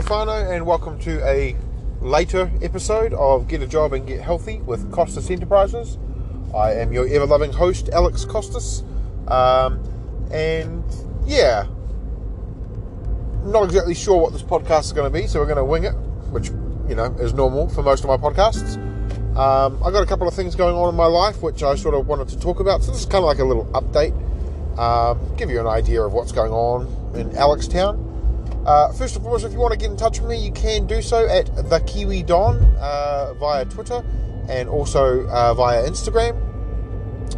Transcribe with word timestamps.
and 0.00 0.66
welcome 0.66 0.98
to 0.98 1.22
a 1.28 1.54
later 2.00 2.50
episode 2.62 3.12
of 3.12 3.46
Get 3.46 3.60
a 3.62 3.66
Job 3.66 3.92
and 3.92 4.06
Get 4.06 4.20
Healthy 4.20 4.60
with 4.60 4.90
Costas 4.90 5.30
Enterprises. 5.30 5.98
I 6.54 6.72
am 6.72 6.90
your 6.90 7.06
ever 7.06 7.26
loving 7.26 7.52
host, 7.52 7.90
Alex 7.90 8.24
Costas. 8.24 8.82
Um, 9.28 9.78
and 10.32 10.82
yeah, 11.26 11.66
not 13.44 13.64
exactly 13.64 13.94
sure 13.94 14.18
what 14.20 14.32
this 14.32 14.42
podcast 14.42 14.84
is 14.84 14.92
going 14.92 15.12
to 15.12 15.16
be, 15.16 15.26
so 15.26 15.38
we're 15.38 15.44
going 15.44 15.58
to 15.58 15.64
wing 15.64 15.84
it, 15.84 15.92
which, 16.32 16.48
you 16.88 16.94
know, 16.94 17.14
is 17.20 17.34
normal 17.34 17.68
for 17.68 17.82
most 17.82 18.02
of 18.02 18.08
my 18.08 18.16
podcasts. 18.16 18.76
Um, 19.36 19.80
I 19.84 19.90
got 19.90 20.02
a 20.02 20.06
couple 20.06 20.26
of 20.26 20.34
things 20.34 20.56
going 20.56 20.74
on 20.74 20.88
in 20.88 20.94
my 20.94 21.06
life 21.06 21.42
which 21.42 21.62
I 21.62 21.74
sort 21.74 21.94
of 21.94 22.08
wanted 22.08 22.28
to 22.28 22.40
talk 22.40 22.58
about, 22.58 22.82
so 22.82 22.90
this 22.90 23.00
is 23.00 23.06
kind 23.06 23.22
of 23.22 23.26
like 23.26 23.38
a 23.38 23.44
little 23.44 23.66
update, 23.66 24.16
um, 24.78 25.36
give 25.36 25.50
you 25.50 25.60
an 25.60 25.66
idea 25.66 26.02
of 26.02 26.14
what's 26.14 26.32
going 26.32 26.52
on 26.52 26.86
in 27.14 27.28
Alextown. 27.30 28.09
Uh, 28.66 28.92
first 28.92 29.14
and 29.14 29.24
foremost, 29.24 29.44
if 29.44 29.52
you 29.52 29.58
want 29.58 29.72
to 29.72 29.78
get 29.78 29.90
in 29.90 29.96
touch 29.96 30.20
with 30.20 30.30
me, 30.30 30.36
you 30.36 30.52
can 30.52 30.86
do 30.86 31.00
so 31.00 31.26
at 31.26 31.46
the 31.70 31.80
Kiwi 31.86 32.22
Don 32.22 32.62
uh, 32.78 33.32
via 33.34 33.64
Twitter 33.64 34.04
and 34.48 34.68
also 34.68 35.26
uh, 35.28 35.54
via 35.54 35.88
Instagram. 35.88 36.36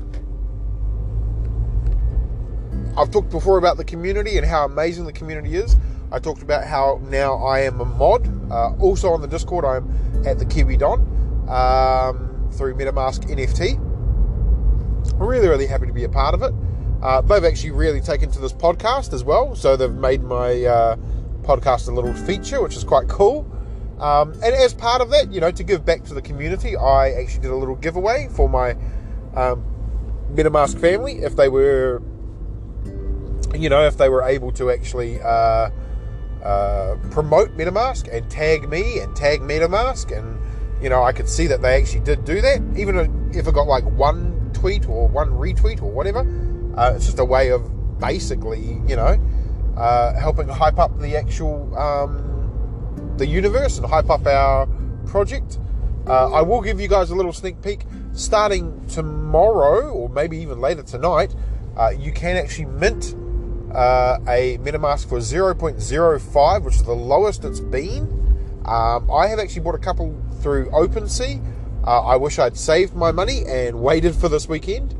I've 2.97 3.11
talked 3.11 3.29
before 3.29 3.59
about 3.59 3.77
the 3.77 3.85
community 3.85 4.37
and 4.37 4.45
how 4.45 4.65
amazing 4.65 5.05
the 5.05 5.13
community 5.13 5.55
is. 5.55 5.77
I 6.11 6.17
talked 6.17 6.41
about 6.41 6.65
how 6.65 6.99
now 7.03 7.35
I 7.35 7.59
am 7.59 7.79
a 7.79 7.85
mod. 7.85 8.27
Uh, 8.51 8.73
also 8.79 9.11
on 9.11 9.21
the 9.21 9.27
Discord, 9.27 9.65
I'm 9.65 10.25
at 10.25 10.39
the 10.39 10.45
Kiwi 10.45 10.77
Don 10.77 11.01
um, 11.47 12.49
through 12.53 12.73
MetaMask 12.73 13.29
NFT. 13.29 13.77
I'm 15.13 15.27
really, 15.27 15.47
really 15.47 15.67
happy 15.67 15.85
to 15.85 15.93
be 15.93 16.05
a 16.05 16.09
part 16.09 16.33
of 16.33 16.41
it. 16.41 16.53
Uh, 17.03 17.21
they've 17.21 17.43
actually 17.43 17.69
really 17.69 18.01
taken 18.01 18.31
to 18.31 18.39
this 18.39 18.51
podcast 18.51 19.13
as 19.13 19.23
well, 19.23 19.53
so 19.53 19.77
they've 19.77 19.93
made 19.93 20.23
my 20.23 20.63
uh, 20.63 20.95
podcast 21.43 21.87
a 21.89 21.91
little 21.91 22.13
feature, 22.13 22.63
which 22.63 22.75
is 22.75 22.83
quite 22.83 23.07
cool. 23.07 23.45
Um, 23.99 24.33
and 24.43 24.55
as 24.55 24.73
part 24.73 25.01
of 25.01 25.11
that, 25.11 25.31
you 25.31 25.39
know, 25.39 25.51
to 25.51 25.63
give 25.63 25.85
back 25.85 26.03
to 26.05 26.15
the 26.15 26.21
community, 26.21 26.75
I 26.75 27.11
actually 27.11 27.41
did 27.41 27.51
a 27.51 27.55
little 27.55 27.75
giveaway 27.75 28.27
for 28.31 28.49
my 28.49 28.71
um, 29.35 29.63
MetaMask 30.33 30.79
family 30.79 31.19
if 31.19 31.35
they 31.35 31.47
were 31.47 32.01
you 33.57 33.69
know, 33.69 33.85
if 33.85 33.97
they 33.97 34.09
were 34.09 34.23
able 34.23 34.51
to 34.53 34.71
actually 34.71 35.21
uh, 35.21 35.69
uh, 36.43 36.97
promote 37.11 37.55
MetaMask 37.57 38.13
and 38.13 38.29
tag 38.29 38.69
me 38.69 38.99
and 38.99 39.15
tag 39.15 39.41
MetaMask, 39.41 40.17
and 40.17 40.39
you 40.81 40.89
know, 40.89 41.03
I 41.03 41.11
could 41.11 41.27
see 41.27 41.47
that 41.47 41.61
they 41.61 41.75
actually 41.81 42.01
did 42.01 42.25
do 42.25 42.41
that, 42.41 42.61
even 42.77 43.31
if 43.33 43.47
it 43.47 43.53
got 43.53 43.67
like 43.67 43.83
one 43.83 44.51
tweet 44.53 44.87
or 44.87 45.07
one 45.07 45.29
retweet 45.29 45.81
or 45.81 45.91
whatever. 45.91 46.19
Uh, 46.77 46.93
it's 46.95 47.05
just 47.05 47.19
a 47.19 47.25
way 47.25 47.51
of 47.51 47.99
basically, 47.99 48.79
you 48.87 48.95
know, 48.95 49.19
uh, 49.75 50.13
helping 50.13 50.47
hype 50.47 50.79
up 50.79 50.99
the 50.99 51.15
actual 51.15 51.75
um, 51.77 53.15
the 53.17 53.25
universe 53.25 53.77
and 53.77 53.87
hype 53.87 54.09
up 54.09 54.25
our 54.25 54.67
project. 55.05 55.59
Uh, 56.05 56.31
I 56.31 56.41
will 56.41 56.61
give 56.61 56.79
you 56.79 56.87
guys 56.87 57.09
a 57.09 57.15
little 57.15 57.33
sneak 57.33 57.61
peek. 57.61 57.85
Starting 58.13 58.85
tomorrow, 58.87 59.89
or 59.91 60.09
maybe 60.09 60.37
even 60.37 60.59
later 60.59 60.81
tonight, 60.81 61.35
uh, 61.75 61.89
you 61.89 62.11
can 62.11 62.37
actually 62.37 62.65
mint 62.65 63.15
uh, 63.73 64.19
a 64.27 64.57
MetaMask 64.59 65.09
for 65.09 65.19
0.05, 65.19 66.63
which 66.63 66.75
is 66.75 66.83
the 66.83 66.93
lowest 66.93 67.43
it's 67.43 67.59
been. 67.59 68.27
Um, 68.65 69.09
I 69.11 69.27
have 69.27 69.39
actually 69.39 69.61
bought 69.61 69.75
a 69.75 69.79
couple 69.79 70.15
through 70.41 70.69
OpenSea. 70.71 71.43
Uh, 71.85 72.01
I 72.01 72.15
wish 72.17 72.37
I'd 72.39 72.57
saved 72.57 72.95
my 72.95 73.11
money 73.11 73.43
and 73.47 73.81
waited 73.81 74.15
for 74.15 74.29
this 74.29 74.47
weekend. 74.47 74.95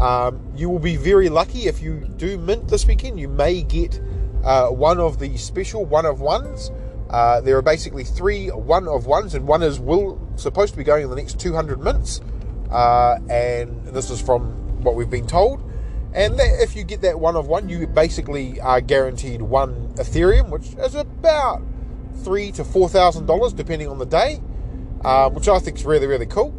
Um, 0.00 0.52
you 0.56 0.68
will 0.68 0.80
be 0.80 0.96
very 0.96 1.28
lucky 1.28 1.66
if 1.66 1.80
you 1.80 2.00
do 2.16 2.36
mint 2.38 2.68
this 2.68 2.86
weekend. 2.86 3.20
You 3.20 3.28
may 3.28 3.62
get 3.62 4.00
uh, 4.42 4.68
one 4.68 4.98
of 4.98 5.18
the 5.18 5.36
special 5.36 5.84
one 5.84 6.06
of 6.06 6.20
ones. 6.20 6.70
Uh, 7.10 7.40
there 7.40 7.56
are 7.56 7.62
basically 7.62 8.02
three 8.02 8.48
one 8.48 8.88
of 8.88 9.06
ones, 9.06 9.34
and 9.34 9.46
one 9.46 9.62
is 9.62 9.78
will 9.78 10.20
supposed 10.36 10.72
to 10.72 10.78
be 10.78 10.84
going 10.84 11.04
in 11.04 11.10
the 11.10 11.16
next 11.16 11.38
200 11.38 11.80
mints. 11.80 12.20
Uh, 12.70 13.18
and 13.30 13.86
this 13.86 14.10
is 14.10 14.20
from 14.20 14.82
what 14.82 14.96
we've 14.96 15.10
been 15.10 15.26
told. 15.26 15.62
And 16.14 16.38
if 16.38 16.76
you 16.76 16.84
get 16.84 17.00
that 17.00 17.18
one 17.18 17.34
of 17.34 17.48
one, 17.48 17.68
you 17.68 17.88
basically 17.88 18.60
are 18.60 18.80
guaranteed 18.80 19.42
one 19.42 19.92
Ethereum, 19.94 20.48
which 20.48 20.74
is 20.78 20.94
about 20.94 21.60
three 22.22 22.52
to 22.52 22.64
four 22.64 22.88
thousand 22.88 23.26
dollars, 23.26 23.52
depending 23.52 23.88
on 23.88 23.98
the 23.98 24.06
day, 24.06 24.40
um, 25.04 25.34
which 25.34 25.48
I 25.48 25.58
think 25.58 25.76
is 25.76 25.84
really 25.84 26.06
really 26.06 26.26
cool. 26.26 26.54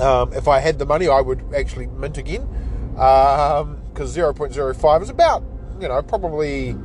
Um, 0.00 0.32
if 0.32 0.46
I 0.46 0.60
had 0.60 0.78
the 0.78 0.86
money, 0.86 1.08
I 1.08 1.20
would 1.20 1.42
actually 1.54 1.88
mint 1.88 2.16
again 2.16 2.46
because 2.92 4.16
um, 4.16 4.34
0.05 4.34 5.02
is 5.02 5.10
about 5.10 5.42
you 5.80 5.88
know 5.88 6.00
probably 6.02 6.76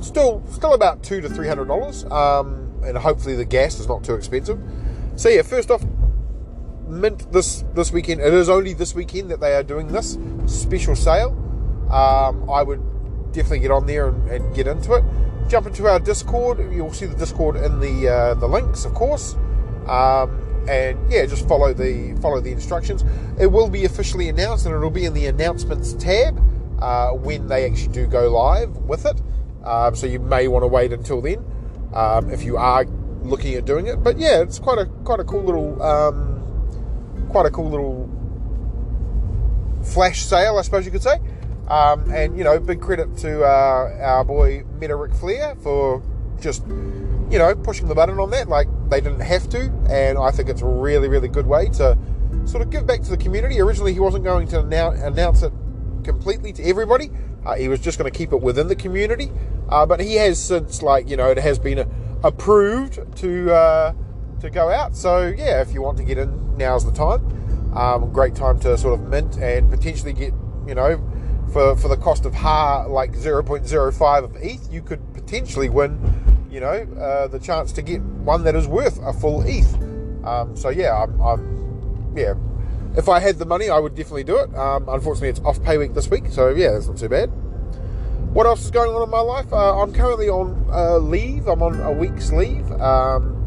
still 0.00 0.42
still 0.50 0.72
about 0.72 1.02
two 1.02 1.20
to 1.20 1.28
three 1.28 1.46
hundred 1.46 1.68
dollars, 1.68 2.04
um, 2.04 2.72
and 2.84 2.96
hopefully 2.96 3.34
the 3.36 3.44
gas 3.44 3.78
is 3.78 3.86
not 3.86 4.02
too 4.02 4.14
expensive. 4.14 4.58
So 5.16 5.28
yeah, 5.28 5.42
first 5.42 5.70
off, 5.70 5.84
mint 6.88 7.30
this 7.32 7.64
this 7.74 7.92
weekend. 7.92 8.20
It 8.20 8.34
is 8.34 8.48
only 8.48 8.74
this 8.74 8.94
weekend 8.94 9.30
that 9.30 9.40
they 9.40 9.54
are 9.54 9.62
doing 9.62 9.88
this 9.88 10.18
special 10.46 10.96
sale. 10.96 11.30
Um, 11.90 12.48
I 12.50 12.62
would 12.62 12.82
definitely 13.32 13.60
get 13.60 13.70
on 13.70 13.86
there 13.86 14.08
and, 14.08 14.30
and, 14.30 14.54
get 14.54 14.66
into 14.66 14.94
it. 14.94 15.04
Jump 15.48 15.66
into 15.66 15.86
our 15.86 15.98
Discord. 15.98 16.58
You'll 16.72 16.92
see 16.92 17.06
the 17.06 17.16
Discord 17.16 17.56
in 17.56 17.80
the 17.80 18.08
uh, 18.08 18.34
the 18.34 18.46
links, 18.46 18.84
of 18.84 18.94
course. 18.94 19.34
Um, 19.86 20.44
and 20.68 20.98
yeah, 21.10 21.24
just 21.24 21.48
follow 21.48 21.72
the 21.72 22.18
follow 22.20 22.40
the 22.40 22.52
instructions. 22.52 23.04
It 23.40 23.46
will 23.46 23.70
be 23.70 23.84
officially 23.84 24.28
announced, 24.28 24.66
and 24.66 24.74
it'll 24.74 24.90
be 24.90 25.06
in 25.06 25.14
the 25.14 25.26
announcements 25.26 25.94
tab 25.94 26.42
uh, 26.80 27.10
when 27.12 27.48
they 27.48 27.64
actually 27.64 27.92
do 27.92 28.06
go 28.06 28.30
live 28.30 28.76
with 28.78 29.06
it. 29.06 29.20
Um, 29.64 29.94
so 29.94 30.06
you 30.06 30.18
may 30.18 30.48
want 30.48 30.62
to 30.62 30.66
wait 30.66 30.92
until 30.92 31.20
then 31.20 31.44
um, 31.94 32.30
if 32.30 32.44
you 32.44 32.56
are 32.56 32.84
looking 33.22 33.54
at 33.54 33.64
doing 33.64 33.86
it. 33.86 34.02
But 34.02 34.18
yeah, 34.18 34.42
it's 34.42 34.58
quite 34.58 34.78
a 34.78 34.86
quite 34.86 35.20
a 35.20 35.24
cool 35.24 35.42
little 35.42 35.82
um, 35.82 36.37
quite 37.28 37.46
a 37.46 37.50
cool 37.50 37.70
little 37.70 38.08
flash 39.82 40.24
sale, 40.24 40.58
I 40.58 40.62
suppose 40.62 40.84
you 40.84 40.90
could 40.90 41.02
say. 41.02 41.20
Um, 41.68 42.10
and 42.10 42.36
you 42.36 42.44
know, 42.44 42.58
big 42.58 42.80
credit 42.80 43.16
to 43.18 43.44
uh, 43.44 43.98
our 44.00 44.24
boy 44.24 44.64
Meta 44.80 44.96
Ric 44.96 45.12
Flair 45.14 45.54
for 45.56 46.02
just 46.40 46.66
you 46.66 47.38
know 47.38 47.54
pushing 47.54 47.88
the 47.88 47.94
button 47.94 48.18
on 48.18 48.30
that. 48.30 48.48
Like 48.48 48.68
they 48.88 49.00
didn't 49.00 49.20
have 49.20 49.48
to, 49.50 49.70
and 49.90 50.18
I 50.18 50.30
think 50.30 50.48
it's 50.48 50.62
a 50.62 50.66
really, 50.66 51.08
really 51.08 51.28
good 51.28 51.46
way 51.46 51.68
to 51.70 51.96
sort 52.46 52.62
of 52.62 52.70
give 52.70 52.86
back 52.86 53.02
to 53.02 53.10
the 53.10 53.18
community. 53.18 53.60
Originally, 53.60 53.92
he 53.92 54.00
wasn't 54.00 54.24
going 54.24 54.48
to 54.48 54.60
announce 54.60 55.42
it 55.42 55.52
completely 56.04 56.52
to 56.54 56.62
everybody. 56.64 57.10
Uh, 57.44 57.54
he 57.54 57.68
was 57.68 57.80
just 57.80 57.98
going 57.98 58.10
to 58.10 58.16
keep 58.16 58.32
it 58.32 58.40
within 58.40 58.68
the 58.68 58.76
community. 58.76 59.30
Uh, 59.68 59.84
but 59.84 60.00
he 60.00 60.14
has 60.14 60.42
since, 60.42 60.82
like 60.82 61.08
you 61.08 61.16
know, 61.16 61.30
it 61.30 61.38
has 61.38 61.58
been 61.58 61.86
approved 62.24 63.16
to 63.18 63.52
uh, 63.52 63.92
to 64.40 64.50
go 64.50 64.70
out. 64.70 64.96
So 64.96 65.26
yeah, 65.36 65.60
if 65.60 65.72
you 65.72 65.82
want 65.82 65.98
to 65.98 66.04
get 66.04 66.18
in, 66.18 66.56
now's 66.56 66.84
the 66.84 66.92
time. 66.92 67.74
Um, 67.76 68.12
great 68.12 68.34
time 68.34 68.58
to 68.60 68.76
sort 68.78 68.98
of 68.98 69.08
mint 69.08 69.36
and 69.38 69.70
potentially 69.70 70.12
get, 70.12 70.32
you 70.66 70.74
know, 70.74 70.98
for, 71.52 71.76
for 71.76 71.88
the 71.88 71.96
cost 71.96 72.24
of 72.24 72.34
ha 72.34 72.84
like 72.84 73.12
0.05 73.12 74.24
of 74.24 74.36
ETH, 74.36 74.72
you 74.72 74.82
could 74.82 75.00
potentially 75.14 75.68
win, 75.68 76.00
you 76.50 76.60
know, 76.60 76.86
uh, 77.00 77.28
the 77.28 77.38
chance 77.38 77.72
to 77.72 77.82
get 77.82 78.00
one 78.00 78.44
that 78.44 78.54
is 78.54 78.66
worth 78.66 78.98
a 79.02 79.12
full 79.12 79.42
ETH. 79.46 79.74
Um, 80.24 80.56
so 80.56 80.68
yeah, 80.68 80.94
I'm, 80.94 81.20
I'm, 81.20 82.12
yeah. 82.16 82.34
If 82.96 83.08
I 83.08 83.20
had 83.20 83.38
the 83.38 83.46
money, 83.46 83.70
I 83.70 83.78
would 83.78 83.94
definitely 83.94 84.24
do 84.24 84.38
it. 84.38 84.54
Um, 84.54 84.88
unfortunately, 84.88 85.28
it's 85.28 85.40
off 85.40 85.62
pay 85.62 85.78
week 85.78 85.94
this 85.94 86.10
week, 86.10 86.24
so 86.30 86.48
yeah, 86.48 86.72
that's 86.72 86.88
not 86.88 86.96
too 86.96 87.08
bad. 87.08 87.30
What 88.32 88.46
else 88.46 88.64
is 88.64 88.70
going 88.70 88.94
on 88.94 89.02
in 89.02 89.10
my 89.10 89.20
life? 89.20 89.52
Uh, 89.52 89.80
I'm 89.80 89.92
currently 89.92 90.28
on 90.28 90.66
uh, 90.70 90.98
leave. 90.98 91.48
I'm 91.48 91.62
on 91.62 91.80
a 91.80 91.92
week's 91.92 92.32
leave. 92.32 92.70
Um, 92.72 93.37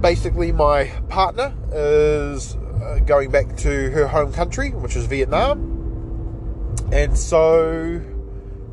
basically, 0.00 0.52
my 0.52 0.86
partner 1.08 1.54
is 1.72 2.56
uh, 2.56 3.00
going 3.04 3.30
back 3.30 3.56
to 3.58 3.90
her 3.90 4.06
home 4.06 4.32
country, 4.32 4.70
which 4.70 4.96
is 4.96 5.06
Vietnam. 5.06 5.76
And 6.92 7.16
so 7.16 8.00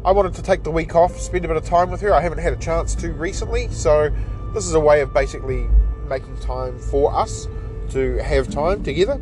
I 0.05 0.11
wanted 0.11 0.33
to 0.35 0.41
take 0.41 0.63
the 0.63 0.71
week 0.71 0.95
off, 0.95 1.19
spend 1.19 1.45
a 1.45 1.47
bit 1.47 1.57
of 1.57 1.65
time 1.65 1.89
with 1.89 2.01
her. 2.01 2.13
I 2.13 2.21
haven't 2.21 2.39
had 2.39 2.53
a 2.53 2.57
chance 2.57 2.95
to 2.95 3.11
recently, 3.13 3.67
so 3.69 4.09
this 4.53 4.65
is 4.65 4.73
a 4.73 4.79
way 4.79 5.01
of 5.01 5.13
basically 5.13 5.67
making 6.07 6.37
time 6.39 6.77
for 6.79 7.13
us 7.13 7.47
to 7.89 8.17
have 8.17 8.47
time 8.49 8.83
together 8.83 9.19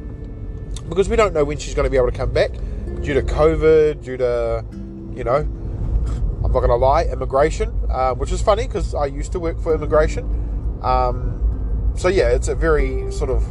because 0.89 1.09
we 1.09 1.15
don't 1.15 1.33
know 1.33 1.43
when 1.43 1.57
she's 1.57 1.73
going 1.73 1.85
to 1.85 1.89
be 1.89 1.97
able 1.97 2.11
to 2.11 2.17
come 2.17 2.31
back 2.31 2.51
due 3.01 3.13
to 3.13 3.21
COVID, 3.21 4.03
due 4.03 4.17
to, 4.17 4.65
you 5.15 5.23
know, 5.23 5.35
I'm 5.35 6.51
not 6.51 6.59
going 6.59 6.69
to 6.69 6.75
lie, 6.75 7.05
immigration, 7.05 7.73
uh, 7.89 8.13
which 8.13 8.31
is 8.31 8.41
funny 8.41 8.67
because 8.67 8.93
I 8.93 9.05
used 9.05 9.31
to 9.31 9.39
work 9.39 9.59
for 9.59 9.73
immigration. 9.73 10.79
Um, 10.83 11.42
so, 11.95 12.07
yeah, 12.07 12.29
it's 12.29 12.47
a 12.47 12.55
very 12.55 13.11
sort 13.11 13.29
of 13.29 13.45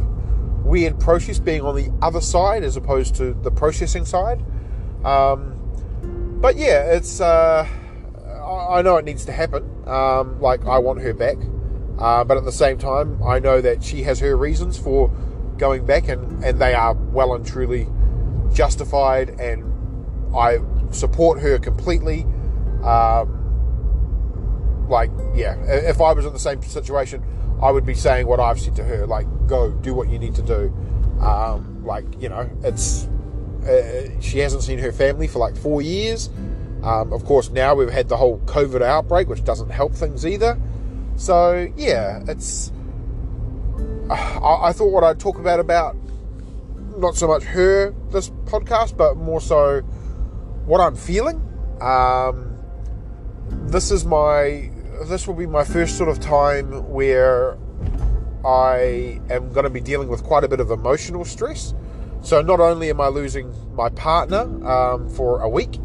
weird 0.64 0.98
process 1.00 1.38
being 1.38 1.62
on 1.62 1.74
the 1.74 1.92
other 2.00 2.20
side 2.20 2.62
as 2.62 2.76
opposed 2.76 3.14
to 3.16 3.34
the 3.34 3.50
processing 3.50 4.04
side. 4.04 4.44
Um, 5.04 5.58
but 6.40 6.56
yeah, 6.56 6.92
it's. 6.92 7.20
Uh, 7.20 7.66
I 8.42 8.82
know 8.82 8.96
it 8.96 9.04
needs 9.04 9.24
to 9.26 9.32
happen. 9.32 9.64
Um, 9.86 10.40
like 10.40 10.64
I 10.66 10.78
want 10.78 11.00
her 11.00 11.14
back, 11.14 11.36
uh, 11.98 12.24
but 12.24 12.36
at 12.36 12.44
the 12.44 12.52
same 12.52 12.78
time, 12.78 13.22
I 13.22 13.38
know 13.38 13.60
that 13.60 13.82
she 13.82 14.02
has 14.02 14.20
her 14.20 14.36
reasons 14.36 14.78
for 14.78 15.08
going 15.58 15.86
back, 15.86 16.08
and 16.08 16.44
and 16.44 16.60
they 16.60 16.74
are 16.74 16.94
well 16.94 17.34
and 17.34 17.46
truly 17.46 17.86
justified, 18.52 19.30
and 19.40 19.64
I 20.34 20.58
support 20.90 21.40
her 21.40 21.58
completely. 21.58 22.26
Um, 22.82 23.38
like, 24.88 25.10
yeah, 25.34 25.54
if 25.64 26.00
I 26.00 26.12
was 26.12 26.26
in 26.26 26.32
the 26.32 26.38
same 26.38 26.60
situation, 26.62 27.22
I 27.62 27.70
would 27.70 27.86
be 27.86 27.94
saying 27.94 28.26
what 28.26 28.40
I've 28.40 28.60
said 28.60 28.74
to 28.76 28.84
her, 28.84 29.06
like, 29.06 29.26
go 29.46 29.70
do 29.70 29.94
what 29.94 30.08
you 30.08 30.18
need 30.18 30.34
to 30.34 30.42
do. 30.42 30.74
Um, 31.20 31.84
like, 31.84 32.04
you 32.20 32.28
know, 32.28 32.50
it's 32.64 33.06
uh, 33.66 34.20
she 34.20 34.40
hasn't 34.40 34.64
seen 34.64 34.78
her 34.80 34.90
family 34.90 35.28
for 35.28 35.38
like 35.38 35.56
four 35.56 35.80
years. 35.80 36.28
Um, 36.82 37.12
of 37.12 37.24
course, 37.24 37.50
now 37.50 37.76
we've 37.76 37.90
had 37.90 38.08
the 38.08 38.16
whole 38.16 38.40
COVID 38.40 38.82
outbreak, 38.82 39.28
which 39.28 39.44
doesn't 39.44 39.70
help 39.70 39.94
things 39.94 40.26
either. 40.26 40.60
So 41.14 41.72
yeah, 41.76 42.22
it's. 42.26 42.72
I, 44.10 44.58
I 44.62 44.72
thought 44.72 44.90
what 44.90 45.04
I'd 45.04 45.20
talk 45.20 45.38
about 45.38 45.60
about 45.60 45.96
not 46.96 47.14
so 47.14 47.28
much 47.28 47.44
her 47.44 47.94
this 48.10 48.30
podcast, 48.46 48.96
but 48.96 49.16
more 49.16 49.40
so 49.40 49.82
what 50.66 50.80
I'm 50.80 50.96
feeling. 50.96 51.40
Um, 51.80 52.56
this 53.48 53.92
is 53.92 54.04
my 54.04 54.71
this 55.04 55.26
will 55.26 55.34
be 55.34 55.46
my 55.46 55.64
first 55.64 55.96
sort 55.96 56.08
of 56.08 56.20
time 56.20 56.88
where 56.90 57.56
I 58.44 59.20
am 59.30 59.52
going 59.52 59.64
to 59.64 59.70
be 59.70 59.80
dealing 59.80 60.08
with 60.08 60.22
quite 60.24 60.44
a 60.44 60.48
bit 60.48 60.60
of 60.60 60.70
emotional 60.70 61.24
stress. 61.24 61.74
So 62.22 62.40
not 62.40 62.60
only 62.60 62.90
am 62.90 63.00
I 63.00 63.08
losing 63.08 63.54
my 63.74 63.88
partner 63.88 64.42
um, 64.66 65.08
for 65.08 65.40
a 65.40 65.48
week, 65.48 65.78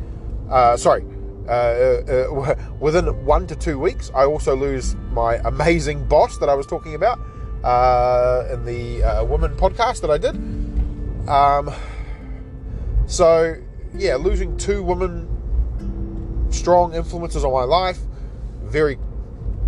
uh, 0.49 0.77
sorry, 0.77 1.03
uh, 1.47 1.51
uh, 1.51 2.55
within 2.79 3.25
one 3.25 3.47
to 3.47 3.55
two 3.55 3.79
weeks, 3.79 4.11
I 4.13 4.25
also 4.25 4.55
lose 4.55 4.95
my 5.11 5.35
amazing 5.45 6.07
boss 6.07 6.37
that 6.39 6.49
I 6.49 6.53
was 6.53 6.65
talking 6.67 6.95
about 6.95 7.19
uh, 7.63 8.47
in 8.51 8.65
the 8.65 9.03
uh, 9.03 9.23
woman 9.25 9.55
podcast 9.55 10.01
that 10.01 10.11
I 10.11 10.17
did. 10.17 10.35
Um, 11.29 11.73
so 13.07 13.55
yeah, 13.95 14.15
losing 14.15 14.57
two 14.57 14.83
women 14.83 15.27
strong 16.51 16.93
influences 16.93 17.43
on 17.43 17.51
my 17.51 17.63
life, 17.63 17.99
very 18.63 18.97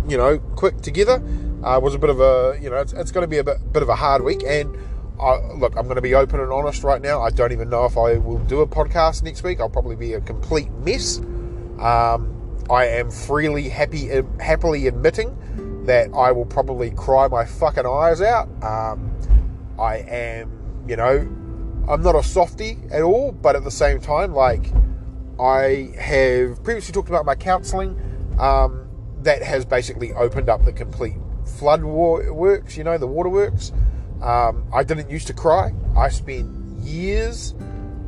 you 0.08 0.16
know 0.16 0.38
quick 0.38 0.80
together, 0.80 1.22
uh, 1.64 1.78
was 1.82 1.94
a 1.94 1.98
bit 1.98 2.10
of 2.10 2.20
a 2.20 2.58
you 2.60 2.70
know 2.70 2.76
it's, 2.76 2.92
it's 2.92 3.12
going 3.12 3.22
to 3.22 3.28
be 3.28 3.38
a 3.38 3.44
bit, 3.44 3.72
bit 3.72 3.82
of 3.82 3.88
a 3.88 3.96
hard 3.96 4.22
week 4.22 4.42
and 4.46 4.76
I, 5.20 5.52
look, 5.52 5.76
I'm 5.76 5.84
going 5.84 5.96
to 5.96 6.02
be 6.02 6.14
open 6.14 6.40
and 6.40 6.50
honest 6.50 6.82
right 6.82 7.02
now. 7.02 7.20
I 7.20 7.28
don't 7.28 7.52
even 7.52 7.68
know 7.68 7.84
if 7.84 7.98
I 7.98 8.16
will 8.16 8.38
do 8.38 8.62
a 8.62 8.66
podcast 8.66 9.22
next 9.22 9.42
week. 9.42 9.60
I'll 9.60 9.68
probably 9.68 9.96
be 9.96 10.14
a 10.14 10.20
complete 10.22 10.70
mess. 10.78 11.18
Um, 11.78 12.64
I 12.70 12.86
am 12.86 13.10
freely 13.10 13.68
happy, 13.68 14.08
happily 14.38 14.86
admitting 14.86 15.84
that 15.84 16.10
I 16.14 16.32
will 16.32 16.46
probably 16.46 16.90
cry 16.92 17.28
my 17.28 17.44
fucking 17.44 17.84
eyes 17.84 18.22
out. 18.22 18.48
Um, 18.62 19.14
I 19.78 19.96
am, 19.96 20.84
you 20.88 20.96
know, 20.96 21.28
I'm 21.88 22.02
not 22.02 22.14
a 22.14 22.22
softy 22.22 22.78
at 22.90 23.02
all, 23.02 23.32
but 23.32 23.56
at 23.56 23.64
the 23.64 23.70
same 23.70 24.00
time, 24.00 24.32
like 24.32 24.72
I 25.38 25.92
have 25.98 26.62
previously 26.62 26.92
talked 26.92 27.08
about 27.08 27.26
my 27.26 27.34
counselling, 27.34 27.98
um, 28.38 28.79
that 29.22 29.42
has 29.42 29.64
basically 29.64 30.12
opened 30.12 30.48
up 30.48 30.64
the 30.64 30.72
complete 30.72 31.16
flood 31.44 31.82
works, 31.82 32.76
you 32.76 32.84
know, 32.84 32.98
the 32.98 33.06
waterworks. 33.06 33.72
Um, 34.22 34.66
I 34.72 34.82
didn't 34.82 35.10
used 35.10 35.26
to 35.28 35.32
cry. 35.32 35.72
I 35.96 36.08
spent 36.08 36.48
years 36.80 37.54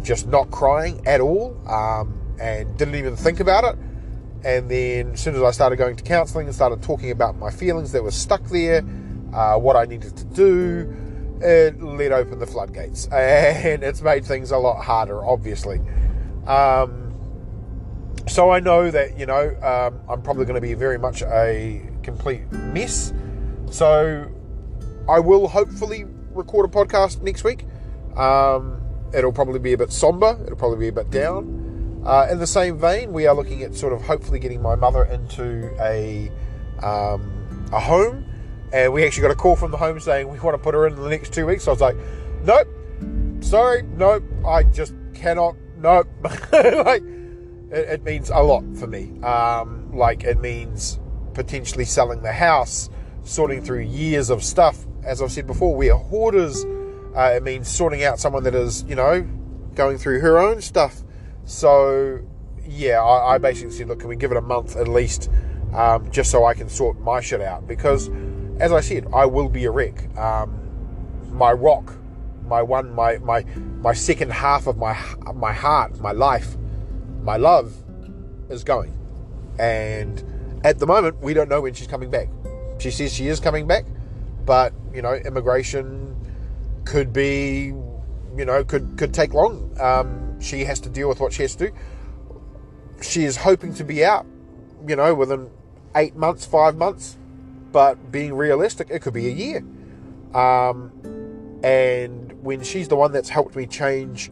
just 0.03 0.26
not 0.26 0.50
crying 0.50 1.06
at 1.06 1.20
all 1.20 1.56
um, 1.69 2.19
and 2.41 2.76
didn't 2.76 2.97
even 2.97 3.17
think 3.17 3.41
about 3.41 3.64
it. 3.64 3.76
And 4.44 4.69
then, 4.69 5.12
as 5.12 5.20
soon 5.20 5.37
as 5.37 5.43
I 5.43 5.53
started 5.53 5.76
going 5.76 5.97
to 5.97 6.03
counselling 6.03 6.47
and 6.47 6.55
started 6.55 6.82
talking 6.82 7.12
about 7.12 7.37
my 7.38 7.50
feelings 7.50 7.93
that 7.93 8.03
were 8.03 8.11
stuck 8.11 8.43
there, 8.49 8.85
uh, 9.32 9.56
what 9.56 9.76
I 9.76 9.85
needed 9.85 10.17
to 10.17 10.25
do, 10.25 10.97
it 11.41 11.81
let 11.81 12.12
open 12.12 12.38
the 12.38 12.47
floodgates. 12.47 13.06
And 13.12 13.82
it's 13.85 14.03
made 14.03 14.25
things 14.25 14.50
a 14.50 14.59
lot 14.59 14.82
harder, 14.82 15.25
obviously. 15.25 15.81
Um, 16.47 17.01
so 18.28 18.50
I 18.50 18.60
know 18.60 18.90
that, 18.90 19.19
you 19.19 19.26
know, 19.26 19.56
um, 19.62 20.00
I'm 20.08 20.22
probably 20.22 20.44
going 20.44 20.54
to 20.54 20.60
be 20.60 20.74
very 20.74 20.98
much 20.98 21.22
a 21.22 21.88
complete 22.02 22.50
mess. 22.52 23.12
So 23.70 24.30
I 25.08 25.19
will 25.19 25.48
hopefully 25.48 26.04
record 26.32 26.66
a 26.66 26.72
podcast 26.72 27.22
next 27.22 27.44
week. 27.44 27.64
Um, 28.16 28.80
it'll 29.14 29.32
probably 29.32 29.58
be 29.58 29.72
a 29.72 29.78
bit 29.78 29.92
somber. 29.92 30.38
It'll 30.44 30.56
probably 30.56 30.78
be 30.78 30.88
a 30.88 30.92
bit 30.92 31.10
down. 31.10 32.02
Uh, 32.04 32.28
in 32.30 32.38
the 32.38 32.46
same 32.46 32.78
vein, 32.78 33.12
we 33.12 33.26
are 33.26 33.34
looking 33.34 33.62
at 33.62 33.74
sort 33.74 33.92
of 33.92 34.02
hopefully 34.02 34.38
getting 34.38 34.60
my 34.60 34.75
mother 34.75 35.04
into 35.04 35.70
a 35.80 36.30
um, 36.82 37.68
a 37.72 37.78
home, 37.78 38.25
and 38.72 38.92
we 38.92 39.04
actually 39.04 39.22
got 39.22 39.30
a 39.30 39.36
call 39.36 39.54
from 39.54 39.70
the 39.70 39.76
home 39.76 40.00
saying 40.00 40.28
we 40.28 40.38
want 40.40 40.54
to 40.54 40.62
put 40.62 40.75
her 40.75 40.86
in, 40.86 40.96
the 40.96 41.08
next 41.08 41.32
two 41.32 41.46
weeks. 41.46 41.64
So 41.64 41.70
I 41.70 41.75
was 41.75 41.80
like, 41.80 41.96
nope, 42.44 42.68
sorry, 43.40 43.82
nope, 43.82 44.25
I 44.44 44.64
just 44.64 44.94
cannot, 45.14 45.54
nope. 45.78 46.08
like 46.52 47.04
it, 47.72 47.88
it, 47.88 48.04
means 48.04 48.30
a 48.30 48.42
lot 48.42 48.64
for 48.76 48.86
me. 48.86 49.20
Um, 49.22 49.94
like 49.94 50.24
it 50.24 50.40
means 50.40 51.00
potentially 51.34 51.84
selling 51.84 52.22
the 52.22 52.32
house, 52.32 52.90
sorting 53.24 53.62
through 53.62 53.80
years 53.80 54.30
of 54.30 54.44
stuff 54.44 54.86
as 55.04 55.20
I've 55.20 55.32
said 55.32 55.46
before, 55.46 55.74
we 55.74 55.90
are 55.90 55.98
hoarders. 55.98 56.64
Uh, 57.14 57.32
it 57.34 57.42
means 57.42 57.68
sorting 57.68 58.04
out 58.04 58.18
someone 58.18 58.44
that 58.44 58.54
is, 58.54 58.85
you 58.85 58.94
know, 58.94 59.23
going 59.75 59.99
through 59.99 60.20
her 60.20 60.38
own 60.38 60.61
stuff. 60.61 61.02
So, 61.44 62.20
yeah, 62.64 63.02
I, 63.02 63.35
I 63.35 63.38
basically 63.38 63.73
said, 63.73 63.88
look, 63.88 64.00
can 64.00 64.08
we 64.08 64.16
give 64.16 64.30
it 64.30 64.37
a 64.37 64.42
month 64.42 64.76
at 64.76 64.88
least, 64.88 65.30
um, 65.75 66.11
just 66.11 66.30
so 66.30 66.44
I 66.44 66.54
can 66.54 66.68
sort 66.68 67.00
my 67.00 67.20
shit 67.20 67.40
out? 67.40 67.66
Because, 67.66 68.11
as 68.61 68.73
I 68.73 68.80
said, 68.80 69.06
I 69.12 69.26
will 69.26 69.49
be 69.49 69.64
a 69.64 69.70
wreck. 69.70 70.16
Um, 70.16 70.58
my 71.30 71.52
rock, 71.52 71.92
my 72.47 72.62
one, 72.62 72.94
my 72.94 73.18
my 73.18 73.44
my 73.80 73.94
second 73.94 74.30
half 74.30 74.66
of 74.66 74.76
my 74.76 74.97
my 75.35 75.52
heart, 75.52 75.99
my 76.00 76.12
life, 76.12 76.56
my 77.23 77.37
love, 77.37 77.75
is 78.50 78.64
going, 78.64 78.97
and 79.59 80.23
at 80.64 80.79
the 80.79 80.87
moment 80.87 81.21
we 81.21 81.35
don't 81.35 81.49
know 81.49 81.61
when 81.61 81.75
she's 81.75 81.87
coming 81.87 82.11
back. 82.11 82.29
She 82.79 82.91
says 82.91 83.12
she 83.12 83.29
is 83.29 83.41
coming 83.41 83.67
back 83.67 83.85
but 84.45 84.73
you 84.93 85.02
know, 85.02 85.14
immigration 85.14 86.17
could 86.85 87.12
be, 87.12 87.73
you 88.37 88.45
know, 88.45 88.64
could 88.64 88.97
could 88.97 89.14
take 89.14 89.35
long. 89.35 89.76
Um, 89.81 90.41
she 90.41 90.64
has 90.64 90.81
to 90.81 90.88
deal 90.88 91.09
with 91.09 91.21
what 91.21 91.33
she 91.33 91.43
has 91.43 91.55
to 91.57 91.69
do. 91.69 91.75
She 93.00 93.25
is 93.25 93.37
hoping 93.37 93.75
to 93.75 93.85
be 93.85 94.05
out, 94.05 94.26
you 94.87 94.97
know, 94.97 95.14
within 95.14 95.50
eight 95.97 96.17
months, 96.17 96.45
five 96.45 96.76
months, 96.76 97.19
but 97.73 98.12
being 98.12 98.35
realistic, 98.35 98.88
it 98.91 99.00
could 99.00 99.14
be 99.14 99.29
a 99.29 99.33
year. 99.33 99.59
Um, 100.35 100.93
and 101.62 102.33
when 102.43 102.62
she's 102.62 102.88
the 102.88 102.97
one 102.97 103.12
that's 103.12 103.29
helped 103.29 103.57
me 103.57 103.67
change 103.67 104.31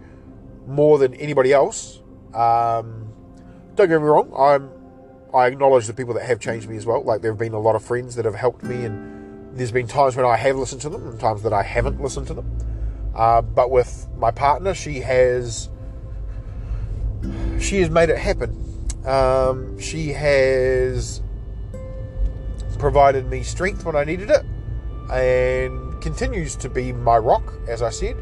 more 0.66 0.98
than 0.98 1.14
anybody 1.14 1.52
else, 1.52 1.99
um, 2.34 3.12
don't 3.74 3.88
get 3.88 4.00
me 4.00 4.06
wrong, 4.06 4.32
I'm 4.36 4.70
I 5.32 5.46
acknowledge 5.46 5.86
the 5.86 5.94
people 5.94 6.14
that 6.14 6.24
have 6.24 6.40
changed 6.40 6.68
me 6.68 6.76
as 6.76 6.86
well. 6.86 7.02
Like 7.02 7.22
there 7.22 7.30
have 7.30 7.38
been 7.38 7.52
a 7.52 7.60
lot 7.60 7.76
of 7.76 7.84
friends 7.84 8.16
that 8.16 8.24
have 8.24 8.34
helped 8.34 8.64
me 8.64 8.84
and 8.84 9.56
there's 9.56 9.72
been 9.72 9.86
times 9.86 10.16
when 10.16 10.26
I 10.26 10.36
have 10.36 10.56
listened 10.56 10.80
to 10.82 10.88
them 10.88 11.06
and 11.06 11.20
times 11.20 11.42
that 11.42 11.52
I 11.52 11.62
haven't 11.62 12.00
listened 12.00 12.26
to 12.28 12.34
them. 12.34 12.58
Uh, 13.14 13.42
but 13.42 13.70
with 13.70 14.08
my 14.16 14.30
partner, 14.30 14.74
she 14.74 15.00
has 15.00 15.68
she 17.58 17.80
has 17.80 17.90
made 17.90 18.08
it 18.08 18.18
happen. 18.18 18.56
Um, 19.04 19.78
she 19.78 20.08
has 20.08 21.22
provided 22.78 23.26
me 23.26 23.42
strength 23.42 23.84
when 23.84 23.96
I 23.96 24.04
needed 24.04 24.30
it, 24.30 24.44
and 25.12 26.00
continues 26.00 26.56
to 26.56 26.70
be 26.70 26.92
my 26.92 27.18
rock, 27.18 27.52
as 27.68 27.82
I 27.82 27.90
said. 27.90 28.16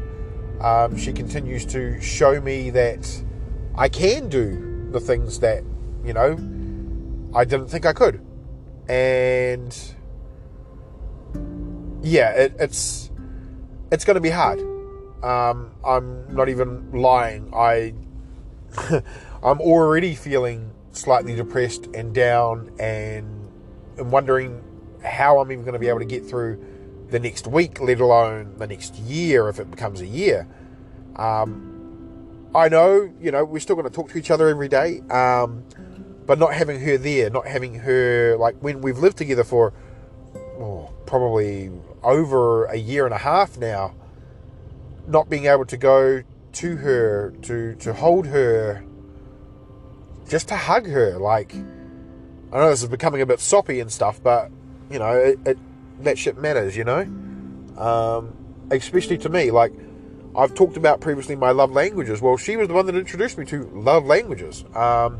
Um, 0.59 0.97
she 0.97 1.13
continues 1.13 1.65
to 1.67 2.01
show 2.01 2.41
me 2.41 2.69
that 2.71 3.23
I 3.79 3.87
can 3.87 4.27
do 4.27 4.89
the 4.91 4.99
things 4.99 5.39
that 5.39 5.63
you 6.03 6.11
know 6.11 6.37
I 7.33 7.45
didn't 7.45 7.67
think 7.67 7.85
I 7.85 7.93
could, 7.93 8.21
and 8.89 9.73
yeah, 12.01 12.31
it, 12.31 12.55
it's 12.59 13.09
it's 13.89 14.03
going 14.03 14.15
to 14.15 14.21
be 14.21 14.31
hard. 14.31 14.59
Um, 15.23 15.71
I'm 15.85 16.35
not 16.35 16.49
even 16.49 16.91
lying. 16.91 17.53
I 17.55 17.93
I'm 19.41 19.61
already 19.61 20.13
feeling 20.13 20.71
slightly 20.91 21.33
depressed 21.33 21.87
and 21.93 22.13
down 22.13 22.71
and, 22.79 23.49
and 23.97 24.11
wondering 24.11 24.61
how 25.05 25.39
I'm 25.39 25.53
even 25.53 25.63
going 25.63 25.73
to 25.73 25.79
be 25.79 25.87
able 25.87 25.99
to 25.99 26.05
get 26.05 26.25
through 26.25 26.61
the 27.11 27.19
next 27.19 27.47
week, 27.47 27.79
let 27.79 28.01
alone 28.01 28.55
the 28.57 28.67
next 28.67 28.95
year 28.95 29.47
if 29.47 29.57
it 29.57 29.71
becomes 29.71 30.01
a 30.01 30.05
year. 30.05 30.47
Um, 31.15 31.78
I 32.53 32.67
know, 32.67 33.11
you 33.21 33.31
know, 33.31 33.45
we're 33.45 33.59
still 33.59 33.75
going 33.75 33.87
to 33.87 33.93
talk 33.93 34.09
to 34.11 34.17
each 34.17 34.31
other 34.31 34.47
every 34.49 34.67
day, 34.67 35.01
um, 35.11 35.63
but 36.25 36.39
not 36.39 36.53
having 36.53 36.79
her 36.79 36.97
there, 36.97 37.29
not 37.29 37.45
having 37.45 37.75
her, 37.75 38.37
like 38.37 38.55
when 38.59 38.81
we've 38.81 38.97
lived 38.97 39.17
together 39.17 39.43
for 39.43 39.73
oh, 40.59 40.91
probably 41.05 41.71
over 42.03 42.65
a 42.65 42.75
year 42.75 43.05
and 43.05 43.13
a 43.13 43.19
half 43.19 43.57
now, 43.57 43.93
not 45.07 45.29
being 45.29 45.45
able 45.45 45.65
to 45.65 45.77
go 45.77 46.23
to 46.53 46.75
her, 46.77 47.33
to, 47.43 47.75
to 47.75 47.93
hold 47.93 48.25
her, 48.27 48.83
just 50.27 50.47
to 50.47 50.55
hug 50.55 50.87
her. 50.87 51.19
Like, 51.19 51.53
I 52.51 52.57
know 52.57 52.69
this 52.69 52.81
is 52.81 52.89
becoming 52.89 53.21
a 53.21 53.25
bit 53.27 53.39
soppy 53.39 53.79
and 53.79 53.91
stuff, 53.91 54.21
but, 54.23 54.49
you 54.89 54.97
know, 54.97 55.13
it, 55.13 55.39
it 55.45 55.57
that 56.01 56.17
shit 56.17 56.37
matters, 56.37 56.75
you 56.75 56.83
know? 56.83 57.01
Um, 57.77 58.35
especially 58.71 59.17
to 59.19 59.29
me. 59.29 59.51
Like, 59.51 59.73
I've 60.39 60.55
talked 60.55 60.77
about 60.77 61.01
previously 61.01 61.35
my 61.35 61.51
love 61.51 61.71
languages. 61.71 62.21
Well, 62.21 62.37
she 62.37 62.55
was 62.55 62.69
the 62.69 62.73
one 62.73 62.85
that 62.85 62.95
introduced 62.95 63.37
me 63.37 63.45
to 63.47 63.63
love 63.73 64.05
languages. 64.05 64.63
Um, 64.73 65.19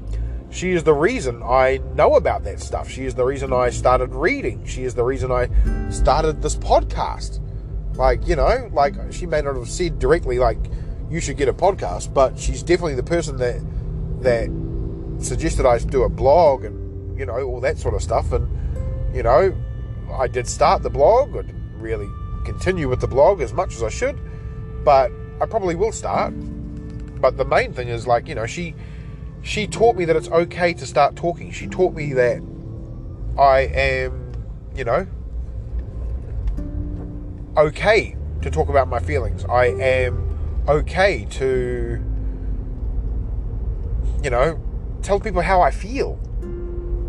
she 0.49 0.71
is 0.71 0.83
the 0.83 0.93
reason 0.93 1.43
I 1.43 1.81
know 1.93 2.15
about 2.15 2.43
that 2.45 2.61
stuff. 2.61 2.89
She 2.89 3.05
is 3.05 3.15
the 3.15 3.25
reason 3.25 3.51
I 3.51 3.69
started 3.69 4.15
reading. 4.15 4.65
She 4.65 4.83
is 4.83 4.95
the 4.95 5.03
reason 5.03 5.31
I 5.31 5.49
started 5.89 6.41
this 6.41 6.55
podcast. 6.55 7.39
Like, 7.95 8.25
you 8.27 8.38
know, 8.38 8.69
like 8.71 8.95
she 9.11 9.25
may 9.25 9.41
not 9.41 9.57
have 9.57 9.69
said 9.69 9.99
directly, 9.99 10.39
like, 10.39 10.57
you 11.09 11.19
should 11.19 11.38
get 11.38 11.49
a 11.49 11.53
podcast, 11.53 12.13
but 12.13 12.39
she's 12.39 12.63
definitely 12.63 12.95
the 12.95 13.03
person 13.03 13.38
that 13.38 13.59
that 14.21 14.49
suggested 15.23 15.65
I 15.65 15.79
do 15.79 16.03
a 16.03 16.09
blog 16.09 16.63
and, 16.63 17.19
you 17.19 17.25
know, 17.25 17.41
all 17.41 17.59
that 17.59 17.77
sort 17.77 17.93
of 17.93 18.01
stuff. 18.01 18.31
And, 18.31 18.47
you 19.13 19.23
know, 19.23 19.53
I 20.13 20.27
did 20.27 20.47
start 20.47 20.81
the 20.81 20.89
blog. 20.89 21.35
I 21.35 21.43
really 21.75 22.07
continue 22.45 22.88
with 22.88 23.01
the 23.01 23.07
blog 23.07 23.41
as 23.41 23.53
much 23.53 23.75
as 23.75 23.83
I 23.83 23.89
should, 23.89 24.17
but 24.83 25.12
I 25.41 25.45
probably 25.45 25.75
will 25.75 25.91
start. 25.91 26.33
But 27.21 27.38
the 27.38 27.45
main 27.45 27.74
thing 27.74 27.89
is, 27.89 28.07
like, 28.07 28.27
you 28.27 28.36
know, 28.36 28.45
she 28.45 28.75
she 29.41 29.67
taught 29.67 29.95
me 29.95 30.05
that 30.05 30.15
it's 30.15 30.29
okay 30.29 30.74
to 30.74 30.86
start 30.86 31.15
talking. 31.15 31.51
She 31.51 31.67
taught 31.67 31.93
me 31.93 32.13
that 32.13 32.41
I 33.38 33.59
am, 33.62 34.33
you 34.75 34.83
know, 34.83 35.07
okay 37.57 38.15
to 38.41 38.50
talk 38.50 38.69
about 38.69 38.88
my 38.88 39.00
feelings. 39.00 39.45
I 39.45 39.65
am 39.65 40.63
okay 40.67 41.25
to, 41.31 42.03
you 44.24 44.29
know, 44.29 44.62
tell 45.01 45.19
people 45.19 45.41
how 45.41 45.62
I 45.62 45.71
feel, 45.71 46.15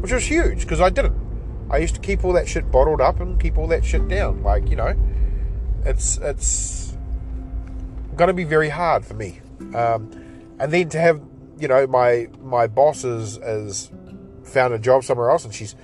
which 0.00 0.12
was 0.12 0.24
huge 0.24 0.60
because 0.60 0.80
I 0.80 0.90
didn't. 0.90 1.18
I 1.70 1.78
used 1.78 1.94
to 1.94 2.00
keep 2.00 2.24
all 2.24 2.32
that 2.32 2.48
shit 2.48 2.70
bottled 2.70 3.00
up 3.00 3.20
and 3.20 3.38
keep 3.38 3.56
all 3.56 3.68
that 3.68 3.84
shit 3.84 4.08
down. 4.08 4.42
Like, 4.42 4.68
you 4.68 4.76
know, 4.76 4.94
it's 5.84 6.16
it's 6.18 6.79
gonna 8.20 8.34
be 8.34 8.44
very 8.44 8.68
hard 8.68 9.04
for 9.04 9.14
me. 9.14 9.40
Um, 9.74 10.10
and 10.60 10.70
then 10.70 10.90
to 10.90 11.00
have 11.00 11.20
you 11.58 11.68
know, 11.68 11.86
my 11.86 12.28
my 12.40 12.66
boss 12.66 13.04
is, 13.04 13.36
is 13.38 13.90
found 14.44 14.72
a 14.74 14.78
job 14.78 15.04
somewhere 15.04 15.30
else, 15.30 15.44
and 15.44 15.54
she's 15.54 15.76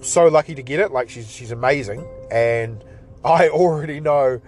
so 0.00 0.28
lucky 0.28 0.54
to 0.54 0.62
get 0.62 0.80
it. 0.80 0.92
Like 0.92 1.08
she's 1.08 1.30
she's 1.30 1.50
amazing, 1.50 2.06
and 2.30 2.84
I 3.24 3.48
already 3.48 4.00
know 4.00 4.40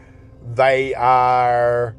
they 0.54 0.94
are 0.94 1.96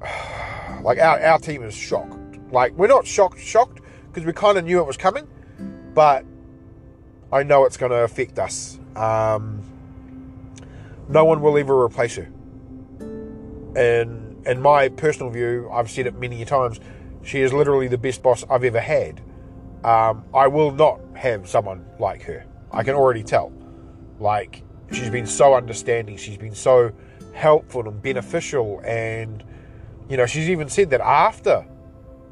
like 0.82 0.98
our 0.98 1.20
our 1.20 1.38
team 1.38 1.62
is 1.62 1.74
shocked. 1.74 2.38
Like 2.50 2.72
we're 2.72 2.88
not 2.88 3.06
shocked 3.06 3.38
shocked 3.40 3.80
because 4.08 4.24
we 4.26 4.32
kind 4.32 4.58
of 4.58 4.64
knew 4.64 4.80
it 4.80 4.86
was 4.86 4.96
coming, 4.96 5.26
but 5.94 6.24
I 7.32 7.42
know 7.44 7.64
it's 7.64 7.78
going 7.78 7.92
to 7.92 8.02
affect 8.04 8.38
us. 8.38 8.78
Um, 8.94 9.62
no 11.08 11.24
one 11.24 11.40
will 11.40 11.56
ever 11.56 11.82
replace 11.82 12.16
her. 12.16 12.28
And 13.76 14.46
in 14.46 14.60
my 14.60 14.88
personal 14.88 15.30
view, 15.30 15.68
I've 15.72 15.90
said 15.90 16.06
it 16.06 16.18
many 16.18 16.44
times 16.44 16.80
she 17.22 17.40
is 17.40 17.52
literally 17.52 17.88
the 17.88 17.98
best 17.98 18.22
boss 18.22 18.44
I've 18.50 18.64
ever 18.64 18.80
had. 18.80 19.20
Um, 19.84 20.24
I 20.34 20.46
will 20.46 20.70
not 20.70 21.00
have 21.14 21.48
someone 21.48 21.84
like 21.98 22.22
her. 22.22 22.44
I 22.70 22.82
can 22.82 22.94
already 22.94 23.22
tell. 23.22 23.52
Like, 24.18 24.62
she's 24.90 25.10
been 25.10 25.26
so 25.26 25.54
understanding, 25.54 26.16
she's 26.16 26.36
been 26.36 26.54
so 26.54 26.92
helpful 27.32 27.88
and 27.88 28.00
beneficial, 28.02 28.80
and, 28.84 29.42
you 30.08 30.16
know, 30.16 30.26
she's 30.26 30.48
even 30.48 30.68
said 30.68 30.90
that 30.90 31.00
after, 31.00 31.64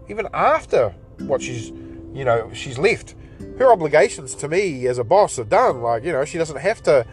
even 0.09 0.29
after 0.33 0.95
what 1.19 1.43
she's, 1.43 1.71
you 2.13 2.25
know, 2.25 2.51
she's 2.53 2.79
left, 2.79 3.15
her 3.59 3.73
obligations 3.73 4.35
to 4.37 4.49
me 4.49 4.87
as 4.87 4.99
a 4.99 5.05
boss 5.05 5.39
are 5.39 5.45
done. 5.45 5.83
Like, 5.83 6.05
you 6.05 6.13
know, 6.13 6.25
she 6.25 6.39
doesn't 6.39 6.59
have 6.59 6.83
to 6.85 7.07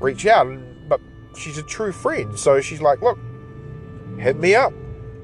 reach 0.00 0.26
out, 0.26 0.46
but 0.88 1.00
she's 1.36 1.58
a 1.58 1.62
true 1.62 1.92
friend. 1.92 2.38
So 2.38 2.60
she's 2.60 2.80
like, 2.80 3.02
look, 3.02 3.18
hit 4.18 4.36
me 4.36 4.54
up. 4.54 4.72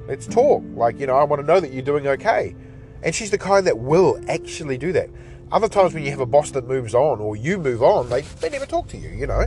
Let's 0.07 0.27
talk. 0.27 0.63
Like, 0.75 0.99
you 0.99 1.07
know, 1.07 1.17
I 1.17 1.25
want 1.25 1.41
to 1.41 1.47
know 1.47 1.61
that 1.61 1.73
you're 1.73 1.83
doing 1.83 2.07
okay. 2.07 2.55
And 3.03 3.15
she's 3.15 3.31
the 3.31 3.39
kind 3.39 3.67
that 3.67 3.79
will 3.79 4.21
actually 4.29 4.77
do 4.77 4.93
that. 4.93 5.09
Other 5.53 5.69
times 5.69 5.95
when 5.95 6.05
you 6.05 6.11
have 6.11 6.21
a 6.21 6.27
boss 6.27 6.51
that 6.53 6.67
moves 6.67 6.95
on 6.95 7.21
or 7.21 7.37
you 7.37 7.59
move 7.59 7.83
on, 7.83 8.09
they, 8.09 8.23
they 8.23 8.51
never 8.51 8.67
talk 8.67 8.89
to 8.89 8.97
you, 8.97 9.09
you 9.11 9.27
know. 9.27 9.47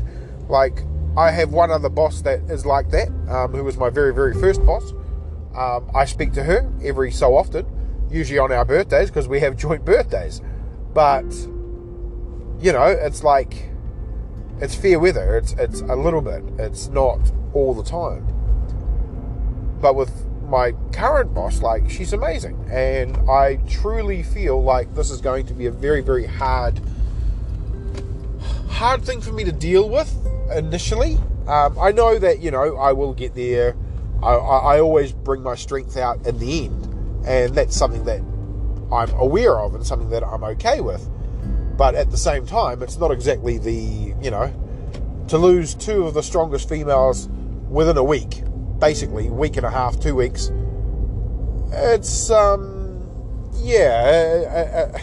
Like, 0.50 0.84
I 1.16 1.32
have 1.32 1.52
one 1.52 1.70
other 1.70 1.90
boss 1.90 2.22
that 2.24 2.40
is 2.50 2.66
like 2.66 2.90
that, 2.92 3.10
um, 3.30 3.52
who 3.54 3.64
was 3.64 3.78
my 3.78 3.90
very, 3.90 4.14
very 4.14 4.34
first 4.34 4.66
boss. 4.66 4.92
Um, 5.56 5.90
I 5.94 6.06
speak 6.06 6.34
to 6.34 6.44
her 6.44 6.70
every 6.84 7.12
so 7.12 7.38
often, 7.38 7.66
usually 8.10 8.40
on 8.40 8.52
our 8.52 8.66
birthdays 8.66 9.10
because 9.10 9.28
we 9.28 9.40
have 9.42 9.56
joint 9.56 9.86
birthdays. 9.86 10.42
But, 10.94 11.32
you 12.60 12.74
know, 12.74 12.86
it's 12.86 13.24
like, 13.24 13.70
it's 14.60 14.76
fair 14.76 15.00
weather. 15.00 15.38
It's, 15.38 15.54
it's 15.54 15.82
a 15.82 15.96
little 15.96 16.22
bit. 16.22 16.44
It's 16.58 16.88
not 16.88 17.32
all 17.54 17.74
the 17.74 17.84
time. 17.84 18.28
But 19.84 19.96
with 19.96 20.26
my 20.48 20.72
current 20.94 21.34
boss, 21.34 21.62
like, 21.62 21.90
she's 21.90 22.14
amazing. 22.14 22.70
And 22.72 23.18
I 23.30 23.58
truly 23.68 24.24
feel 24.24 24.64
like 24.64 24.96
this 24.96 25.12
is 25.12 25.20
going 25.20 25.46
to 25.48 25.54
be 25.54 25.66
a 25.66 25.72
very, 25.72 26.00
very 26.00 26.26
hard, 26.26 26.80
hard 28.70 29.04
thing 29.04 29.20
for 29.20 29.34
me 29.34 29.44
to 29.44 29.52
deal 29.52 29.90
with 29.90 30.10
initially. 30.56 31.18
Um, 31.48 31.78
I 31.78 31.92
know 31.92 32.18
that, 32.18 32.40
you 32.40 32.50
know, 32.50 32.78
I 32.78 32.94
will 32.94 33.14
get 33.14 33.36
there. 33.36 33.76
I, 34.24 34.36
I, 34.36 34.76
I 34.76 34.80
always 34.80 35.12
bring 35.12 35.44
my 35.44 35.56
strength 35.56 35.98
out 35.98 36.26
in 36.26 36.40
the 36.40 36.64
end. 36.64 37.26
And 37.28 37.54
that's 37.54 37.76
something 37.76 38.06
that 38.06 38.22
I'm 38.90 39.12
aware 39.16 39.60
of 39.60 39.76
and 39.76 39.86
something 39.86 40.12
that 40.12 40.24
I'm 40.24 40.46
okay 40.46 40.80
with. 40.80 41.10
But 41.76 41.96
at 41.96 42.10
the 42.10 42.18
same 42.18 42.46
time, 42.46 42.82
it's 42.84 42.98
not 42.98 43.12
exactly 43.12 43.58
the, 43.58 44.16
you 44.22 44.32
know, 44.32 44.54
to 45.28 45.38
lose 45.38 45.76
two 45.76 46.08
of 46.08 46.14
the 46.14 46.24
strongest 46.24 46.70
females 46.70 47.28
within 47.68 47.98
a 47.98 48.04
week 48.04 48.44
basically 48.84 49.30
week 49.30 49.56
and 49.56 49.66
a 49.66 49.70
half, 49.70 49.98
two 49.98 50.14
weeks. 50.14 50.52
It's 51.72 52.30
um, 52.30 53.02
yeah, 53.62 54.44
uh, 54.46 54.58
uh, 54.58 54.98
uh 54.98 55.00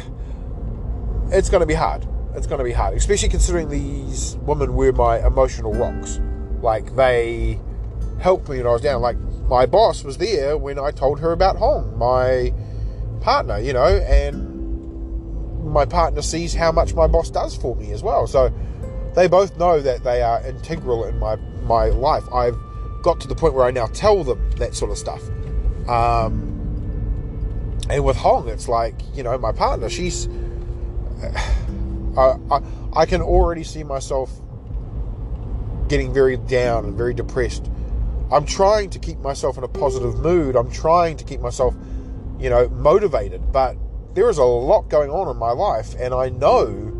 it's 1.32 1.48
going 1.48 1.62
to 1.62 1.66
be 1.66 1.72
hard. 1.72 2.06
It's 2.34 2.46
going 2.46 2.58
to 2.58 2.64
be 2.64 2.72
hard, 2.72 2.94
especially 2.94 3.30
considering 3.30 3.70
these 3.70 4.36
women 4.42 4.74
were 4.74 4.92
my 4.92 5.26
emotional 5.26 5.72
rocks. 5.72 6.20
Like 6.60 6.94
they 6.94 7.58
helped 8.20 8.50
me 8.50 8.58
when 8.58 8.66
I 8.66 8.70
was 8.72 8.82
down. 8.82 9.00
Like 9.00 9.16
my 9.48 9.64
boss 9.64 10.04
was 10.04 10.18
there 10.18 10.58
when 10.58 10.78
I 10.78 10.90
told 10.90 11.18
her 11.20 11.32
about 11.32 11.56
Hong, 11.56 11.96
my 11.96 12.52
partner, 13.22 13.58
you 13.60 13.72
know, 13.72 13.86
and 13.86 15.64
my 15.64 15.86
partner 15.86 16.20
sees 16.20 16.52
how 16.52 16.70
much 16.70 16.92
my 16.92 17.06
boss 17.06 17.30
does 17.30 17.56
for 17.56 17.74
me 17.76 17.92
as 17.92 18.02
well. 18.02 18.26
So 18.26 18.52
they 19.16 19.26
both 19.26 19.56
know 19.56 19.80
that 19.80 20.04
they 20.04 20.20
are 20.20 20.46
integral 20.46 21.06
in 21.06 21.18
my 21.18 21.36
my 21.62 21.86
life. 21.86 22.24
I've 22.30 22.58
got 23.02 23.20
to 23.20 23.28
the 23.28 23.34
point 23.34 23.54
where 23.54 23.64
I 23.64 23.70
now 23.70 23.86
tell 23.86 24.24
them 24.24 24.50
that 24.52 24.74
sort 24.74 24.90
of 24.90 24.98
stuff. 24.98 25.22
Um, 25.88 26.50
and 27.88 28.04
with 28.04 28.16
Hong, 28.16 28.48
it's 28.48 28.68
like, 28.68 28.94
you 29.14 29.22
know, 29.22 29.36
my 29.38 29.52
partner, 29.52 29.88
she's. 29.88 30.28
I, 32.16 32.36
I, 32.50 32.60
I 32.92 33.06
can 33.06 33.22
already 33.22 33.62
see 33.62 33.84
myself 33.84 34.32
getting 35.88 36.12
very 36.12 36.36
down 36.36 36.84
and 36.84 36.96
very 36.96 37.14
depressed. 37.14 37.70
I'm 38.32 38.46
trying 38.46 38.90
to 38.90 38.98
keep 38.98 39.18
myself 39.18 39.58
in 39.58 39.64
a 39.64 39.68
positive 39.68 40.18
mood. 40.18 40.56
I'm 40.56 40.70
trying 40.70 41.16
to 41.16 41.24
keep 41.24 41.40
myself, 41.40 41.74
you 42.38 42.48
know, 42.50 42.68
motivated. 42.68 43.52
But 43.52 43.76
there 44.14 44.28
is 44.28 44.38
a 44.38 44.44
lot 44.44 44.88
going 44.88 45.10
on 45.10 45.28
in 45.28 45.36
my 45.36 45.50
life, 45.50 45.94
and 45.98 46.14
I 46.14 46.28
know 46.28 46.92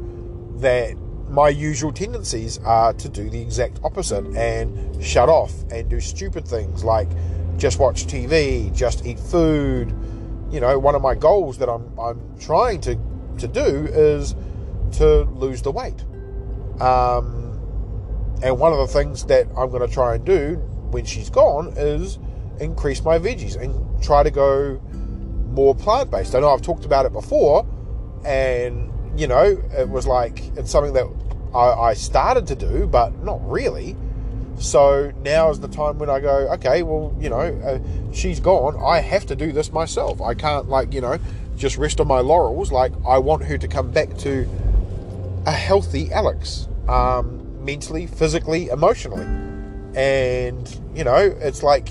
that 0.57 0.97
my 1.31 1.49
usual 1.49 1.93
tendencies 1.93 2.59
are 2.59 2.93
to 2.95 3.09
do 3.09 3.31
the 3.31 3.41
exact 3.41 3.79
opposite 3.85 4.25
and 4.37 5.03
shut 5.03 5.29
off 5.29 5.53
and 5.71 5.89
do 5.89 6.01
stupid 6.01 6.47
things 6.47 6.83
like 6.83 7.09
just 7.57 7.79
watch 7.79 8.07
TV, 8.07 8.75
just 8.75 9.07
eat 9.07 9.19
food. 9.19 9.95
You 10.51 10.61
know, 10.61 10.79
one 10.79 10.95
of 10.95 11.03
my 11.03 11.15
goals 11.15 11.59
that 11.59 11.69
I'm 11.69 11.97
I'm 11.99 12.21
trying 12.39 12.81
to 12.83 12.99
to 13.39 13.47
do 13.47 13.87
is 13.87 14.35
to 14.93 15.23
lose 15.23 15.63
the 15.63 15.71
weight. 15.71 16.05
Um, 16.81 17.51
and 18.43 18.59
one 18.59 18.73
of 18.73 18.79
the 18.79 18.89
things 18.89 19.25
that 19.27 19.47
I'm 19.57 19.71
going 19.71 19.87
to 19.87 19.93
try 19.93 20.17
and 20.17 20.25
do 20.25 20.57
when 20.91 21.05
she's 21.05 21.31
gone 21.31 21.73
is 21.77 22.19
increase 22.59 23.05
my 23.05 23.19
veggies 23.19 23.61
and 23.61 24.03
try 24.03 24.23
to 24.23 24.31
go 24.31 24.81
more 25.51 25.75
plant 25.75 26.11
based. 26.11 26.35
I 26.35 26.41
know 26.41 26.53
I've 26.53 26.63
talked 26.63 26.85
about 26.85 27.07
it 27.07 27.13
before, 27.13 27.67
and 28.25 28.91
you 29.21 29.27
know, 29.27 29.63
it 29.77 29.87
was 29.87 30.07
like 30.07 30.43
it's 30.57 30.71
something 30.71 30.95
that 30.95 31.07
I, 31.55 31.91
I 31.91 31.95
started 31.95 32.47
to 32.47 32.55
do, 32.55 32.87
but 32.87 33.23
not 33.23 33.39
really. 33.49 33.95
So 34.59 35.13
now 35.23 35.51
is 35.51 35.61
the 35.61 35.69
time 35.69 35.99
when 35.99 36.09
I 36.09 36.21
go, 36.21 36.49
okay, 36.55 36.83
well, 36.83 37.15
you 37.21 37.29
know, 37.29 37.39
uh, 37.39 38.13
she's 38.13 38.41
gone. 38.41 38.83
I 38.83 39.01
have 39.01 39.27
to 39.27 39.37
do 39.37 39.53
this 39.53 39.73
myself. 39.73 40.23
I 40.23 40.35
can't, 40.35 40.69
like, 40.69 40.95
you 40.95 41.03
know, 41.03 41.19
just 41.57 41.77
rest 41.77 42.01
on 42.01 42.09
my 42.09 42.21
laurels. 42.21 42.73
Like, 42.73 42.93
I 43.07 43.19
want 43.19 43.45
her 43.45 43.59
to 43.59 43.69
come 43.69 43.91
back 43.91 44.17
to 44.19 44.49
a 45.47 45.53
healthy 45.53 46.11
Alex, 46.13 46.67
um, 46.89 47.63
mentally, 47.63 48.07
physically, 48.07 48.69
emotionally. 48.69 49.25
And, 49.95 50.81
you 50.95 51.05
know, 51.05 51.17
it's 51.17 51.63
like 51.63 51.91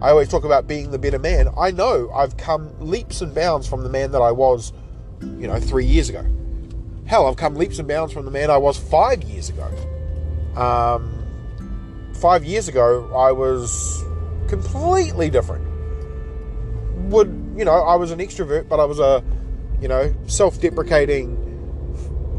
I 0.00 0.10
always 0.10 0.28
talk 0.28 0.44
about 0.44 0.66
being 0.66 0.90
the 0.90 0.98
better 0.98 1.18
man. 1.18 1.48
I 1.56 1.70
know 1.70 2.10
I've 2.12 2.36
come 2.36 2.74
leaps 2.80 3.20
and 3.20 3.32
bounds 3.32 3.68
from 3.68 3.82
the 3.82 3.88
man 3.88 4.10
that 4.12 4.22
I 4.22 4.32
was, 4.32 4.72
you 5.20 5.46
know, 5.46 5.60
three 5.60 5.86
years 5.86 6.08
ago. 6.08 6.24
Hell, 7.06 7.26
I've 7.26 7.36
come 7.36 7.54
leaps 7.54 7.78
and 7.78 7.86
bounds 7.86 8.12
from 8.12 8.24
the 8.24 8.32
man 8.32 8.50
I 8.50 8.56
was 8.56 8.76
five 8.76 9.22
years 9.22 9.48
ago. 9.48 9.70
Um, 10.56 11.24
five 12.14 12.44
years 12.44 12.66
ago, 12.66 13.12
I 13.14 13.30
was 13.30 14.02
completely 14.48 15.30
different. 15.30 15.64
Would, 17.10 17.54
you 17.56 17.64
know, 17.64 17.74
I 17.74 17.94
was 17.94 18.10
an 18.10 18.18
extrovert, 18.18 18.68
but 18.68 18.80
I 18.80 18.84
was 18.84 18.98
a, 18.98 19.22
you 19.80 19.86
know, 19.86 20.12
self 20.26 20.60
deprecating, 20.60 21.36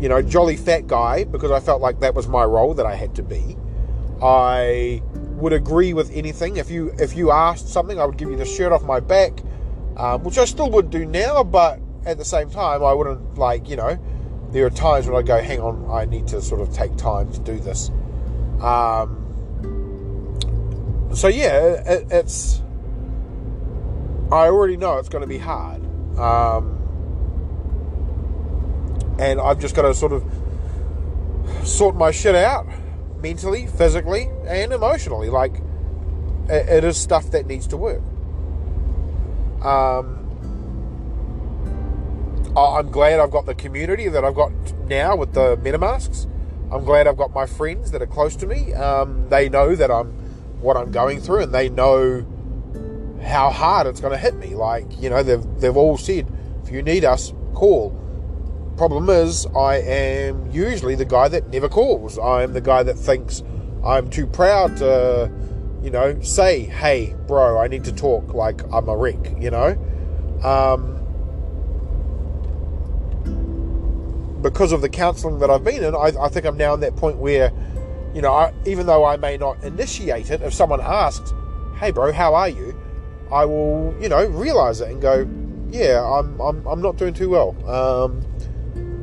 you 0.01 0.09
know, 0.09 0.21
jolly 0.21 0.57
fat 0.57 0.87
guy 0.87 1.23
because 1.23 1.51
I 1.51 1.61
felt 1.61 1.81
like 1.81 2.01
that 2.01 2.13
was 2.13 2.27
my 2.27 2.43
role 2.43 2.73
that 2.73 2.85
I 2.85 2.95
had 2.95 3.15
to 3.15 3.23
be. 3.23 3.55
I 4.21 5.01
would 5.37 5.53
agree 5.53 5.93
with 5.93 6.11
anything. 6.11 6.57
If 6.57 6.69
you 6.69 6.93
if 6.99 7.15
you 7.15 7.31
asked 7.31 7.69
something, 7.69 8.01
I 8.01 8.05
would 8.05 8.17
give 8.17 8.29
you 8.29 8.35
the 8.35 8.45
shirt 8.45 8.73
off 8.73 8.83
my 8.83 8.99
back, 8.99 9.39
um, 9.95 10.23
which 10.23 10.37
I 10.37 10.43
still 10.43 10.69
would 10.71 10.89
do 10.89 11.05
now, 11.05 11.43
but 11.43 11.79
at 12.05 12.17
the 12.17 12.25
same 12.25 12.49
time, 12.49 12.83
I 12.83 12.93
wouldn't 12.93 13.37
like, 13.37 13.69
you 13.69 13.75
know, 13.75 13.97
there 14.51 14.65
are 14.65 14.69
times 14.69 15.07
when 15.07 15.15
I 15.15 15.21
go, 15.21 15.41
hang 15.41 15.59
on, 15.59 15.89
I 15.91 16.05
need 16.05 16.27
to 16.29 16.41
sort 16.41 16.61
of 16.61 16.73
take 16.73 16.95
time 16.95 17.31
to 17.33 17.39
do 17.39 17.59
this. 17.59 17.89
Um, 18.61 19.23
so 21.13 21.27
yeah, 21.27 21.81
it, 21.85 22.07
it's. 22.11 22.61
I 24.31 24.47
already 24.47 24.77
know 24.77 24.97
it's 24.97 25.09
going 25.09 25.21
to 25.21 25.27
be 25.27 25.37
hard, 25.37 25.81
um, 26.17 26.75
and 29.19 29.39
I've 29.39 29.59
just 29.59 29.75
got 29.75 29.83
to 29.83 29.93
sort 29.93 30.11
of 30.11 30.23
sort 31.63 31.95
my 31.95 32.11
shit 32.11 32.35
out 32.35 32.65
mentally, 33.21 33.67
physically, 33.67 34.29
and 34.47 34.73
emotionally. 34.73 35.29
Like 35.29 35.61
it, 36.49 36.67
it 36.69 36.83
is 36.83 36.97
stuff 36.97 37.31
that 37.31 37.45
needs 37.47 37.67
to 37.67 37.77
work. 37.77 38.01
Um, 39.63 40.16
I'm 42.65 42.89
glad 42.89 43.19
I've 43.19 43.31
got 43.31 43.45
the 43.45 43.53
community 43.53 44.07
that 44.07 44.25
I've 44.25 44.35
got 44.35 44.51
now 44.87 45.15
with 45.15 45.33
the 45.33 45.57
MetaMasks. 45.57 46.25
I'm 46.71 46.83
glad 46.83 47.07
I've 47.07 47.17
got 47.17 47.33
my 47.33 47.45
friends 47.45 47.91
that 47.91 48.01
are 48.01 48.07
close 48.07 48.35
to 48.37 48.47
me. 48.47 48.73
Um, 48.73 49.29
they 49.29 49.47
know 49.47 49.75
that 49.75 49.91
I'm 49.91 50.07
what 50.59 50.75
I'm 50.75 50.91
going 50.91 51.21
through, 51.21 51.43
and 51.43 51.53
they 51.53 51.69
know 51.69 52.25
how 53.23 53.51
hard 53.51 53.85
it's 53.85 54.01
going 54.01 54.13
to 54.13 54.17
hit 54.17 54.35
me. 54.35 54.55
Like 54.55 54.85
you 54.99 55.09
know, 55.09 55.21
they've 55.21 55.43
they've 55.59 55.77
all 55.77 55.97
said, 55.97 56.27
if 56.63 56.71
you 56.71 56.81
need 56.81 57.05
us, 57.05 57.31
call. 57.53 57.91
Problem 58.75 59.09
is, 59.09 59.45
I 59.55 59.77
am 59.77 60.51
usually 60.51 60.95
the 60.95 61.05
guy 61.05 61.27
that 61.29 61.49
never 61.49 61.69
calls. 61.69 62.19
I'm 62.19 62.53
the 62.53 62.61
guy 62.61 62.83
that 62.83 62.95
thinks 62.95 63.43
I'm 63.83 64.09
too 64.09 64.27
proud 64.27 64.77
to, 64.77 65.31
you 65.81 65.91
know, 65.91 66.19
say, 66.21 66.61
"Hey, 66.61 67.15
bro, 67.27 67.59
I 67.59 67.67
need 67.67 67.83
to 67.85 67.93
talk." 67.93 68.33
Like 68.33 68.61
I'm 68.73 68.89
a 68.89 68.97
wreck, 68.97 69.39
you 69.39 69.51
know. 69.51 69.77
Um, 70.43 71.06
because 74.41 74.71
of 74.71 74.81
the 74.81 74.89
counselling 74.89 75.39
that 75.39 75.49
I've 75.49 75.63
been 75.63 75.83
in, 75.83 75.95
I, 75.95 76.11
I 76.19 76.29
think 76.29 76.45
I'm 76.45 76.57
now 76.57 76.73
in 76.73 76.79
that 76.81 76.95
point 76.95 77.17
where 77.17 77.51
you 78.17 78.23
know, 78.23 78.33
I, 78.33 78.51
even 78.65 78.87
though 78.87 79.05
I 79.05 79.15
may 79.17 79.37
not 79.37 79.63
initiate 79.63 80.31
it, 80.31 80.41
if 80.41 80.51
someone 80.51 80.81
asks, 80.81 81.33
"Hey, 81.79 81.91
bro, 81.91 82.11
how 82.11 82.33
are 82.33 82.49
you?" 82.49 82.75
I 83.31 83.45
will, 83.45 83.95
you 84.01 84.09
know, 84.09 84.25
realize 84.25 84.81
it 84.81 84.89
and 84.89 84.99
go, 84.99 85.29
"Yeah, 85.69 86.03
I'm, 86.03 86.39
I'm, 86.39 86.65
I'm 86.65 86.81
not 86.81 86.97
doing 86.97 87.13
too 87.13 87.29
well." 87.29 87.55
Um, 87.69 88.25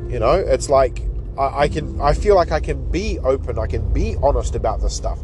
you 0.09 0.19
know, 0.19 0.33
it's 0.33 0.69
like 0.69 1.01
I, 1.37 1.61
I 1.61 1.67
can, 1.69 2.01
I 2.01 2.13
feel 2.13 2.35
like 2.35 2.51
I 2.51 2.59
can 2.59 2.91
be 2.91 3.17
open, 3.19 3.57
I 3.57 3.67
can 3.67 3.87
be 3.93 4.17
honest 4.21 4.53
about 4.53 4.81
this 4.81 4.93
stuff, 4.93 5.19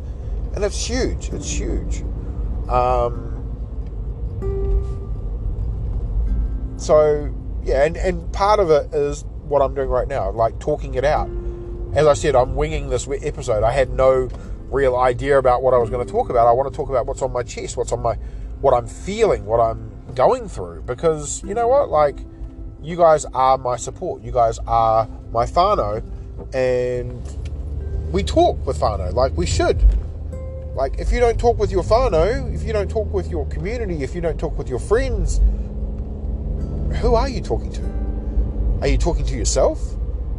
and 0.55 0.63
it's 0.63 0.87
huge. 0.87 1.29
It's 1.33 1.51
huge. 1.51 2.03
Um, 2.69 3.27
so 6.77 7.33
yeah, 7.63 7.83
and, 7.83 7.97
and 7.97 8.31
part 8.31 8.61
of 8.61 8.69
it 8.69 8.93
is 8.93 9.25
what 9.51 9.61
I'm 9.61 9.75
doing 9.75 9.89
right 9.89 10.07
now, 10.07 10.31
like 10.31 10.57
talking 10.59 10.95
it 10.95 11.05
out 11.05 11.29
as 11.93 12.07
I 12.07 12.13
said, 12.13 12.35
I'm 12.35 12.55
winging 12.55 12.89
this 12.89 13.07
episode. 13.07 13.63
I 13.63 13.71
had 13.71 13.89
no 13.89 14.29
real 14.69 14.95
idea 14.95 15.37
about 15.37 15.61
what 15.61 15.73
I 15.73 15.77
was 15.77 15.89
going 15.89 16.05
to 16.05 16.11
talk 16.11 16.29
about. 16.29 16.47
I 16.47 16.51
want 16.53 16.71
to 16.71 16.75
talk 16.75 16.89
about 16.89 17.05
what's 17.05 17.21
on 17.21 17.33
my 17.33 17.43
chest, 17.43 17.75
what's 17.75 17.91
on 17.91 18.01
my, 18.01 18.15
what 18.61 18.73
I'm 18.73 18.87
feeling, 18.87 19.45
what 19.45 19.59
I'm 19.59 19.91
going 20.15 20.47
through. 20.47 20.83
Because 20.83 21.43
you 21.43 21.53
know 21.53 21.67
what, 21.67 21.89
like, 21.89 22.19
you 22.81 22.95
guys 22.95 23.25
are 23.25 23.57
my 23.57 23.75
support. 23.75 24.21
You 24.21 24.31
guys 24.31 24.57
are 24.67 25.07
my 25.31 25.45
whānau, 25.45 26.01
and 26.55 27.21
we 28.13 28.23
talk 28.23 28.65
with 28.65 28.79
whānau 28.79 29.13
like 29.13 29.35
we 29.35 29.45
should. 29.45 29.83
Like, 30.73 30.97
if 30.97 31.11
you 31.11 31.19
don't 31.19 31.37
talk 31.37 31.57
with 31.59 31.71
your 31.71 31.83
whānau, 31.83 32.55
if 32.55 32.63
you 32.63 32.71
don't 32.71 32.89
talk 32.89 33.11
with 33.13 33.29
your 33.29 33.45
community, 33.47 34.01
if 34.01 34.15
you 34.15 34.21
don't 34.21 34.39
talk 34.39 34.57
with 34.57 34.69
your 34.69 34.79
friends, 34.79 35.39
who 37.01 37.15
are 37.15 37.27
you 37.27 37.41
talking 37.41 37.71
to? 37.73 37.90
Are 38.81 38.87
you 38.87 38.97
talking 38.97 39.25
to 39.25 39.35
yourself? 39.35 39.79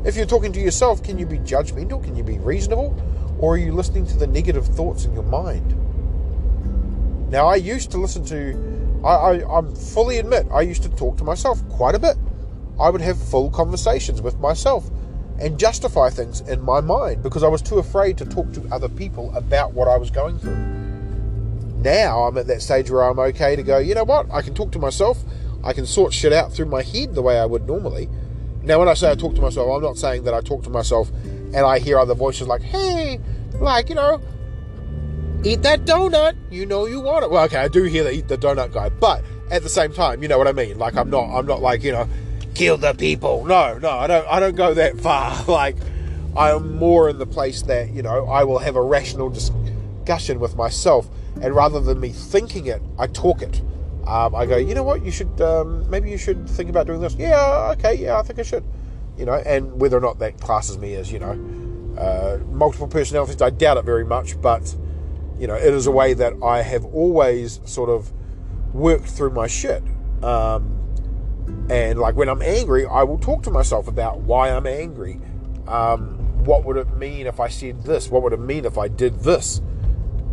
If 0.04 0.16
you're 0.16 0.26
talking 0.26 0.52
to 0.52 0.60
yourself, 0.60 1.00
can 1.04 1.16
you 1.16 1.26
be 1.26 1.38
judgmental? 1.38 2.02
Can 2.02 2.16
you 2.16 2.24
be 2.24 2.40
reasonable? 2.40 3.00
Or 3.38 3.54
are 3.54 3.58
you 3.58 3.72
listening 3.72 4.04
to 4.06 4.16
the 4.16 4.26
negative 4.26 4.66
thoughts 4.66 5.04
in 5.04 5.14
your 5.14 5.22
mind? 5.22 5.78
Now, 7.30 7.46
I 7.46 7.54
used 7.54 7.92
to 7.92 7.98
listen 7.98 8.24
to, 8.26 9.00
I, 9.04 9.14
I, 9.14 9.58
I 9.58 9.62
fully 9.74 10.18
admit, 10.18 10.46
I 10.52 10.62
used 10.62 10.82
to 10.82 10.88
talk 10.88 11.16
to 11.18 11.24
myself 11.24 11.66
quite 11.68 11.94
a 11.94 12.00
bit. 12.00 12.16
I 12.80 12.90
would 12.90 13.00
have 13.00 13.16
full 13.16 13.48
conversations 13.48 14.20
with 14.20 14.36
myself 14.40 14.90
and 15.38 15.56
justify 15.56 16.10
things 16.10 16.40
in 16.40 16.60
my 16.62 16.80
mind 16.80 17.22
because 17.22 17.44
I 17.44 17.48
was 17.48 17.62
too 17.62 17.78
afraid 17.78 18.18
to 18.18 18.24
talk 18.24 18.52
to 18.54 18.68
other 18.72 18.88
people 18.88 19.32
about 19.36 19.72
what 19.72 19.86
I 19.86 19.96
was 19.96 20.10
going 20.10 20.38
through. 20.40 20.56
Now 21.80 22.24
I'm 22.24 22.36
at 22.38 22.48
that 22.48 22.60
stage 22.60 22.90
where 22.90 23.02
I'm 23.02 23.18
okay 23.18 23.56
to 23.56 23.62
go, 23.62 23.78
you 23.78 23.94
know 23.94 24.04
what, 24.04 24.30
I 24.32 24.42
can 24.42 24.54
talk 24.54 24.72
to 24.72 24.78
myself, 24.78 25.18
I 25.64 25.72
can 25.72 25.86
sort 25.86 26.12
shit 26.12 26.32
out 26.32 26.52
through 26.52 26.66
my 26.66 26.82
head 26.82 27.14
the 27.14 27.22
way 27.22 27.38
I 27.38 27.44
would 27.44 27.66
normally, 27.66 28.08
now, 28.64 28.78
when 28.78 28.88
I 28.88 28.94
say 28.94 29.10
I 29.10 29.14
talk 29.14 29.34
to 29.34 29.40
myself, 29.40 29.68
I'm 29.74 29.82
not 29.82 29.98
saying 29.98 30.24
that 30.24 30.34
I 30.34 30.40
talk 30.40 30.62
to 30.64 30.70
myself 30.70 31.10
and 31.10 31.58
I 31.58 31.80
hear 31.80 31.98
other 31.98 32.14
voices 32.14 32.46
like, 32.46 32.62
hey, 32.62 33.18
like, 33.54 33.88
you 33.88 33.96
know, 33.96 34.20
eat 35.44 35.62
that 35.62 35.84
donut. 35.84 36.36
You 36.50 36.66
know 36.66 36.86
you 36.86 37.00
want 37.00 37.24
it. 37.24 37.30
Well, 37.30 37.44
okay, 37.44 37.58
I 37.58 37.68
do 37.68 37.82
hear 37.84 38.04
the 38.04 38.12
eat 38.12 38.28
the 38.28 38.38
donut 38.38 38.72
guy, 38.72 38.88
but 38.88 39.24
at 39.50 39.62
the 39.62 39.68
same 39.68 39.92
time, 39.92 40.22
you 40.22 40.28
know 40.28 40.38
what 40.38 40.46
I 40.46 40.52
mean? 40.52 40.78
Like, 40.78 40.96
I'm 40.96 41.10
not, 41.10 41.36
I'm 41.36 41.46
not 41.46 41.60
like, 41.60 41.82
you 41.82 41.90
know, 41.90 42.08
kill 42.54 42.76
the 42.76 42.94
people. 42.94 43.44
No, 43.44 43.78
no, 43.78 43.90
I 43.90 44.06
don't, 44.06 44.28
I 44.28 44.38
don't 44.38 44.54
go 44.54 44.74
that 44.74 45.00
far. 45.00 45.44
like, 45.46 45.76
I 46.36 46.50
am 46.50 46.76
more 46.76 47.10
in 47.10 47.18
the 47.18 47.26
place 47.26 47.62
that, 47.62 47.90
you 47.90 48.02
know, 48.02 48.26
I 48.28 48.44
will 48.44 48.58
have 48.60 48.76
a 48.76 48.82
rational 48.82 49.28
discussion 49.28 50.38
with 50.38 50.54
myself. 50.54 51.08
And 51.42 51.54
rather 51.54 51.80
than 51.80 51.98
me 51.98 52.10
thinking 52.10 52.66
it, 52.66 52.80
I 52.98 53.08
talk 53.08 53.42
it 53.42 53.60
um, 54.06 54.34
I 54.34 54.46
go, 54.46 54.56
you 54.56 54.74
know 54.74 54.82
what, 54.82 55.04
you 55.04 55.10
should 55.10 55.40
um, 55.40 55.88
maybe 55.88 56.10
you 56.10 56.18
should 56.18 56.48
think 56.48 56.68
about 56.68 56.86
doing 56.86 57.00
this. 57.00 57.14
Yeah, 57.14 57.74
okay, 57.78 57.94
yeah, 57.94 58.18
I 58.18 58.22
think 58.22 58.38
I 58.38 58.42
should. 58.42 58.64
You 59.16 59.26
know, 59.26 59.34
and 59.34 59.80
whether 59.80 59.96
or 59.96 60.00
not 60.00 60.18
that 60.20 60.40
classes 60.40 60.78
me 60.78 60.94
as 60.94 61.12
you 61.12 61.18
know 61.18 61.32
uh, 61.98 62.38
multiple 62.50 62.88
personalities, 62.88 63.40
I 63.40 63.50
doubt 63.50 63.76
it 63.76 63.84
very 63.84 64.04
much. 64.04 64.40
But 64.40 64.74
you 65.38 65.46
know, 65.46 65.54
it 65.54 65.72
is 65.74 65.86
a 65.86 65.90
way 65.90 66.14
that 66.14 66.34
I 66.42 66.62
have 66.62 66.84
always 66.86 67.60
sort 67.64 67.90
of 67.90 68.12
worked 68.72 69.06
through 69.06 69.30
my 69.30 69.46
shit. 69.46 69.82
Um, 70.22 70.78
and 71.70 71.98
like 71.98 72.16
when 72.16 72.28
I'm 72.28 72.42
angry, 72.42 72.86
I 72.86 73.02
will 73.02 73.18
talk 73.18 73.42
to 73.44 73.50
myself 73.50 73.88
about 73.88 74.20
why 74.20 74.50
I'm 74.50 74.66
angry. 74.66 75.20
Um, 75.66 76.18
what 76.44 76.64
would 76.64 76.76
it 76.76 76.92
mean 76.96 77.26
if 77.26 77.38
I 77.38 77.48
said 77.48 77.84
this? 77.84 78.08
What 78.08 78.22
would 78.22 78.32
it 78.32 78.40
mean 78.40 78.64
if 78.64 78.78
I 78.78 78.88
did 78.88 79.20
this? 79.20 79.60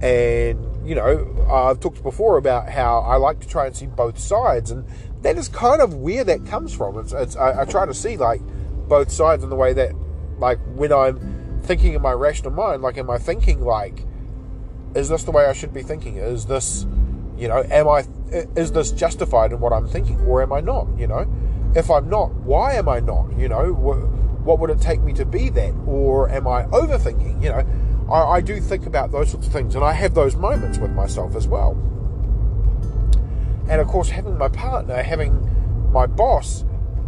And 0.01 0.68
you 0.89 0.95
know, 0.95 1.45
I've 1.51 1.79
talked 1.79 2.01
before 2.01 2.37
about 2.37 2.67
how 2.67 3.01
I 3.01 3.17
like 3.17 3.39
to 3.41 3.47
try 3.47 3.67
and 3.67 3.75
see 3.75 3.85
both 3.85 4.17
sides, 4.17 4.71
and 4.71 4.83
that 5.21 5.37
is 5.37 5.47
kind 5.47 5.83
of 5.83 5.93
where 5.93 6.23
that 6.23 6.47
comes 6.47 6.73
from. 6.73 6.97
It's, 6.97 7.13
it's 7.13 7.35
I, 7.35 7.61
I, 7.61 7.65
try 7.65 7.85
to 7.85 7.93
see 7.93 8.17
like 8.17 8.41
both 8.87 9.11
sides 9.11 9.43
in 9.43 9.51
the 9.51 9.55
way 9.55 9.71
that, 9.73 9.93
like, 10.39 10.57
when 10.73 10.91
I'm 10.91 11.61
thinking 11.61 11.93
in 11.93 12.01
my 12.01 12.13
rational 12.13 12.51
mind, 12.51 12.81
like, 12.81 12.97
am 12.97 13.07
I 13.11 13.19
thinking 13.19 13.61
like, 13.61 14.03
is 14.95 15.09
this 15.09 15.23
the 15.25 15.31
way 15.31 15.45
I 15.45 15.53
should 15.53 15.75
be 15.75 15.83
thinking? 15.83 16.17
Is 16.17 16.47
this, 16.47 16.87
you 17.37 17.47
know, 17.47 17.63
am 17.69 17.87
I, 17.87 18.05
is 18.55 18.71
this 18.71 18.91
justified 18.91 19.51
in 19.51 19.59
what 19.59 19.71
I'm 19.71 19.87
thinking, 19.87 20.19
or 20.21 20.41
am 20.41 20.51
I 20.51 20.59
not? 20.59 20.87
You 20.97 21.05
know, 21.05 21.31
if 21.75 21.91
I'm 21.91 22.09
not, 22.09 22.33
why 22.33 22.73
am 22.73 22.89
I 22.89 22.99
not? 22.99 23.37
You 23.37 23.47
know, 23.47 23.73
what, 23.73 23.97
what 24.41 24.57
would 24.57 24.71
it 24.71 24.81
take 24.81 25.01
me 25.01 25.13
to 25.13 25.25
be 25.25 25.49
that, 25.49 25.75
or 25.85 26.29
am 26.31 26.47
I 26.47 26.63
overthinking? 26.63 27.43
You 27.43 27.49
know 27.49 27.89
I, 28.11 28.37
I 28.37 28.41
do 28.41 28.59
think 28.59 28.85
about 28.85 29.11
those 29.11 29.31
sorts 29.31 29.47
of 29.47 29.53
things, 29.53 29.75
and 29.75 29.83
I 29.83 29.93
have 29.93 30.13
those 30.13 30.35
moments 30.35 30.77
with 30.77 30.91
myself 30.91 31.35
as 31.35 31.47
well. 31.47 31.71
And 33.69 33.79
of 33.79 33.87
course, 33.87 34.09
having 34.09 34.37
my 34.37 34.49
partner, 34.49 35.01
having 35.01 35.91
my 35.91 36.07
boss, 36.07 36.65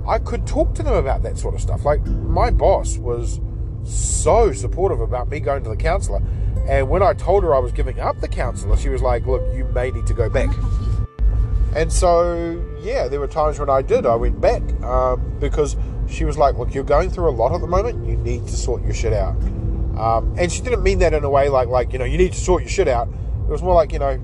I 0.07 0.19
could 0.19 0.45
talk 0.45 0.75
to 0.75 0.83
them 0.83 0.93
about 0.93 1.23
that 1.23 1.37
sort 1.37 1.55
of 1.55 1.61
stuff. 1.61 1.85
Like, 1.85 2.05
my 2.05 2.51
boss 2.51 2.97
was 2.97 3.39
so 3.83 4.51
supportive 4.51 5.01
about 5.01 5.29
me 5.29 5.39
going 5.39 5.63
to 5.63 5.69
the 5.69 5.75
counselor. 5.75 6.21
And 6.67 6.89
when 6.89 7.01
I 7.01 7.13
told 7.13 7.43
her 7.43 7.55
I 7.55 7.59
was 7.59 7.71
giving 7.71 7.99
up 7.99 8.19
the 8.21 8.27
counselor, 8.27 8.77
she 8.77 8.89
was 8.89 9.01
like, 9.01 9.25
Look, 9.25 9.41
you 9.55 9.65
may 9.65 9.91
need 9.91 10.05
to 10.07 10.13
go 10.13 10.29
back. 10.29 10.49
And 11.73 11.89
so, 11.89 12.61
yeah, 12.81 13.07
there 13.07 13.21
were 13.21 13.29
times 13.29 13.57
when 13.57 13.69
I 13.69 13.81
did. 13.81 14.05
I 14.05 14.15
went 14.15 14.41
back 14.41 14.61
um, 14.83 15.37
because 15.39 15.77
she 16.05 16.25
was 16.25 16.37
like, 16.37 16.57
Look, 16.57 16.73
you're 16.73 16.83
going 16.83 17.09
through 17.09 17.29
a 17.29 17.31
lot 17.31 17.53
at 17.53 17.61
the 17.61 17.67
moment. 17.67 18.05
You 18.05 18.17
need 18.17 18.45
to 18.47 18.57
sort 18.57 18.83
your 18.83 18.93
shit 18.93 19.13
out. 19.13 19.41
Um, 19.97 20.35
and 20.37 20.51
she 20.51 20.61
didn't 20.61 20.83
mean 20.83 20.99
that 20.99 21.13
in 21.13 21.23
a 21.23 21.29
way 21.29 21.49
like, 21.49 21.67
like, 21.67 21.93
you 21.93 21.99
know, 21.99 22.05
you 22.05 22.17
need 22.17 22.33
to 22.33 22.39
sort 22.39 22.63
your 22.63 22.69
shit 22.69 22.87
out. 22.87 23.07
It 23.07 23.49
was 23.49 23.61
more 23.61 23.73
like, 23.73 23.91
you 23.91 23.99
know, 23.99 24.19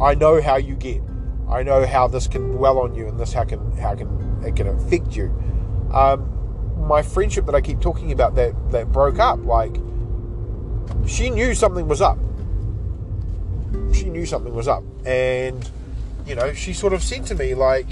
I 0.00 0.14
know 0.14 0.40
how 0.40 0.56
you 0.56 0.74
get. 0.74 1.02
I 1.48 1.62
know 1.62 1.84
how 1.86 2.08
this 2.08 2.28
can 2.28 2.52
dwell 2.52 2.78
on 2.78 2.94
you 2.94 3.08
and 3.08 3.18
this 3.18 3.32
how 3.32 3.44
can 3.44 3.72
how 3.78 3.94
can 3.94 4.42
it 4.44 4.54
can 4.54 4.68
affect 4.68 5.16
you. 5.16 5.34
Um, 5.92 6.34
my 6.86 7.02
friendship 7.02 7.46
that 7.46 7.54
I 7.54 7.60
keep 7.60 7.80
talking 7.80 8.12
about 8.12 8.34
that 8.36 8.54
that 8.70 8.92
broke 8.92 9.18
up, 9.18 9.42
like 9.44 9.76
she 11.06 11.30
knew 11.30 11.54
something 11.54 11.88
was 11.88 12.00
up. 12.00 12.18
She 13.92 14.10
knew 14.10 14.26
something 14.26 14.54
was 14.54 14.68
up, 14.68 14.84
and 15.06 15.68
you 16.26 16.34
know, 16.34 16.52
she 16.52 16.74
sort 16.74 16.92
of 16.92 17.02
said 17.02 17.24
to 17.26 17.34
me 17.34 17.54
like, 17.54 17.88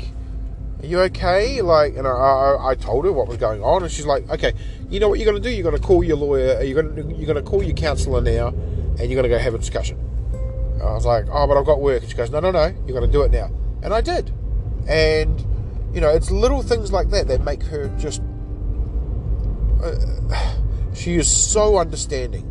"Are 0.82 0.86
you 0.86 1.00
okay?" 1.00 1.62
Like, 1.62 1.96
and 1.96 2.06
I, 2.06 2.56
I, 2.60 2.74
told 2.74 3.04
her 3.04 3.12
what 3.12 3.28
was 3.28 3.36
going 3.36 3.62
on, 3.62 3.82
and 3.82 3.90
she's 3.90 4.06
like, 4.06 4.28
"Okay, 4.30 4.52
you 4.90 5.00
know 5.00 5.08
what 5.08 5.18
you're 5.18 5.30
going 5.30 5.42
to 5.42 5.48
do? 5.48 5.54
You're 5.54 5.68
going 5.68 5.80
to 5.80 5.82
call 5.82 6.02
your 6.04 6.16
lawyer. 6.16 6.62
You're 6.62 6.82
going 6.82 6.96
to 6.96 7.14
you're 7.16 7.26
going 7.26 7.42
to 7.42 7.48
call 7.48 7.62
your 7.62 7.74
counsellor 7.74 8.20
now, 8.20 8.48
and 8.48 9.00
you're 9.00 9.20
going 9.20 9.24
to 9.24 9.28
go 9.28 9.38
have 9.38 9.54
a 9.54 9.58
discussion." 9.58 9.98
I 10.82 10.92
was 10.92 11.06
like, 11.06 11.26
"Oh, 11.30 11.46
but 11.46 11.56
I've 11.56 11.66
got 11.66 11.80
work," 11.80 12.02
and 12.02 12.10
she 12.10 12.16
goes, 12.16 12.30
"No, 12.30 12.40
no, 12.40 12.50
no, 12.50 12.66
you're 12.86 12.98
going 12.98 13.06
to 13.06 13.12
do 13.12 13.22
it 13.22 13.30
now," 13.30 13.50
and 13.82 13.92
I 13.92 14.00
did, 14.00 14.32
and 14.88 15.44
you 15.92 16.00
know, 16.00 16.10
it's 16.10 16.30
little 16.30 16.62
things 16.62 16.92
like 16.92 17.10
that 17.10 17.28
that 17.28 17.42
make 17.42 17.62
her 17.64 17.88
just. 17.98 18.22
Uh, 19.82 20.54
she 20.94 21.16
is 21.16 21.28
so 21.28 21.78
understanding, 21.78 22.50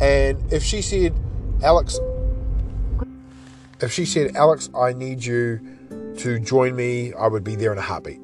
and 0.00 0.52
if 0.52 0.62
she 0.62 0.82
said, 0.82 1.14
"Alex," 1.62 1.98
if 3.80 3.92
she 3.92 4.04
said, 4.04 4.34
Alex, 4.36 4.70
I 4.74 4.92
need 4.92 5.24
you 5.24 5.73
to 6.18 6.38
join 6.38 6.76
me, 6.76 7.12
I 7.14 7.26
would 7.26 7.44
be 7.44 7.56
there 7.56 7.72
in 7.72 7.78
a 7.78 7.82
heartbeat. 7.82 8.20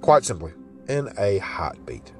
Quite 0.00 0.24
simply, 0.24 0.52
in 0.88 1.08
a 1.18 1.38
heartbeat. 1.38 2.12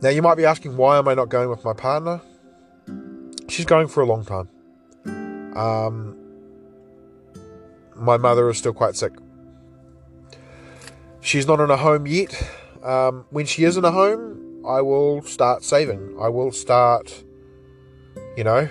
Now, 0.00 0.10
you 0.10 0.22
might 0.22 0.36
be 0.36 0.44
asking, 0.44 0.76
why 0.76 0.98
am 0.98 1.08
I 1.08 1.14
not 1.14 1.28
going 1.28 1.48
with 1.48 1.64
my 1.64 1.72
partner? 1.72 2.20
She's 3.48 3.66
going 3.66 3.88
for 3.88 4.02
a 4.02 4.06
long 4.06 4.24
time. 4.24 4.48
Um, 5.56 6.16
my 7.96 8.16
mother 8.16 8.48
is 8.48 8.58
still 8.58 8.72
quite 8.72 8.94
sick. 8.94 9.12
She's 11.20 11.46
not 11.46 11.60
in 11.60 11.70
a 11.70 11.76
home 11.76 12.06
yet. 12.06 12.50
Um, 12.82 13.26
when 13.30 13.44
she 13.44 13.64
is 13.64 13.76
in 13.76 13.84
a 13.84 13.90
home, 13.90 14.62
I 14.66 14.80
will 14.82 15.22
start 15.22 15.64
saving. 15.64 16.16
I 16.20 16.28
will 16.28 16.52
start, 16.52 17.24
you 18.36 18.44
know, 18.44 18.68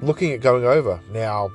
looking 0.00 0.32
at 0.32 0.40
going 0.40 0.64
over. 0.64 1.00
Now, 1.12 1.50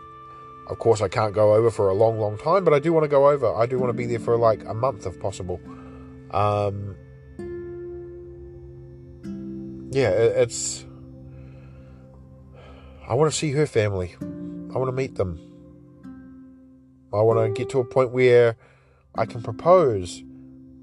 of 0.71 0.79
course, 0.79 1.01
I 1.01 1.09
can't 1.09 1.33
go 1.33 1.53
over 1.53 1.69
for 1.69 1.89
a 1.89 1.93
long, 1.93 2.17
long 2.17 2.37
time, 2.37 2.63
but 2.63 2.73
I 2.73 2.79
do 2.79 2.93
want 2.93 3.03
to 3.03 3.09
go 3.09 3.29
over. 3.29 3.53
I 3.53 3.65
do 3.65 3.77
want 3.77 3.89
to 3.89 3.93
be 3.93 4.05
there 4.05 4.19
for 4.19 4.37
like 4.37 4.63
a 4.63 4.73
month 4.73 5.05
if 5.05 5.19
possible. 5.19 5.59
Um, 6.31 6.95
yeah, 9.91 10.11
it, 10.11 10.37
it's. 10.37 10.85
I 13.05 13.15
want 13.15 13.29
to 13.29 13.37
see 13.37 13.51
her 13.51 13.67
family. 13.67 14.15
I 14.21 14.77
want 14.77 14.87
to 14.87 14.93
meet 14.93 15.15
them. 15.15 15.41
I 17.13 17.21
want 17.21 17.45
to 17.45 17.61
get 17.61 17.69
to 17.71 17.79
a 17.81 17.83
point 17.83 18.11
where 18.11 18.55
I 19.13 19.25
can 19.25 19.43
propose, 19.43 20.23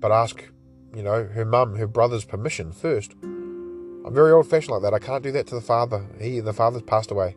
but 0.01 0.13
ask, 0.13 0.45
you 0.95 1.03
know, 1.03 1.25
her 1.25 1.47
mum, 1.47 1.77
her 1.77 1.87
brother's 1.87 2.27
permission 2.27 2.73
first. 2.73 3.15
I'm 3.23 4.13
very 4.13 4.33
old 4.33 4.47
fashioned 4.47 4.73
like 4.73 4.83
that. 4.83 4.93
I 4.93 4.99
can't 4.99 5.23
do 5.23 5.33
that 5.33 5.47
to 5.47 5.55
the 5.55 5.63
father. 5.63 6.05
He, 6.21 6.41
the 6.41 6.53
father's 6.53 6.83
passed 6.83 7.11
away. 7.11 7.37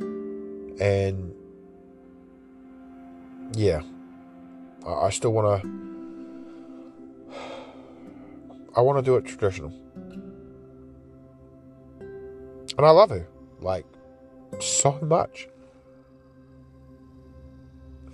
And 0.00 1.32
yeah, 3.54 3.82
I, 4.86 5.06
I 5.06 5.10
still 5.10 5.32
want 5.32 5.62
to. 5.62 5.68
I 8.76 8.80
want 8.80 8.98
to 8.98 9.02
do 9.02 9.16
it 9.16 9.24
traditional. 9.26 9.72
And 12.78 12.86
I 12.86 12.90
love 12.90 13.10
her, 13.10 13.28
like, 13.60 13.84
so 14.60 14.98
much. 15.02 15.46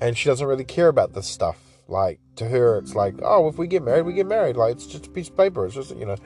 And 0.01 0.19
she 0.19 0.29
doesn't 0.29 0.47
really 0.47 0.65
care 0.65 0.89
about 0.89 1.13
this 1.13 1.29
stuff. 1.29 1.59
Like, 1.87 2.19
to 2.37 2.49
her, 2.49 2.79
it's 2.79 2.95
like, 2.95 3.15
oh, 3.23 3.49
if 3.49 3.57
we 3.57 3.69
get 3.69 3.83
married, 3.85 4.03
we 4.03 4.15
get 4.15 4.27
married. 4.27 4.57
Like, 4.57 4.73
it's 4.73 4.87
just 4.87 5.07
a 5.07 5.11
piece 5.11 5.29
of 5.29 5.37
paper. 5.37 5.65
It's 5.67 5.75
just, 5.75 5.97
you 5.97 6.07
know. 6.07 6.17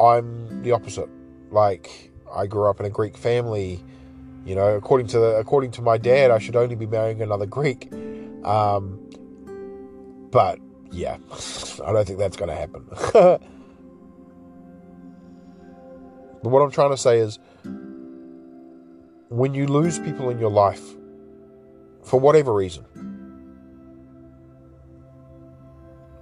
I'm 0.00 0.62
the 0.62 0.72
opposite. 0.72 1.08
Like 1.50 2.10
I 2.32 2.46
grew 2.46 2.68
up 2.68 2.80
in 2.80 2.86
a 2.86 2.90
Greek 2.90 3.16
family. 3.16 3.82
You 4.44 4.56
know, 4.56 4.74
according 4.74 5.06
to 5.08 5.20
the, 5.20 5.36
according 5.36 5.70
to 5.72 5.82
my 5.82 5.98
dad, 5.98 6.30
I 6.30 6.38
should 6.38 6.56
only 6.56 6.74
be 6.74 6.86
marrying 6.86 7.22
another 7.22 7.46
Greek. 7.46 7.88
Um, 8.44 9.10
but 10.30 10.58
yeah, 10.90 11.18
I 11.84 11.92
don't 11.92 12.06
think 12.06 12.18
that's 12.18 12.36
going 12.36 12.48
to 12.48 12.54
happen. 12.54 12.86
but 13.12 13.40
what 16.42 16.60
I'm 16.60 16.70
trying 16.70 16.90
to 16.90 16.96
say 16.96 17.18
is, 17.18 17.38
when 19.28 19.54
you 19.54 19.66
lose 19.66 19.98
people 19.98 20.30
in 20.30 20.38
your 20.38 20.50
life, 20.50 20.82
for 22.02 22.18
whatever 22.18 22.52
reason, 22.52 22.84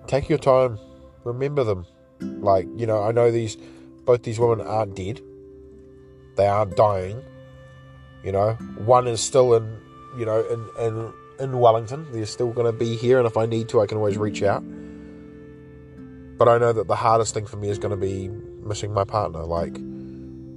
take 0.07 0.29
your 0.29 0.39
time, 0.39 0.79
remember 1.25 1.65
them 1.65 1.87
like, 2.21 2.67
you 2.77 2.87
know, 2.87 3.03
I 3.03 3.13
know 3.13 3.31
these 3.31 3.57
both 4.05 4.23
these 4.23 4.39
women 4.39 4.67
aren't 4.67 4.97
dead. 4.97 5.21
They 6.37 6.47
aren't 6.47 6.77
dying. 6.77 7.23
You 8.25 8.33
know, 8.33 8.53
one 8.85 9.07
is 9.07 9.21
still 9.21 9.55
in, 9.55 9.79
you 10.19 10.27
know, 10.27 10.41
in 10.47 10.87
in 10.87 11.13
in 11.41 11.59
Wellington. 11.59 12.07
They're 12.13 12.27
still 12.27 12.51
going 12.51 12.67
to 12.67 12.79
be 12.79 12.97
here, 12.97 13.19
and 13.19 13.27
if 13.27 13.37
I 13.37 13.47
need 13.47 13.69
to, 13.71 13.81
I 13.81 13.87
can 13.87 13.99
always 13.99 14.19
reach 14.19 14.43
out. 14.43 14.63
But 16.39 16.49
I 16.49 16.59
know 16.59 16.73
that 16.73 16.87
the 16.87 16.97
hardest 16.97 17.35
thing 17.35 17.47
for 17.47 17.57
me 17.57 17.69
is 17.69 17.79
going 17.79 17.91
to 17.91 17.97
be 17.97 18.29
missing 18.29 18.93
my 18.93 19.05
partner. 19.05 19.45
Like, 19.45 19.77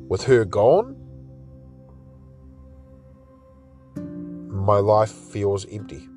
with 0.08 0.24
her 0.24 0.46
gone, 0.46 0.96
my 4.50 4.78
life 4.78 5.12
feels 5.12 5.66
empty. 5.66 6.08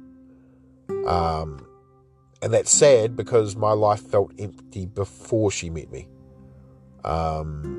Um, 1.07 1.67
and 2.43 2.53
that's 2.53 2.71
sad 2.71 3.17
because 3.17 3.57
my 3.57 3.73
life 3.73 4.01
felt 4.01 4.33
empty 4.39 4.87
before 4.87 5.51
she 5.51 5.71
met 5.71 5.91
me. 5.91 6.09
Um, 7.05 7.77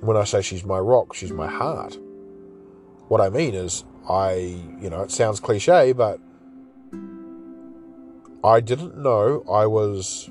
when 0.00 0.16
I 0.16 0.24
say 0.24 0.42
she's 0.42 0.64
my 0.64 0.78
rock, 0.78 1.14
she's 1.14 1.32
my 1.32 1.46
heart. 1.46 1.98
What 3.08 3.22
I 3.22 3.30
mean 3.30 3.54
is, 3.54 3.84
I, 4.08 4.34
you 4.80 4.90
know, 4.90 5.02
it 5.02 5.10
sounds 5.10 5.40
cliche, 5.40 5.92
but 5.92 6.20
I 8.44 8.60
didn't 8.60 8.98
know 8.98 9.42
I 9.50 9.66
was 9.66 10.28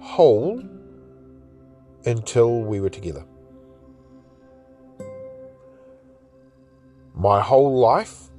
whole 0.00 0.62
until 2.04 2.60
we 2.62 2.80
were 2.80 2.90
together. 2.90 3.24
My 7.14 7.40
whole 7.40 7.78
life, 7.78 8.30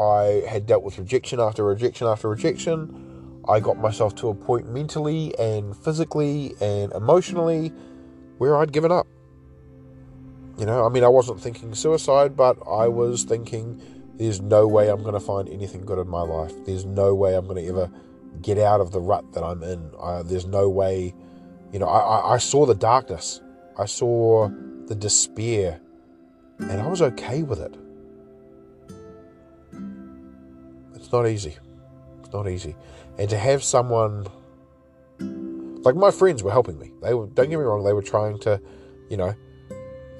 I 0.00 0.44
had 0.48 0.66
dealt 0.66 0.82
with 0.82 0.98
rejection 0.98 1.38
after 1.38 1.62
rejection 1.62 2.06
after 2.06 2.28
rejection. 2.28 3.42
I 3.48 3.60
got 3.60 3.78
myself 3.78 4.14
to 4.16 4.30
a 4.30 4.34
point 4.34 4.68
mentally 4.72 5.38
and 5.38 5.76
physically 5.76 6.54
and 6.60 6.92
emotionally 6.92 7.72
where 8.38 8.56
I'd 8.56 8.72
given 8.72 8.90
up. 8.90 9.06
You 10.58 10.64
know, 10.64 10.86
I 10.86 10.88
mean, 10.88 11.04
I 11.04 11.08
wasn't 11.08 11.40
thinking 11.40 11.74
suicide, 11.74 12.36
but 12.36 12.58
I 12.66 12.88
was 12.88 13.24
thinking 13.24 13.80
there's 14.14 14.40
no 14.40 14.66
way 14.66 14.88
I'm 14.88 15.02
going 15.02 15.14
to 15.14 15.20
find 15.20 15.48
anything 15.48 15.84
good 15.84 15.98
in 15.98 16.08
my 16.08 16.22
life. 16.22 16.52
There's 16.64 16.86
no 16.86 17.14
way 17.14 17.34
I'm 17.34 17.46
going 17.46 17.62
to 17.62 17.68
ever 17.68 17.90
get 18.40 18.58
out 18.58 18.80
of 18.80 18.90
the 18.90 19.00
rut 19.00 19.32
that 19.34 19.44
I'm 19.44 19.62
in. 19.62 19.90
I, 20.00 20.22
there's 20.22 20.46
no 20.46 20.68
way, 20.68 21.14
you 21.72 21.78
know, 21.78 21.86
I, 21.86 22.34
I 22.34 22.38
saw 22.38 22.64
the 22.64 22.74
darkness, 22.74 23.40
I 23.78 23.84
saw 23.84 24.48
the 24.86 24.94
despair, 24.94 25.80
and 26.58 26.80
I 26.80 26.86
was 26.86 27.02
okay 27.02 27.42
with 27.42 27.60
it. 27.60 27.76
It's 30.94 31.12
not 31.12 31.26
easy. 31.26 31.56
It's 32.20 32.32
not 32.32 32.48
easy. 32.48 32.74
And 33.18 33.28
to 33.28 33.38
have 33.38 33.62
someone 33.62 34.26
like 35.86 35.94
my 35.94 36.10
friends 36.10 36.42
were 36.42 36.50
helping 36.50 36.78
me. 36.78 36.92
They 37.02 37.14
were 37.14 37.26
don't 37.26 37.48
get 37.48 37.58
me 37.58 37.64
wrong, 37.64 37.84
they 37.84 37.92
were 37.92 38.02
trying 38.02 38.38
to, 38.40 38.60
you 39.08 39.16
know, 39.16 39.34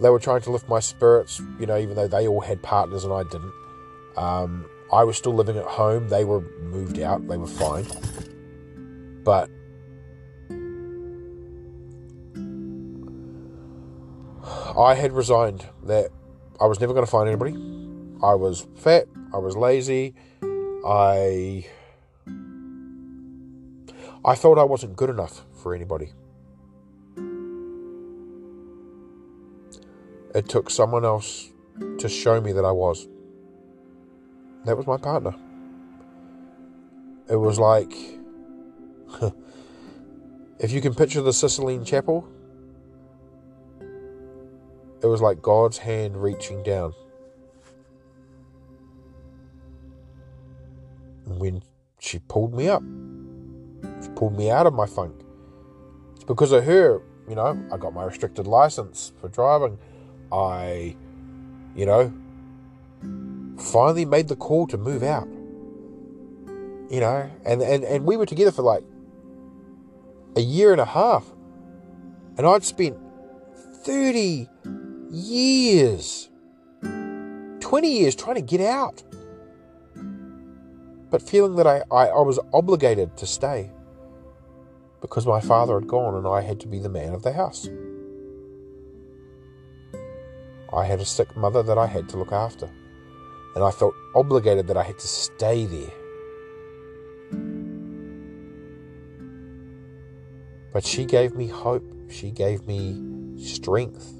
they 0.01 0.11
were 0.11 0.19
trying 0.19 0.43
to 0.43 0.51
lift 0.51 0.69
my 0.69 0.81
spirits, 0.81 1.41
you 1.59 1.67
know, 1.67 1.79
even 1.79 1.97
though 1.97 2.09
they 2.09 2.27
all 2.29 2.41
had 2.41 2.63
partners 2.63 3.05
and 3.05 3.13
I 3.13 3.23
didn't. 3.25 3.53
Um, 4.17 4.67
I 4.93 5.05
was 5.05 5.17
still 5.17 5.35
living 5.35 5.57
at 5.57 5.65
home. 5.65 6.09
They 6.09 6.25
were 6.25 6.41
moved 6.61 6.99
out. 6.99 7.27
They 7.27 7.37
were 7.37 7.47
fine. 7.47 7.87
But 9.25 9.51
I 14.79 14.95
had 14.95 15.13
resigned 15.13 15.67
that 15.85 16.11
I 16.61 16.67
was 16.67 16.81
never 16.81 16.93
going 16.93 17.05
to 17.05 17.11
find 17.11 17.29
anybody. 17.29 17.53
I 18.23 18.35
was 18.35 18.67
fat, 18.77 19.07
I 19.33 19.39
was 19.39 19.57
lazy, 19.57 20.15
I 20.87 21.67
I 24.25 24.35
felt 24.35 24.59
I 24.59 24.65
wasn't 24.65 24.97
good 24.97 25.11
enough 25.11 25.45
for 25.63 25.75
anybody. 25.75 26.13
It 30.37 30.51
took 30.51 30.69
someone 30.69 31.07
else 31.07 31.49
to 31.99 32.11
show 32.11 32.43
me 32.43 32.53
that 32.53 32.65
I 32.67 32.71
was. 32.71 33.09
That 34.67 34.77
was 34.77 34.87
my 34.87 34.99
partner. 34.99 35.35
It 37.31 37.37
was 37.37 37.59
like 37.59 37.91
if 40.59 40.73
you 40.73 40.83
can 40.83 40.95
picture 40.95 41.23
the 41.23 41.33
Sistine 41.33 41.87
Chapel, 41.87 42.29
it 43.81 45.07
was 45.07 45.23
like 45.23 45.41
God's 45.41 45.79
hand 45.79 46.23
reaching 46.23 46.63
down. 46.63 46.93
And 51.25 51.41
when 51.41 51.63
she 51.99 52.19
pulled 52.19 52.53
me 52.53 52.69
up, 52.69 52.83
she 54.03 54.11
pulled 54.11 54.37
me 54.37 54.51
out 54.51 54.67
of 54.67 54.75
my 54.75 54.85
funk. 54.85 55.15
It's 56.17 56.25
because 56.25 56.53
of 56.53 56.65
her, 56.65 57.01
you 57.27 57.37
know, 57.37 57.59
I 57.73 57.79
got 57.79 57.95
my 57.95 58.05
restricted 58.05 58.47
license 58.47 59.13
for 59.19 59.31
driving. 59.31 59.79
I, 60.33 60.97
you 61.75 61.87
know, 61.87 62.13
finally 63.59 64.05
made 64.05 64.29
the 64.29 64.37
call 64.37 64.67
to 64.69 64.77
move 64.77 65.03
out. 65.03 65.29
You 66.91 67.01
know, 67.01 67.31
and, 67.45 67.63
and, 67.63 67.85
and 67.85 68.05
we 68.05 68.17
were 68.17 68.27
together 68.27 68.53
for 68.53 68.63
like 68.63 68.85
a 70.37 70.41
year 70.41 70.73
and 70.73 70.81
a 70.81 70.85
half. 70.85 71.25
And 72.37 72.47
I'd 72.47 72.65
spent 72.65 72.97
30 73.85 74.49
years, 75.11 76.29
20 76.83 77.99
years 77.99 78.15
trying 78.15 78.37
to 78.37 78.43
get 78.43 78.61
out. 78.61 79.03
But 81.11 81.23
feeling 81.23 81.57
that 81.57 81.67
I, 81.67 81.83
I, 81.91 82.09
I 82.09 82.21
was 82.21 82.39
obligated 82.53 83.17
to 83.17 83.27
stay 83.27 83.71
because 85.01 85.27
my 85.27 85.41
father 85.41 85.79
had 85.79 85.89
gone 85.89 86.15
and 86.15 86.27
I 86.27 86.41
had 86.43 86.61
to 86.61 86.67
be 86.67 86.79
the 86.79 86.89
man 86.89 87.15
of 87.15 87.23
the 87.23 87.33
house. 87.33 87.69
I 90.77 90.85
had 90.85 91.01
a 91.01 91.07
sick 91.07 91.35
mother 91.35 91.63
that 91.63 91.79
I 91.79 91.87
had 91.87 92.07
to 92.11 92.19
look 92.19 92.33
after, 92.33 92.69
and 93.55 93.65
I 93.65 93.71
felt 93.71 93.95
obligated 94.15 94.67
that 94.67 94.77
I 94.77 94.83
had 94.83 94.99
to 94.99 95.07
stay 95.07 95.65
there. 95.65 95.91
But 100.75 100.85
she 100.85 101.07
gave 101.07 101.35
me 101.35 101.47
hope, 101.47 101.83
she 102.11 102.31
gave 102.31 102.67
me 102.67 103.43
strength. 103.43 104.13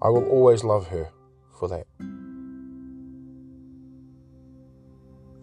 I 0.00 0.08
will 0.08 0.28
always 0.28 0.62
love 0.62 0.86
her 0.86 1.10
for 1.58 1.68
that. 1.68 1.88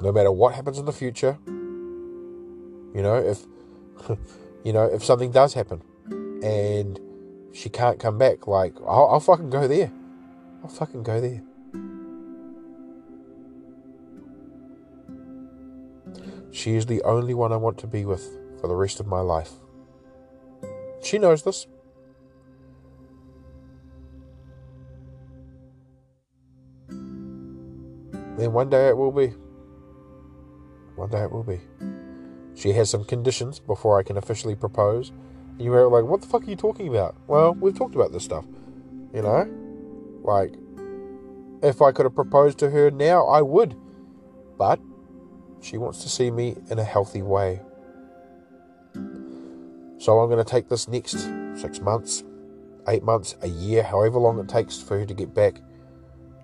No 0.02 0.14
matter 0.14 0.32
what 0.32 0.56
happens 0.56 0.78
in 0.78 0.86
the 0.86 0.94
future, 0.94 1.38
you 1.48 3.02
know, 3.02 3.16
if 3.18 3.46
you 4.64 4.72
know, 4.72 4.86
if 4.86 5.04
something 5.04 5.32
does 5.32 5.54
happen 5.54 5.82
and 6.44 7.00
she 7.54 7.70
can't 7.70 8.00
come 8.00 8.18
back, 8.18 8.48
like 8.48 8.74
I'll, 8.88 9.10
I'll 9.12 9.20
fucking 9.20 9.50
go 9.50 9.68
there. 9.68 9.92
I'll 10.64 10.70
fucking 10.70 11.04
go 11.04 11.20
there. 11.20 11.42
She 16.52 16.76
is 16.76 16.86
the 16.86 17.02
only 17.04 17.34
one 17.34 17.52
I 17.52 17.58
want 17.58 17.78
to 17.80 17.88
be 17.88 18.06
with 18.06 18.24
for 18.62 18.68
the 18.68 18.76
rest 18.76 19.00
of 19.00 19.08
my 19.08 19.20
life. 19.20 19.52
She 21.02 21.18
knows 21.18 21.44
this. 21.44 21.68
Then 28.38 28.54
one 28.54 28.70
day 28.70 28.88
it 28.88 28.98
will 28.98 29.12
be. 29.12 29.34
One 30.96 31.10
day 31.10 31.24
it 31.24 31.32
will 31.32 31.44
be. 31.44 31.60
She 32.56 32.74
has 32.74 32.90
some 32.90 33.04
conditions 33.04 33.60
before 33.60 34.00
I 34.00 34.04
can 34.04 34.18
officially 34.18 34.56
propose. 34.56 35.12
And 35.52 35.62
you 35.62 35.72
were 35.72 35.88
like, 35.88 36.06
what 36.06 36.22
the 36.22 36.28
fuck 36.28 36.44
are 36.44 36.50
you 36.50 36.56
talking 36.56 36.88
about? 36.88 37.16
Well, 37.28 37.54
we've 37.54 37.78
talked 37.78 37.96
about 37.96 38.12
this 38.12 38.24
stuff. 38.24 38.46
You 39.14 39.22
know? 39.22 39.50
Like, 40.24 40.54
if 41.62 41.82
I 41.82 41.92
could 41.92 42.06
have 42.06 42.16
proposed 42.16 42.58
to 42.60 42.70
her 42.70 42.92
now, 42.92 43.26
I 43.26 43.42
would. 43.42 43.76
But 44.58 44.80
she 45.62 45.78
wants 45.78 46.04
to 46.04 46.10
see 46.10 46.30
me 46.30 46.56
in 46.70 46.80
a 46.80 46.84
healthy 46.84 47.22
way. 47.22 47.62
So 49.98 50.20
I'm 50.20 50.30
going 50.30 50.44
to 50.44 50.50
take 50.50 50.68
this 50.68 50.88
next 50.88 51.30
six 51.56 51.80
months, 51.80 52.24
eight 52.88 53.04
months, 53.04 53.38
a 53.42 53.48
year, 53.48 53.84
however 53.84 54.20
long 54.20 54.38
it 54.40 54.50
takes 54.50 54.82
for 54.82 55.00
her 55.00 55.06
to 55.06 55.14
get 55.14 55.34
back, 55.34 55.62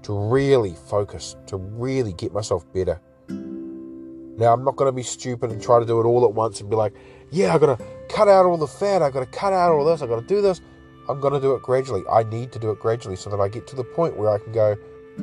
to 0.03 0.17
really 0.17 0.75
focus, 0.87 1.35
to 1.47 1.57
really 1.57 2.13
get 2.13 2.31
myself 2.31 2.71
better. 2.73 3.01
Now, 4.39 4.53
I'm 4.53 4.63
not 4.63 4.77
going 4.77 4.87
to 4.87 4.95
be 4.95 5.03
stupid 5.03 5.51
and 5.51 5.61
try 5.61 5.79
to 5.79 5.85
do 5.85 5.99
it 5.99 6.05
all 6.05 6.23
at 6.23 6.33
once 6.33 6.61
and 6.61 6.69
be 6.69 6.75
like, 6.77 6.93
yeah, 7.29 7.53
I've 7.53 7.59
got 7.59 7.77
to 7.77 7.85
cut 8.07 8.29
out 8.29 8.45
all 8.45 8.57
the 8.57 8.67
fat, 8.67 9.01
I've 9.01 9.11
got 9.11 9.19
to 9.19 9.25
cut 9.25 9.51
out 9.51 9.71
all 9.71 9.83
this, 9.83 10.01
I've 10.01 10.07
got 10.07 10.21
to 10.21 10.25
do 10.25 10.41
this. 10.41 10.61
I'm 11.09 11.19
going 11.19 11.33
to 11.33 11.41
do 11.41 11.55
it 11.55 11.63
gradually. 11.63 12.03
I 12.09 12.23
need 12.23 12.51
to 12.53 12.59
do 12.59 12.69
it 12.71 12.79
gradually 12.79 13.15
so 13.15 13.29
that 13.31 13.39
I 13.39 13.49
get 13.49 13.67
to 13.67 13.75
the 13.75 13.83
point 13.83 14.15
where 14.15 14.29
I 14.29 14.37
can 14.37 14.53
go, 14.53 14.77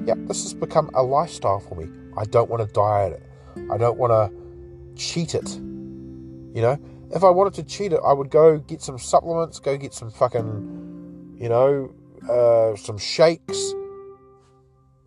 yeah, 0.04 0.14
this 0.18 0.42
has 0.42 0.52
become 0.52 0.90
a 0.94 1.02
lifestyle 1.02 1.60
for 1.60 1.76
me. 1.76 1.88
I 2.18 2.24
don't 2.24 2.50
want 2.50 2.66
to 2.66 2.72
diet 2.74 3.12
it. 3.12 3.70
I 3.70 3.78
don't 3.78 3.96
want 3.96 4.10
to 4.10 5.00
cheat 5.00 5.34
it. 5.34 5.48
You 5.54 6.62
know, 6.62 6.78
if 7.12 7.22
I 7.22 7.30
wanted 7.30 7.54
to 7.54 7.62
cheat 7.62 7.92
it, 7.92 8.00
I 8.04 8.12
would 8.12 8.30
go 8.30 8.58
get 8.58 8.82
some 8.82 8.98
supplements, 8.98 9.60
go 9.60 9.76
get 9.76 9.94
some 9.94 10.10
fucking, 10.10 11.36
you 11.38 11.48
know, 11.48 11.94
uh, 12.28 12.76
some 12.76 12.98
shakes, 12.98 13.72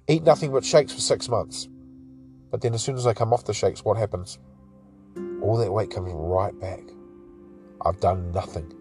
eat 0.08 0.24
nothing 0.24 0.52
but 0.52 0.64
shakes 0.64 0.94
for 0.94 1.02
six 1.02 1.28
months. 1.28 1.68
But 2.52 2.62
then 2.62 2.74
as 2.74 2.84
soon 2.84 2.96
as 2.96 3.06
I 3.06 3.14
come 3.14 3.34
off 3.34 3.46
the 3.46 3.54
shakes, 3.54 3.86
what 3.86 3.98
happens? 3.98 4.40
All 5.42 5.58
that 5.58 5.72
weight 5.72 5.92
comes 5.92 6.12
right 6.14 6.58
back. 6.60 6.82
I've 7.86 8.00
done 8.00 8.32
nothing. 8.32 8.74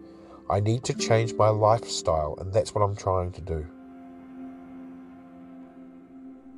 I 0.50 0.60
need 0.60 0.84
to 0.84 0.94
change 0.94 1.34
my 1.34 1.48
lifestyle, 1.48 2.36
and 2.40 2.52
that's 2.52 2.74
what 2.74 2.82
I'm 2.82 2.96
trying 2.96 3.32
to 3.32 3.40
do. 3.40 3.66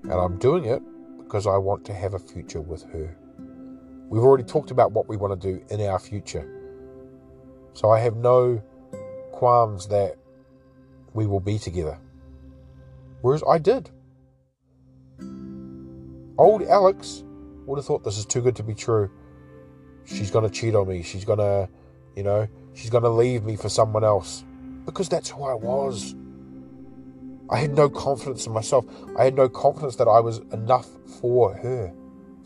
And 0.05 0.13
I'm 0.13 0.39
doing 0.39 0.65
it 0.65 0.83
because 1.19 1.47
I 1.47 1.57
want 1.57 1.85
to 1.87 1.95
have 1.95 2.15
a 2.15 2.19
future 2.19 2.61
with 2.61 2.85
her. 2.93 3.17
We've 4.09 4.23
already 4.23 4.45
talked 4.45 4.71
about 4.71 4.93
what 4.93 5.09
we 5.09 5.17
want 5.17 5.41
to 5.41 5.53
do 5.53 5.63
in 5.71 5.81
our 5.83 5.99
future. 5.99 6.49
So 7.75 7.91
I 7.91 8.01
have 8.01 8.17
no 8.17 8.63
qualms 9.33 9.87
that 9.89 10.17
we 11.15 11.27
will 11.27 11.41
be 11.41 11.59
together. 11.59 11.99
Whereas 13.23 13.43
I 13.49 13.59
did. 13.59 13.91
Old 16.41 16.63
Alex 16.63 17.23
would 17.67 17.77
have 17.77 17.85
thought 17.85 18.03
this 18.03 18.17
is 18.17 18.25
too 18.25 18.41
good 18.41 18.57
to 18.57 18.63
be 18.63 18.75
true. 18.75 19.11
She's 20.07 20.31
going 20.31 20.49
to 20.49 20.51
cheat 20.51 20.75
on 20.75 20.89
me. 20.89 21.03
She's 21.03 21.23
going 21.23 21.39
to, 21.39 21.69
you 22.17 22.23
know, 22.23 22.49
she's 22.73 22.89
going 22.89 23.05
to 23.05 23.11
leave 23.11 23.45
me 23.45 23.57
for 23.57 23.69
someone 23.69 24.05
else. 24.05 24.43
Because 24.87 25.07
that's 25.07 25.29
who 25.29 25.45
I 25.45 25.53
was. 25.53 26.15
I 27.51 27.59
had 27.59 27.75
no 27.77 27.91
confidence 27.91 28.47
in 28.47 28.55
myself. 28.55 28.87
I 29.19 29.25
had 29.25 29.35
no 29.35 29.51
confidence 29.51 29.97
that 29.97 30.09
I 30.09 30.21
was 30.21 30.39
enough 30.51 30.89
for 31.21 31.53
her, 31.53 31.93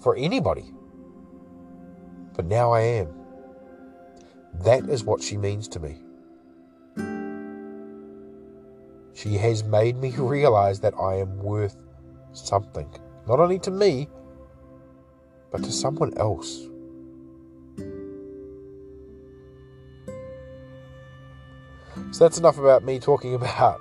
for 0.03 0.17
anybody. 0.17 0.75
But 2.35 2.47
now 2.47 2.73
I 2.73 2.81
am. 2.81 3.15
That 4.55 4.89
is 4.89 5.05
what 5.05 5.23
she 5.23 5.37
means 5.37 5.69
to 5.69 5.79
me. 5.79 6.01
She 9.13 9.37
has 9.37 9.63
made 9.63 9.99
me 9.99 10.11
realize 10.19 10.81
that 10.81 10.95
I 10.99 11.21
am 11.21 11.39
worth 11.39 11.77
something, 12.33 12.93
not 13.27 13.41
only 13.41 13.59
to 13.61 13.71
me, 13.71 14.09
but 15.51 15.63
to 15.63 15.73
someone 15.73 16.17
else. 16.19 16.69
So 22.11 22.25
that's 22.25 22.39
enough 22.39 22.59
about 22.59 22.85
me 22.85 22.99
talking 22.99 23.35
about 23.41 23.81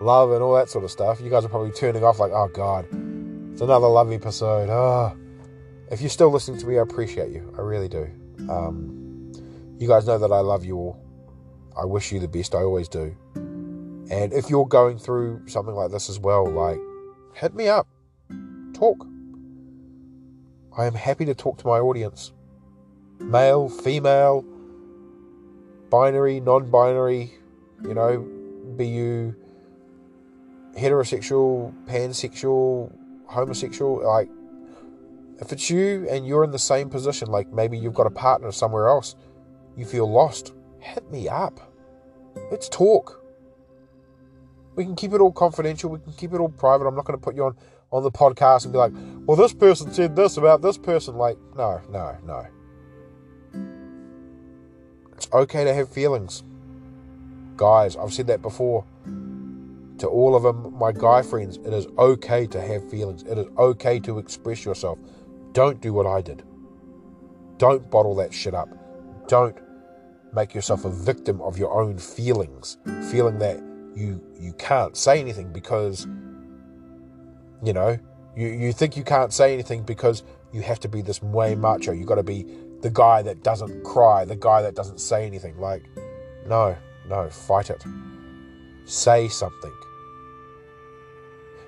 love 0.00 0.32
and 0.32 0.42
all 0.42 0.54
that 0.54 0.68
sort 0.70 0.84
of 0.84 0.90
stuff. 0.90 1.20
You 1.20 1.30
guys 1.30 1.44
are 1.44 1.48
probably 1.48 1.72
turning 1.72 2.04
off 2.04 2.18
like, 2.18 2.32
oh 2.32 2.48
God, 2.48 2.86
it's 3.52 3.60
another 3.60 3.86
love 3.86 4.12
episode. 4.12 4.68
Oh. 4.70 5.16
If 5.90 6.00
you're 6.00 6.10
still 6.10 6.30
listening 6.30 6.60
to 6.60 6.66
me, 6.66 6.78
I 6.78 6.82
appreciate 6.82 7.30
you. 7.32 7.52
I 7.58 7.62
really 7.62 7.88
do. 7.88 8.08
Um, 8.48 9.32
you 9.78 9.88
guys 9.88 10.06
know 10.06 10.18
that 10.18 10.30
I 10.30 10.40
love 10.40 10.64
you 10.64 10.76
all. 10.76 11.02
I 11.76 11.84
wish 11.84 12.12
you 12.12 12.20
the 12.20 12.28
best. 12.28 12.54
I 12.54 12.58
always 12.58 12.88
do. 12.88 13.16
And 13.34 14.32
if 14.32 14.50
you're 14.50 14.66
going 14.66 14.98
through 14.98 15.46
something 15.48 15.74
like 15.74 15.90
this 15.90 16.08
as 16.08 16.18
well, 16.18 16.48
like, 16.50 16.80
hit 17.34 17.54
me 17.54 17.68
up. 17.68 17.88
Talk. 18.80 19.06
I 20.78 20.86
am 20.86 20.94
happy 20.94 21.26
to 21.26 21.34
talk 21.34 21.58
to 21.58 21.66
my 21.66 21.78
audience. 21.80 22.32
Male, 23.18 23.68
female, 23.68 24.42
binary, 25.90 26.40
non 26.40 26.70
binary, 26.70 27.30
you 27.82 27.92
know, 27.92 28.26
be 28.78 28.88
you 28.88 29.36
heterosexual, 30.78 31.74
pansexual, 31.84 32.90
homosexual, 33.26 34.02
like 34.02 34.30
if 35.42 35.52
it's 35.52 35.68
you 35.68 36.06
and 36.08 36.26
you're 36.26 36.42
in 36.42 36.50
the 36.50 36.58
same 36.58 36.88
position, 36.88 37.28
like 37.28 37.52
maybe 37.52 37.76
you've 37.76 37.92
got 37.92 38.06
a 38.06 38.10
partner 38.10 38.50
somewhere 38.50 38.88
else, 38.88 39.14
you 39.76 39.84
feel 39.84 40.10
lost, 40.10 40.54
hit 40.78 41.04
me 41.12 41.28
up. 41.28 41.60
Let's 42.50 42.70
talk. 42.70 43.22
We 44.74 44.84
can 44.84 44.96
keep 44.96 45.12
it 45.12 45.20
all 45.20 45.32
confidential. 45.32 45.90
We 45.90 45.98
can 45.98 46.14
keep 46.14 46.32
it 46.32 46.40
all 46.40 46.48
private. 46.48 46.86
I'm 46.86 46.96
not 46.96 47.04
going 47.04 47.18
to 47.18 47.22
put 47.22 47.36
you 47.36 47.44
on 47.44 47.56
on 47.92 48.02
the 48.02 48.10
podcast 48.10 48.64
and 48.64 48.72
be 48.72 48.78
like, 48.78 48.92
well, 49.26 49.36
this 49.36 49.52
person 49.52 49.92
said 49.92 50.16
this 50.16 50.36
about 50.36 50.62
this 50.62 50.78
person. 50.78 51.16
Like, 51.16 51.36
no, 51.56 51.80
no, 51.90 52.16
no. 52.24 52.46
It's 55.16 55.28
okay 55.32 55.64
to 55.64 55.74
have 55.74 55.88
feelings. 55.92 56.42
Guys, 57.56 57.96
I've 57.96 58.12
said 58.12 58.26
that 58.28 58.40
before 58.42 58.84
to 60.00 60.06
all 60.06 60.34
of 60.34 60.42
them, 60.42 60.74
my 60.78 60.92
guy 60.92 61.22
friends. 61.22 61.58
It 61.58 61.74
is 61.74 61.86
okay 61.98 62.46
to 62.46 62.60
have 62.60 62.88
feelings. 62.90 63.22
It 63.24 63.36
is 63.36 63.46
okay 63.58 64.00
to 64.00 64.18
express 64.18 64.64
yourself. 64.64 64.98
Don't 65.52 65.80
do 65.80 65.92
what 65.92 66.06
I 66.06 66.22
did. 66.22 66.42
Don't 67.58 67.90
bottle 67.90 68.14
that 68.16 68.32
shit 68.32 68.54
up. 68.54 68.68
Don't 69.28 69.56
make 70.32 70.54
yourself 70.54 70.86
a 70.86 70.90
victim 70.90 71.40
of 71.42 71.58
your 71.58 71.78
own 71.78 71.98
feelings, 71.98 72.78
feeling 73.10 73.38
that 73.40 73.58
you 73.94 74.22
you 74.38 74.54
can't 74.54 74.96
say 74.96 75.20
anything 75.20 75.52
because 75.52 76.06
you 77.62 77.72
know 77.72 77.98
you, 78.36 78.48
you 78.48 78.72
think 78.72 78.96
you 78.96 79.04
can't 79.04 79.32
say 79.32 79.52
anything 79.52 79.82
because 79.82 80.22
you 80.52 80.62
have 80.62 80.80
to 80.80 80.88
be 80.88 81.02
this 81.02 81.22
way 81.22 81.54
macho. 81.54 81.92
You've 81.92 82.06
got 82.06 82.16
to 82.16 82.22
be 82.22 82.46
the 82.80 82.90
guy 82.90 83.22
that 83.22 83.42
doesn't 83.42 83.84
cry, 83.84 84.24
the 84.24 84.36
guy 84.36 84.62
that 84.62 84.74
doesn't 84.74 84.98
say 84.98 85.26
anything. 85.26 85.58
Like, 85.58 85.82
no, 86.46 86.76
no, 87.08 87.28
fight 87.28 87.70
it. 87.70 87.84
Say 88.84 89.28
something. 89.28 89.72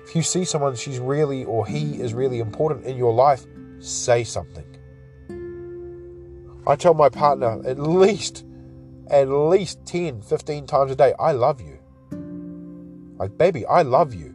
If 0.05 0.15
you 0.15 0.21
see 0.21 0.43
someone, 0.43 0.75
she's 0.75 0.99
really 0.99 1.45
or 1.45 1.65
he 1.65 2.01
is 2.01 2.13
really 2.13 2.39
important 2.39 2.85
in 2.85 2.97
your 2.97 3.13
life, 3.13 3.45
say 3.79 4.23
something. 4.23 4.65
I 6.65 6.75
tell 6.75 6.93
my 6.93 7.09
partner 7.09 7.61
at 7.65 7.77
least, 7.77 8.45
at 9.09 9.27
least 9.27 9.85
10, 9.85 10.21
15 10.21 10.65
times 10.65 10.91
a 10.91 10.95
day, 10.95 11.13
I 11.19 11.33
love 11.33 11.61
you. 11.61 11.79
Like, 13.17 13.37
baby, 13.37 13.65
I 13.65 13.81
love 13.83 14.13
you. 14.13 14.32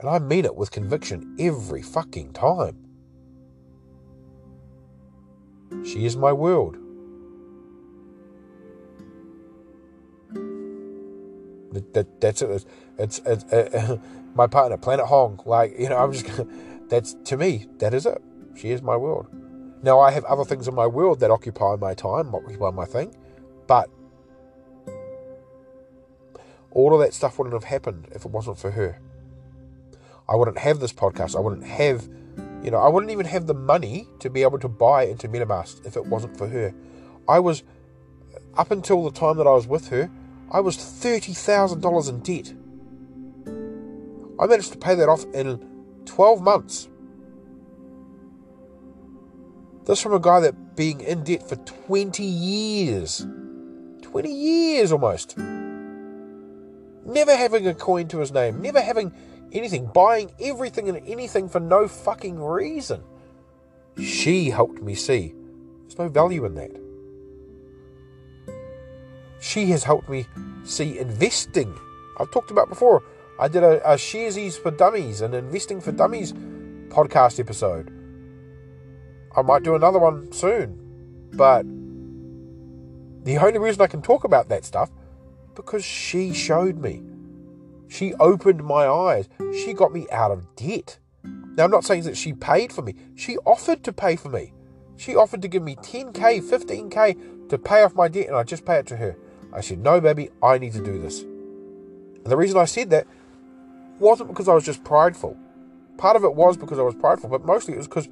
And 0.00 0.08
I 0.08 0.18
mean 0.18 0.44
it 0.44 0.54
with 0.54 0.70
conviction 0.70 1.36
every 1.38 1.82
fucking 1.82 2.32
time. 2.32 2.76
She 5.84 6.06
is 6.06 6.16
my 6.16 6.32
world. 6.32 6.76
That, 11.72 11.92
that 11.94 12.20
that's 12.20 12.42
it. 12.42 12.50
It's, 12.50 12.66
it's, 12.98 13.20
it's 13.26 13.44
uh, 13.52 13.96
my 14.34 14.46
partner, 14.46 14.76
Planet 14.76 15.06
Hong. 15.06 15.40
Like 15.44 15.78
you 15.78 15.88
know, 15.88 15.96
I'm 15.96 16.12
just 16.12 16.26
gonna, 16.26 16.46
that's 16.88 17.14
to 17.24 17.36
me. 17.36 17.66
That 17.78 17.92
is 17.92 18.06
it. 18.06 18.22
She 18.56 18.70
is 18.70 18.82
my 18.82 18.96
world. 18.96 19.26
Now 19.82 20.00
I 20.00 20.10
have 20.10 20.24
other 20.24 20.44
things 20.44 20.66
in 20.66 20.74
my 20.74 20.86
world 20.86 21.20
that 21.20 21.30
occupy 21.30 21.76
my 21.76 21.94
time, 21.94 22.34
occupy 22.34 22.70
my 22.70 22.84
thing, 22.84 23.14
but 23.66 23.88
all 26.70 26.94
of 26.94 27.00
that 27.00 27.14
stuff 27.14 27.38
wouldn't 27.38 27.54
have 27.54 27.64
happened 27.64 28.08
if 28.12 28.24
it 28.24 28.30
wasn't 28.30 28.58
for 28.58 28.72
her. 28.72 29.00
I 30.28 30.36
wouldn't 30.36 30.58
have 30.58 30.80
this 30.80 30.92
podcast. 30.92 31.36
I 31.36 31.40
wouldn't 31.40 31.64
have, 31.64 32.06
you 32.62 32.70
know, 32.70 32.78
I 32.78 32.88
wouldn't 32.88 33.10
even 33.12 33.26
have 33.26 33.46
the 33.46 33.54
money 33.54 34.06
to 34.20 34.28
be 34.28 34.42
able 34.42 34.58
to 34.58 34.68
buy 34.68 35.04
into 35.04 35.28
MetaMask 35.28 35.86
if 35.86 35.96
it 35.96 36.06
wasn't 36.06 36.36
for 36.36 36.48
her. 36.48 36.74
I 37.26 37.38
was, 37.38 37.62
up 38.56 38.70
until 38.70 39.04
the 39.04 39.10
time 39.10 39.36
that 39.38 39.46
I 39.46 39.52
was 39.52 39.66
with 39.66 39.88
her, 39.88 40.10
I 40.50 40.60
was 40.60 40.76
$30,000 40.76 42.08
in 42.08 42.20
debt. 42.20 42.52
I 44.40 44.46
managed 44.46 44.72
to 44.72 44.78
pay 44.78 44.94
that 44.94 45.08
off 45.08 45.24
in 45.34 45.66
12 46.04 46.42
months. 46.42 46.88
This 49.86 50.02
from 50.02 50.12
a 50.12 50.20
guy 50.20 50.40
that 50.40 50.76
being 50.76 51.00
in 51.00 51.24
debt 51.24 51.48
for 51.48 51.56
20 51.56 52.22
years. 52.22 53.26
20 54.02 54.30
years 54.30 54.92
almost. 54.92 55.36
Never 57.06 57.34
having 57.34 57.66
a 57.66 57.74
coin 57.74 58.06
to 58.08 58.18
his 58.18 58.30
name, 58.32 58.60
never 58.60 58.82
having 58.82 59.12
anything, 59.52 59.86
buying 59.86 60.32
everything 60.40 60.88
and 60.88 60.98
anything 61.06 61.48
for 61.48 61.60
no 61.60 61.88
fucking 61.88 62.40
reason. 62.42 63.02
She 64.00 64.50
helped 64.50 64.80
me 64.82 64.94
see 64.94 65.34
there's 65.82 65.98
no 65.98 66.08
value 66.08 66.44
in 66.44 66.54
that. 66.54 66.70
She 69.40 69.66
has 69.70 69.84
helped 69.84 70.08
me 70.08 70.26
see 70.64 70.98
investing. 70.98 71.74
I've 72.18 72.30
talked 72.30 72.50
about 72.50 72.68
before. 72.68 73.02
I 73.40 73.48
did 73.48 73.62
a, 73.62 73.80
a 73.90 73.94
Sharesies 73.94 74.58
for 74.60 74.70
Dummies, 74.70 75.20
an 75.22 75.32
Investing 75.32 75.80
for 75.80 75.92
Dummies 75.92 76.32
podcast 76.88 77.40
episode. 77.40 77.90
I 79.36 79.42
might 79.42 79.62
do 79.62 79.76
another 79.76 79.98
one 79.98 80.32
soon. 80.32 80.78
But 81.32 81.64
the 83.24 83.38
only 83.38 83.58
reason 83.58 83.80
I 83.80 83.86
can 83.86 84.02
talk 84.02 84.24
about 84.24 84.48
that 84.48 84.64
stuff 84.64 84.90
because 85.54 85.84
she 85.84 86.32
showed 86.34 86.78
me. 86.78 87.02
She 87.88 88.14
opened 88.14 88.62
my 88.62 88.86
eyes. 88.86 89.28
She 89.52 89.72
got 89.72 89.92
me 89.92 90.06
out 90.10 90.30
of 90.30 90.54
debt. 90.54 90.98
Now, 91.24 91.64
I'm 91.64 91.70
not 91.70 91.84
saying 91.84 92.04
that 92.04 92.16
she 92.16 92.32
paid 92.34 92.72
for 92.72 92.82
me. 92.82 92.94
She 93.16 93.36
offered 93.38 93.82
to 93.84 93.92
pay 93.92 94.16
for 94.16 94.28
me. 94.28 94.52
She 94.96 95.16
offered 95.16 95.42
to 95.42 95.48
give 95.48 95.62
me 95.62 95.76
10K, 95.76 96.42
15K 96.42 97.48
to 97.48 97.58
pay 97.58 97.82
off 97.82 97.94
my 97.94 98.08
debt, 98.08 98.28
and 98.28 98.36
I 98.36 98.42
just 98.44 98.64
pay 98.64 98.76
it 98.76 98.86
to 98.88 98.96
her. 98.96 99.16
I 99.52 99.60
said, 99.60 99.78
No, 99.78 100.00
baby, 100.00 100.30
I 100.42 100.58
need 100.58 100.74
to 100.74 100.84
do 100.84 101.00
this. 101.00 101.22
And 101.22 102.26
the 102.26 102.36
reason 102.36 102.58
I 102.58 102.66
said 102.66 102.90
that 102.90 103.06
wasn't 103.98 104.28
because 104.28 104.48
I 104.48 104.54
was 104.54 104.64
just 104.64 104.84
prideful. 104.84 105.36
Part 105.96 106.16
of 106.16 106.24
it 106.24 106.34
was 106.34 106.56
because 106.56 106.78
I 106.78 106.82
was 106.82 106.94
prideful, 106.94 107.30
but 107.30 107.44
mostly 107.44 107.74
it 107.74 107.78
was 107.78 107.88
because 107.88 108.08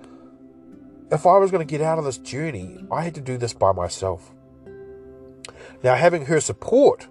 if 1.13 1.27
I 1.27 1.39
was 1.39 1.51
going 1.51 1.65
to 1.65 1.71
get 1.71 1.81
out 1.81 1.99
of 1.99 2.05
this 2.05 2.19
journey, 2.19 2.85
I 2.91 3.03
had 3.03 3.15
to 3.15 3.21
do 3.21 3.37
this 3.37 3.53
by 3.53 3.73
myself. 3.73 4.33
Now, 5.85 5.95
having 5.95 6.27
her 6.27 6.41
support 6.41 7.07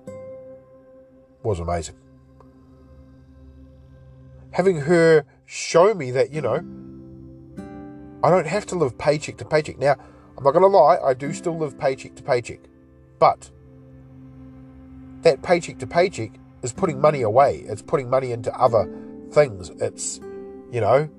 was 1.43 1.59
amazing 1.59 1.95
having 4.55 4.77
her 4.77 5.25
show 5.45 5.93
me 5.93 6.11
that, 6.11 6.31
you 6.31 6.39
know, 6.39 6.63
I 8.23 8.29
don't 8.29 8.47
have 8.47 8.65
to 8.67 8.75
live 8.75 8.97
paycheck 8.97 9.35
to 9.37 9.45
paycheck. 9.45 9.77
Now, 9.77 9.97
I'm 10.37 10.45
not 10.45 10.51
going 10.51 10.61
to 10.61 10.67
lie, 10.67 10.97
I 10.97 11.13
do 11.13 11.33
still 11.33 11.57
live 11.57 11.77
paycheck 11.77 12.15
to 12.15 12.23
paycheck. 12.23 12.61
But 13.19 13.51
that 15.23 15.41
paycheck 15.41 15.77
to 15.79 15.87
paycheck 15.87 16.31
is 16.63 16.71
putting 16.71 17.01
money 17.01 17.21
away. 17.21 17.65
It's 17.67 17.81
putting 17.81 18.09
money 18.09 18.31
into 18.31 18.57
other 18.57 18.89
things. 19.31 19.71
It's, 19.81 20.21
you 20.71 20.79
know, 20.79 21.09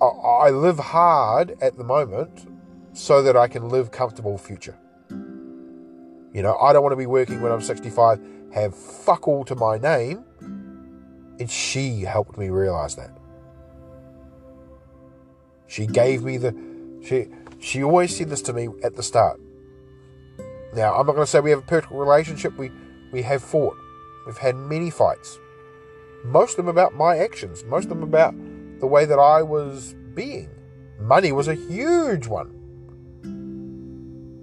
I, 0.00 0.06
I 0.06 0.50
live 0.50 0.78
hard 0.78 1.56
at 1.60 1.76
the 1.76 1.84
moment 1.84 2.46
so 2.92 3.20
that 3.22 3.36
I 3.36 3.48
can 3.48 3.68
live 3.68 3.90
comfortable 3.90 4.38
future. 4.38 4.78
You 5.10 6.42
know, 6.42 6.56
I 6.58 6.72
don't 6.72 6.84
want 6.84 6.92
to 6.92 6.96
be 6.96 7.06
working 7.06 7.40
when 7.40 7.50
I'm 7.50 7.62
65, 7.62 8.20
have 8.54 8.76
fuck 8.76 9.26
all 9.26 9.44
to 9.46 9.56
my 9.56 9.76
name, 9.76 10.24
and 11.38 11.50
she 11.50 12.00
helped 12.00 12.38
me 12.38 12.48
realize 12.48 12.96
that. 12.96 13.10
She 15.66 15.86
gave 15.86 16.22
me 16.22 16.36
the 16.36 16.54
she 17.04 17.28
she 17.60 17.82
always 17.82 18.16
said 18.16 18.28
this 18.28 18.42
to 18.42 18.52
me 18.52 18.68
at 18.82 18.96
the 18.96 19.02
start. 19.02 19.40
Now, 20.74 20.94
I'm 20.94 21.06
not 21.06 21.14
going 21.14 21.24
to 21.24 21.26
say 21.26 21.40
we 21.40 21.50
have 21.50 21.60
a 21.60 21.62
perfect 21.62 21.92
relationship. 21.92 22.56
We 22.58 22.70
we 23.12 23.22
have 23.22 23.42
fought. 23.42 23.76
We've 24.26 24.36
had 24.36 24.56
many 24.56 24.90
fights. 24.90 25.38
Most 26.24 26.52
of 26.52 26.56
them 26.56 26.68
about 26.68 26.94
my 26.94 27.18
actions, 27.18 27.64
most 27.64 27.84
of 27.84 27.90
them 27.90 28.02
about 28.02 28.34
the 28.80 28.86
way 28.86 29.04
that 29.04 29.18
I 29.18 29.42
was 29.42 29.94
being. 30.14 30.50
Money 30.98 31.32
was 31.32 31.46
a 31.48 31.54
huge 31.54 32.26
one. 32.26 32.52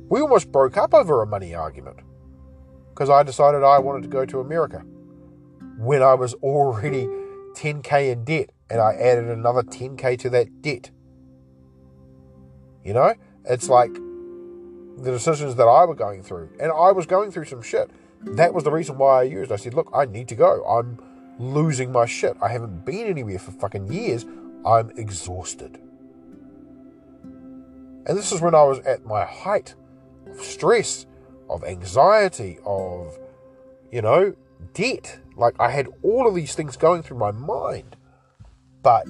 We 0.10 0.22
almost 0.22 0.52
broke 0.52 0.78
up 0.78 0.94
over 0.94 1.22
a 1.22 1.26
money 1.26 1.56
argument 1.56 1.98
because 2.90 3.10
I 3.10 3.24
decided 3.24 3.64
I 3.64 3.80
wanted 3.80 4.04
to 4.04 4.10
go 4.10 4.26
to 4.26 4.40
America 4.40 4.86
when 5.78 6.02
I 6.02 6.14
was 6.14 6.34
already 6.36 7.08
10k 7.56 8.12
in 8.12 8.24
debt 8.24 8.52
and 8.70 8.82
I 8.82 8.94
added 8.94 9.26
another 9.26 9.62
10k 9.62 10.18
to 10.20 10.30
that 10.32 10.62
debt. 10.62 10.92
You 12.84 12.94
know, 12.94 13.14
it's 13.46 13.70
like 13.70 13.94
the 13.94 15.12
decisions 15.12 15.56
that 15.56 15.68
I 15.68 15.86
was 15.86 15.98
going 15.98 16.24
through, 16.24 16.50
and 16.60 16.72
I 16.72 16.92
was 16.92 17.06
going 17.06 17.32
through 17.32 17.46
some 17.46 17.62
shit. 17.62 17.90
That 18.22 18.54
was 18.54 18.64
the 18.64 18.72
reason 18.72 18.98
why 18.98 19.22
I 19.22 19.24
used. 19.24 19.52
I 19.52 19.56
said, 19.58 19.74
look, 19.74 19.90
I 19.94 20.06
need 20.06 20.28
to 20.30 20.36
go. 20.36 20.64
I'm 20.66 21.00
losing 21.40 21.92
my 21.92 22.06
shit. 22.06 22.38
I 22.42 22.50
haven't 22.50 22.86
been 22.86 23.08
anywhere 23.08 23.40
for 23.40 23.52
fucking 23.52 23.92
years. 23.92 24.26
I'm 24.66 24.92
exhausted. 24.92 25.80
And 28.06 28.18
this 28.18 28.32
is 28.32 28.42
when 28.42 28.54
I 28.54 28.64
was 28.64 28.80
at 28.80 29.06
my 29.06 29.26
height 29.26 29.76
of 30.28 30.40
stress, 30.42 31.06
of 31.50 31.64
anxiety, 31.64 32.60
of, 32.66 33.18
you 33.92 34.02
know, 34.02 34.36
debt. 34.74 35.20
Like 35.36 35.56
I 35.60 35.70
had 35.70 35.88
all 36.02 36.28
of 36.28 36.36
these 36.36 36.56
things 36.56 36.78
going 36.78 37.04
through 37.04 37.18
my 37.18 37.32
mind. 37.32 37.96
But 38.82 39.08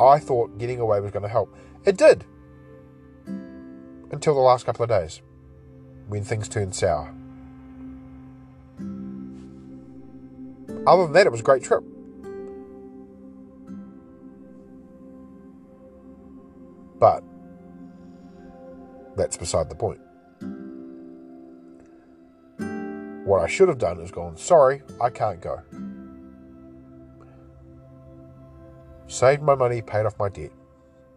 I 0.00 0.18
thought 0.18 0.58
getting 0.58 0.80
away 0.80 1.00
was 1.00 1.10
going 1.10 1.22
to 1.22 1.28
help. 1.28 1.54
It 1.84 1.96
did. 1.96 2.24
Until 3.26 4.34
the 4.34 4.40
last 4.40 4.66
couple 4.66 4.82
of 4.82 4.88
days 4.88 5.20
when 6.08 6.22
things 6.22 6.48
turned 6.48 6.74
sour. 6.74 7.12
Other 10.86 11.04
than 11.04 11.12
that, 11.14 11.26
it 11.26 11.32
was 11.32 11.40
a 11.40 11.44
great 11.44 11.62
trip. 11.62 11.82
But 16.98 17.24
that's 19.16 19.36
beside 19.36 19.68
the 19.68 19.74
point. 19.74 20.00
What 23.24 23.40
I 23.42 23.46
should 23.46 23.68
have 23.68 23.78
done 23.78 24.00
is 24.00 24.10
gone, 24.10 24.36
sorry, 24.36 24.82
I 25.00 25.08
can't 25.08 25.40
go. 25.40 25.62
Saved 29.06 29.42
my 29.42 29.54
money, 29.54 29.80
paid 29.80 30.04
off 30.04 30.18
my 30.18 30.28
debt. 30.28 30.52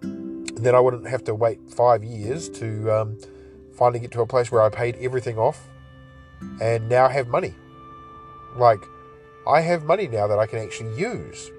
And 0.02 0.66
then 0.66 0.74
I 0.74 0.80
wouldn't 0.80 1.06
have 1.08 1.26
to 1.26 1.36
wait 1.36 1.60
five 1.70 2.06
years 2.06 2.48
to 2.50 2.92
um, 2.92 3.18
finally 3.76 4.00
get 4.00 4.12
to 4.12 4.22
a 4.22 4.26
place 4.26 4.52
where 4.52 4.62
I 4.62 4.70
paid 4.70 4.96
everything 5.02 5.38
off 5.38 5.68
and 6.62 6.88
now 6.88 7.10
have 7.10 7.28
money. 7.28 7.54
Like, 8.56 8.80
I 9.46 9.60
have 9.62 9.84
money 9.84 10.08
now 10.08 10.28
that 10.28 10.40
I 10.40 10.46
can 10.46 10.60
actually 10.60 10.98
use 10.98 11.52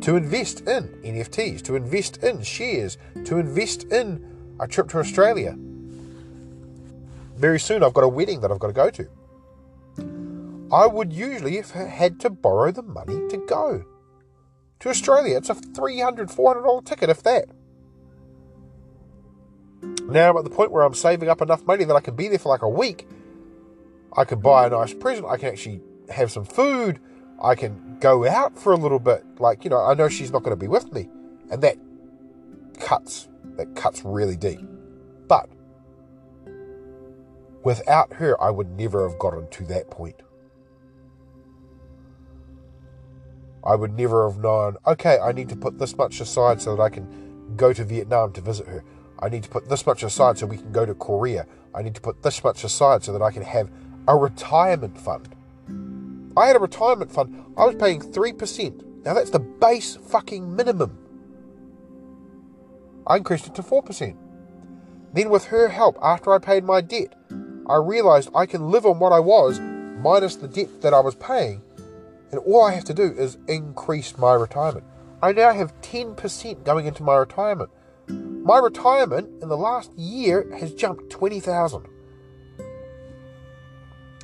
to 0.00 0.16
invest 0.16 0.60
in 0.60 0.88
NFTs, 1.04 1.62
to 1.62 1.76
invest 1.76 2.24
in 2.24 2.42
shares, 2.42 2.98
to 3.24 3.38
invest 3.38 3.84
in 3.84 4.56
a 4.58 4.66
trip 4.66 4.88
to 4.88 4.98
Australia. 4.98 5.56
Very 7.36 7.60
soon, 7.60 7.84
I've 7.84 7.94
got 7.94 8.04
a 8.04 8.08
wedding 8.08 8.40
that 8.40 8.50
I've 8.50 8.58
got 8.58 8.68
to 8.68 8.72
go 8.72 8.90
to. 8.90 9.08
I 10.72 10.86
would 10.86 11.12
usually 11.12 11.56
have 11.56 11.70
had 11.70 12.20
to 12.20 12.30
borrow 12.30 12.70
the 12.70 12.82
money 12.82 13.28
to 13.28 13.36
go 13.36 13.84
to 14.80 14.88
Australia. 14.88 15.36
It's 15.36 15.50
a 15.50 15.54
$300, 15.54 16.34
$400 16.34 16.84
ticket, 16.84 17.10
if 17.10 17.22
that. 17.24 17.46
Now 20.06 20.30
I'm 20.30 20.36
at 20.36 20.44
the 20.44 20.50
point 20.50 20.70
where 20.70 20.82
I'm 20.82 20.94
saving 20.94 21.28
up 21.28 21.40
enough 21.40 21.64
money 21.64 21.84
that 21.84 21.94
I 21.94 22.00
can 22.00 22.14
be 22.14 22.28
there 22.28 22.38
for 22.38 22.48
like 22.48 22.62
a 22.62 22.68
week. 22.68 23.08
I 24.16 24.24
can 24.24 24.40
buy 24.40 24.66
a 24.66 24.70
nice 24.70 24.94
present. 24.94 25.26
I 25.26 25.36
can 25.36 25.48
actually 25.48 25.80
have 26.08 26.30
some 26.30 26.44
food. 26.44 27.00
I 27.42 27.54
can 27.54 27.98
go 28.00 28.26
out 28.26 28.58
for 28.58 28.72
a 28.72 28.76
little 28.76 28.98
bit. 28.98 29.24
Like, 29.38 29.64
you 29.64 29.70
know, 29.70 29.80
I 29.80 29.94
know 29.94 30.08
she's 30.08 30.30
not 30.30 30.42
going 30.42 30.56
to 30.56 30.60
be 30.60 30.68
with 30.68 30.92
me. 30.92 31.08
And 31.50 31.62
that 31.62 31.76
cuts. 32.78 33.28
That 33.56 33.74
cuts 33.76 34.02
really 34.04 34.36
deep. 34.36 34.60
But 35.28 35.48
without 37.64 38.12
her, 38.14 38.40
I 38.42 38.50
would 38.50 38.78
never 38.78 39.08
have 39.08 39.18
gotten 39.18 39.48
to 39.48 39.64
that 39.66 39.90
point. 39.90 40.22
I 43.64 43.74
would 43.74 43.96
never 43.96 44.28
have 44.28 44.38
known, 44.38 44.76
okay, 44.86 45.18
I 45.18 45.32
need 45.32 45.48
to 45.50 45.56
put 45.56 45.78
this 45.78 45.96
much 45.96 46.20
aside 46.20 46.60
so 46.60 46.76
that 46.76 46.82
I 46.82 46.88
can 46.88 47.54
go 47.56 47.72
to 47.72 47.84
Vietnam 47.84 48.32
to 48.32 48.40
visit 48.40 48.66
her. 48.66 48.84
I 49.18 49.28
need 49.28 49.42
to 49.42 49.50
put 49.50 49.68
this 49.68 49.86
much 49.86 50.02
aside 50.02 50.38
so 50.38 50.46
we 50.46 50.56
can 50.56 50.72
go 50.72 50.86
to 50.86 50.94
Korea. 50.94 51.46
I 51.74 51.82
need 51.82 51.94
to 51.94 52.00
put 52.00 52.22
this 52.22 52.42
much 52.42 52.64
aside 52.64 53.04
so 53.04 53.12
that 53.12 53.22
I 53.22 53.30
can 53.30 53.42
have 53.42 53.70
a 54.08 54.16
retirement 54.16 54.98
fund. 54.98 55.34
I 56.36 56.46
had 56.46 56.56
a 56.56 56.60
retirement 56.60 57.12
fund. 57.12 57.44
I 57.56 57.66
was 57.66 57.74
paying 57.76 58.00
3%. 58.00 59.04
Now 59.04 59.14
that's 59.14 59.30
the 59.30 59.40
base 59.40 59.96
fucking 59.96 60.56
minimum. 60.56 60.96
I 63.06 63.16
increased 63.16 63.46
it 63.46 63.54
to 63.56 63.62
4%. 63.62 64.16
Then, 65.12 65.28
with 65.28 65.46
her 65.46 65.68
help, 65.68 65.98
after 66.00 66.32
I 66.32 66.38
paid 66.38 66.64
my 66.64 66.80
debt, 66.80 67.14
I 67.66 67.76
realized 67.76 68.30
I 68.34 68.46
can 68.46 68.70
live 68.70 68.86
on 68.86 69.00
what 69.00 69.12
I 69.12 69.18
was 69.18 69.58
minus 69.58 70.36
the 70.36 70.46
debt 70.46 70.80
that 70.82 70.94
I 70.94 71.00
was 71.00 71.16
paying. 71.16 71.62
And 72.30 72.40
all 72.40 72.64
I 72.64 72.72
have 72.74 72.84
to 72.84 72.94
do 72.94 73.12
is 73.12 73.38
increase 73.48 74.16
my 74.16 74.34
retirement. 74.34 74.84
I 75.22 75.32
now 75.32 75.52
have 75.52 75.78
10% 75.82 76.64
going 76.64 76.86
into 76.86 77.02
my 77.02 77.16
retirement. 77.16 77.70
My 78.08 78.58
retirement 78.58 79.42
in 79.42 79.48
the 79.48 79.56
last 79.56 79.92
year 79.96 80.50
has 80.58 80.72
jumped 80.72 81.10
20,000. 81.10 81.86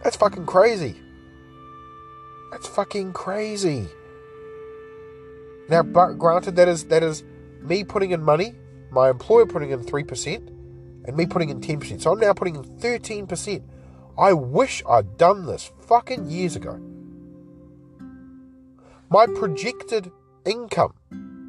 That's 0.02 0.16
fucking 0.16 0.46
crazy. 0.46 0.96
That's 2.50 2.68
fucking 2.68 3.12
crazy. 3.12 3.88
Now, 5.68 5.82
but 5.82 6.14
granted, 6.14 6.56
that 6.56 6.68
is 6.68 6.84
that 6.84 7.02
is 7.02 7.24
me 7.60 7.82
putting 7.82 8.12
in 8.12 8.22
money, 8.22 8.54
my 8.90 9.10
employer 9.10 9.46
putting 9.46 9.70
in 9.70 9.82
three 9.82 10.04
percent, 10.04 10.48
and 11.04 11.16
me 11.16 11.26
putting 11.26 11.50
in 11.50 11.60
ten 11.60 11.80
percent. 11.80 12.02
So 12.02 12.12
I'm 12.12 12.20
now 12.20 12.32
putting 12.32 12.54
in 12.54 12.62
thirteen 12.78 13.26
percent. 13.26 13.64
I 14.16 14.32
wish 14.32 14.82
I'd 14.88 15.18
done 15.18 15.44
this 15.44 15.72
fucking 15.80 16.30
years 16.30 16.56
ago. 16.56 16.80
My 19.08 19.26
projected 19.26 20.10
income, 20.44 20.94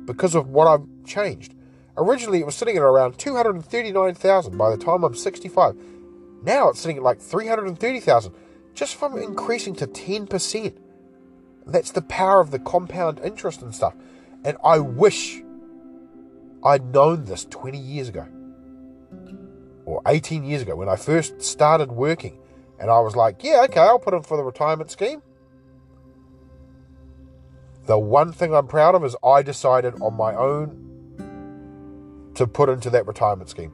because 0.05 0.36
of 0.36 0.49
what 0.49 0.68
I've 0.68 0.86
changed, 1.05 1.55
originally 1.97 2.39
it 2.39 2.45
was 2.45 2.55
sitting 2.55 2.78
at 2.78 2.84
around 2.84 3.18
two 3.18 3.36
hundred 3.36 3.55
and 3.55 3.66
thirty-nine 3.66 4.14
thousand 4.14 4.58
by 4.58 4.70
the 4.70 4.78
time 4.78 5.03
I'm 5.03 5.16
sixty-five. 5.16 5.76
Now 6.43 6.70
it's 6.70 6.80
sitting 6.80 6.97
at 6.97 7.03
like 7.03 7.20
three 7.20 7.47
hundred 7.47 7.68
and 7.68 7.80
thirty 7.80 7.99
thousand, 7.99 8.34
just 8.74 8.95
from 8.95 9.18
increasing 9.18 9.76
to 9.76 9.88
ten 9.88 10.28
percent. 10.28 10.78
That's 11.66 11.91
the 11.91 12.01
power 12.03 12.39
of 12.39 12.51
the 12.51 12.60
compound 12.60 13.20
interest 13.24 13.62
and 13.62 13.74
stuff. 13.74 13.95
And 14.45 14.58
I 14.64 14.80
wish 14.80 15.41
I'd 16.64 16.93
known 16.93 17.26
this 17.26 17.45
20 17.45 17.78
years 17.78 18.10
ago 18.10 18.28
or 19.86 20.01
18 20.05 20.43
years 20.43 20.62
ago 20.62 20.76
when 20.76 20.89
I 20.89 20.95
first 20.95 21.41
started 21.41 21.91
working. 21.91 22.38
And 22.80 22.89
I 22.91 22.99
was 22.99 23.16
like, 23.16 23.43
yeah, 23.43 23.64
okay, 23.66 23.80
I'll 23.80 23.99
put 23.99 24.14
in 24.14 24.24
for 24.24 24.38
the 24.38 24.43
retirement 24.43 24.91
scheme. 24.91 25.22
The 27.88 27.98
one 27.98 28.34
thing 28.34 28.54
I'm 28.54 28.68
proud 28.68 28.96
of 28.96 29.06
is 29.06 29.16
I 29.24 29.42
decided 29.42 29.96
on 30.02 30.14
my 30.14 30.36
own 30.36 30.84
to 32.36 32.46
put 32.46 32.68
into 32.68 32.90
that 32.90 33.08
retirement 33.08 33.50
scheme. 33.50 33.72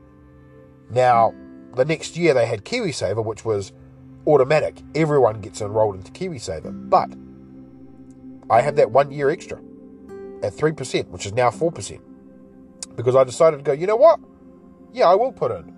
Now, 0.91 1.33
the 1.75 1.83
next 1.83 2.15
year 2.15 2.35
they 2.35 2.45
had 2.45 2.63
KiwiSaver, 2.63 3.25
which 3.25 3.43
was 3.43 3.73
automatic. 4.27 4.81
Everyone 4.93 5.41
gets 5.41 5.61
enrolled 5.61 5.95
into 5.95 6.11
KiwiSaver. 6.11 6.89
But 6.89 7.09
I 8.51 8.61
had 8.61 8.75
that 8.75 8.91
one 8.91 9.11
year 9.11 9.31
extra 9.31 9.57
at 10.43 10.53
3%, 10.53 11.07
which 11.07 11.25
is 11.25 11.33
now 11.33 11.49
4%. 11.49 11.99
Because 12.95 13.15
I 13.15 13.23
decided 13.23 13.57
to 13.57 13.63
go, 13.63 13.71
you 13.71 13.87
know 13.87 13.95
what? 13.95 14.19
Yeah, 14.91 15.07
I 15.07 15.15
will 15.15 15.31
put 15.31 15.51
in. 15.51 15.75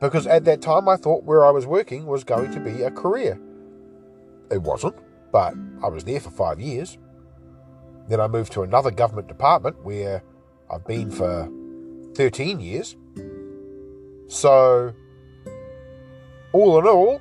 Because 0.00 0.26
at 0.26 0.44
that 0.44 0.60
time, 0.60 0.86
I 0.86 0.96
thought 0.96 1.24
where 1.24 1.46
I 1.46 1.50
was 1.50 1.64
working 1.64 2.04
was 2.04 2.24
going 2.24 2.50
to 2.52 2.60
be 2.60 2.82
a 2.82 2.90
career. 2.90 3.40
It 4.50 4.60
wasn't, 4.60 4.96
but 5.34 5.52
I 5.82 5.88
was 5.88 6.04
there 6.04 6.20
for 6.20 6.30
five 6.30 6.60
years. 6.60 6.96
Then 8.08 8.20
I 8.20 8.28
moved 8.28 8.52
to 8.52 8.62
another 8.62 8.92
government 8.92 9.26
department 9.26 9.84
where 9.84 10.22
I've 10.70 10.86
been 10.86 11.10
for 11.10 11.50
13 12.14 12.60
years. 12.60 12.94
So, 14.28 14.94
all 16.52 16.78
in 16.78 16.86
all, 16.86 17.20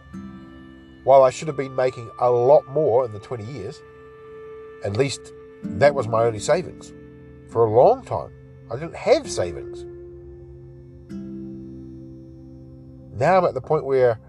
while 1.05 1.24
I 1.24 1.32
should 1.32 1.47
have 1.47 1.57
been 1.57 1.76
making 1.76 2.07
a 2.20 2.30
lot 2.30 2.68
more 2.68 3.03
in 3.03 3.14
the 3.14 3.20
20 3.20 3.45
years, 3.45 3.82
at 4.86 4.95
least 4.95 5.34
that 5.64 5.95
was 5.95 6.07
my 6.07 6.24
only 6.24 6.38
savings. 6.38 6.93
For 7.49 7.66
a 7.66 7.72
long 7.72 8.05
time, 8.05 8.30
I 8.70 8.76
didn't 8.76 8.95
have 8.95 9.28
savings. 9.28 9.86
Now 13.20 13.39
I'm 13.39 13.45
at 13.45 13.55
the 13.55 13.61
point 13.61 13.86
where 13.86 14.20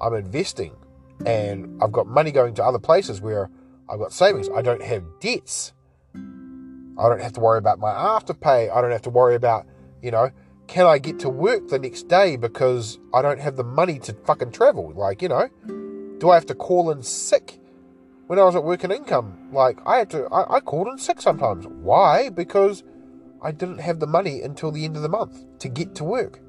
I'm 0.00 0.14
investing 0.14 0.76
and 1.24 1.82
I've 1.82 1.92
got 1.92 2.06
money 2.06 2.30
going 2.30 2.54
to 2.54 2.64
other 2.64 2.78
places 2.78 3.20
where 3.20 3.50
I've 3.88 3.98
got 3.98 4.12
savings. 4.12 4.48
I 4.54 4.62
don't 4.62 4.82
have 4.82 5.04
debts. 5.20 5.72
I 6.14 7.08
don't 7.08 7.20
have 7.20 7.32
to 7.34 7.40
worry 7.40 7.58
about 7.58 7.78
my 7.78 7.90
afterpay. 7.90 8.74
I 8.74 8.80
don't 8.80 8.90
have 8.90 9.02
to 9.02 9.10
worry 9.10 9.34
about, 9.34 9.66
you 10.02 10.10
know, 10.10 10.30
can 10.66 10.86
I 10.86 10.98
get 10.98 11.18
to 11.20 11.28
work 11.28 11.68
the 11.68 11.78
next 11.78 12.08
day 12.08 12.36
because 12.36 12.98
I 13.14 13.22
don't 13.22 13.40
have 13.40 13.56
the 13.56 13.64
money 13.64 13.98
to 14.00 14.12
fucking 14.12 14.52
travel? 14.52 14.92
Like, 14.94 15.22
you 15.22 15.28
know, 15.28 15.48
do 16.18 16.30
I 16.30 16.34
have 16.34 16.46
to 16.46 16.54
call 16.54 16.90
in 16.90 17.02
sick? 17.02 17.60
When 18.26 18.40
I 18.40 18.44
was 18.44 18.56
at 18.56 18.64
work 18.64 18.82
and 18.82 18.92
income, 18.92 19.50
like 19.52 19.78
I 19.86 19.98
had 19.98 20.10
to, 20.10 20.26
I, 20.26 20.56
I 20.56 20.60
called 20.60 20.88
in 20.88 20.98
sick 20.98 21.20
sometimes. 21.20 21.66
Why? 21.66 22.28
Because 22.28 22.82
I 23.40 23.52
didn't 23.52 23.78
have 23.78 24.00
the 24.00 24.06
money 24.06 24.42
until 24.42 24.72
the 24.72 24.84
end 24.84 24.96
of 24.96 25.02
the 25.02 25.08
month 25.08 25.44
to 25.60 25.68
get 25.68 25.94
to 25.96 26.04
work. 26.04 26.40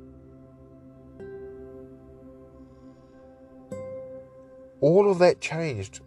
All 4.81 5.09
of 5.09 5.19
that 5.19 5.41
changed 5.41 6.01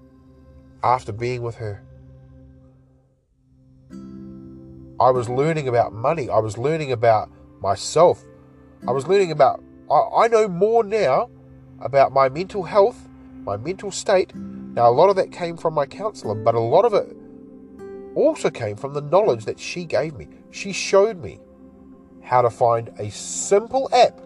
after 0.82 1.12
being 1.12 1.42
with 1.42 1.56
her. 1.56 1.82
I 5.00 5.10
was 5.10 5.28
learning 5.28 5.68
about 5.68 5.92
money. 5.92 6.28
I 6.28 6.38
was 6.38 6.58
learning 6.58 6.92
about 6.92 7.30
myself. 7.60 8.24
I 8.86 8.92
was 8.92 9.06
learning 9.06 9.32
about, 9.32 9.62
I, 9.90 10.24
I 10.24 10.28
know 10.28 10.46
more 10.48 10.84
now 10.84 11.30
about 11.80 12.12
my 12.12 12.28
mental 12.28 12.62
health 12.62 13.08
my 13.44 13.56
mental 13.56 13.90
state. 13.90 14.34
Now, 14.34 14.88
a 14.88 14.92
lot 14.92 15.10
of 15.10 15.16
that 15.16 15.32
came 15.32 15.56
from 15.56 15.74
my 15.74 15.86
counselor, 15.86 16.34
but 16.34 16.54
a 16.54 16.60
lot 16.60 16.84
of 16.84 16.94
it 16.94 17.16
also 18.14 18.50
came 18.50 18.76
from 18.76 18.92
the 18.92 19.00
knowledge 19.00 19.44
that 19.44 19.58
she 19.58 19.84
gave 19.84 20.14
me. 20.14 20.28
She 20.50 20.72
showed 20.72 21.22
me 21.22 21.40
how 22.22 22.42
to 22.42 22.50
find 22.50 22.90
a 22.98 23.10
simple 23.10 23.88
app 23.92 24.20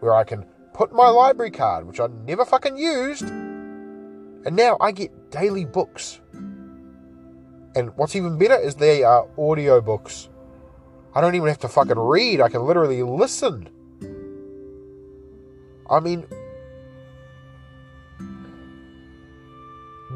where 0.00 0.14
I 0.14 0.24
can 0.24 0.44
put 0.72 0.92
my 0.92 1.08
library 1.08 1.50
card, 1.50 1.86
which 1.86 2.00
I 2.00 2.08
never 2.24 2.44
fucking 2.44 2.76
used, 2.76 3.24
and 4.44 4.56
now 4.56 4.76
I 4.80 4.92
get 4.92 5.30
daily 5.30 5.64
books. 5.64 6.20
And 7.74 7.96
what's 7.96 8.16
even 8.16 8.38
better 8.38 8.56
is 8.56 8.74
they 8.74 9.02
are 9.02 9.28
audio 9.38 9.80
books. 9.80 10.28
I 11.14 11.20
don't 11.20 11.34
even 11.34 11.48
have 11.48 11.58
to 11.60 11.68
fucking 11.68 11.98
read, 11.98 12.40
I 12.40 12.48
can 12.48 12.64
literally 12.64 13.02
listen. 13.02 13.68
I 15.88 16.00
mean, 16.00 16.26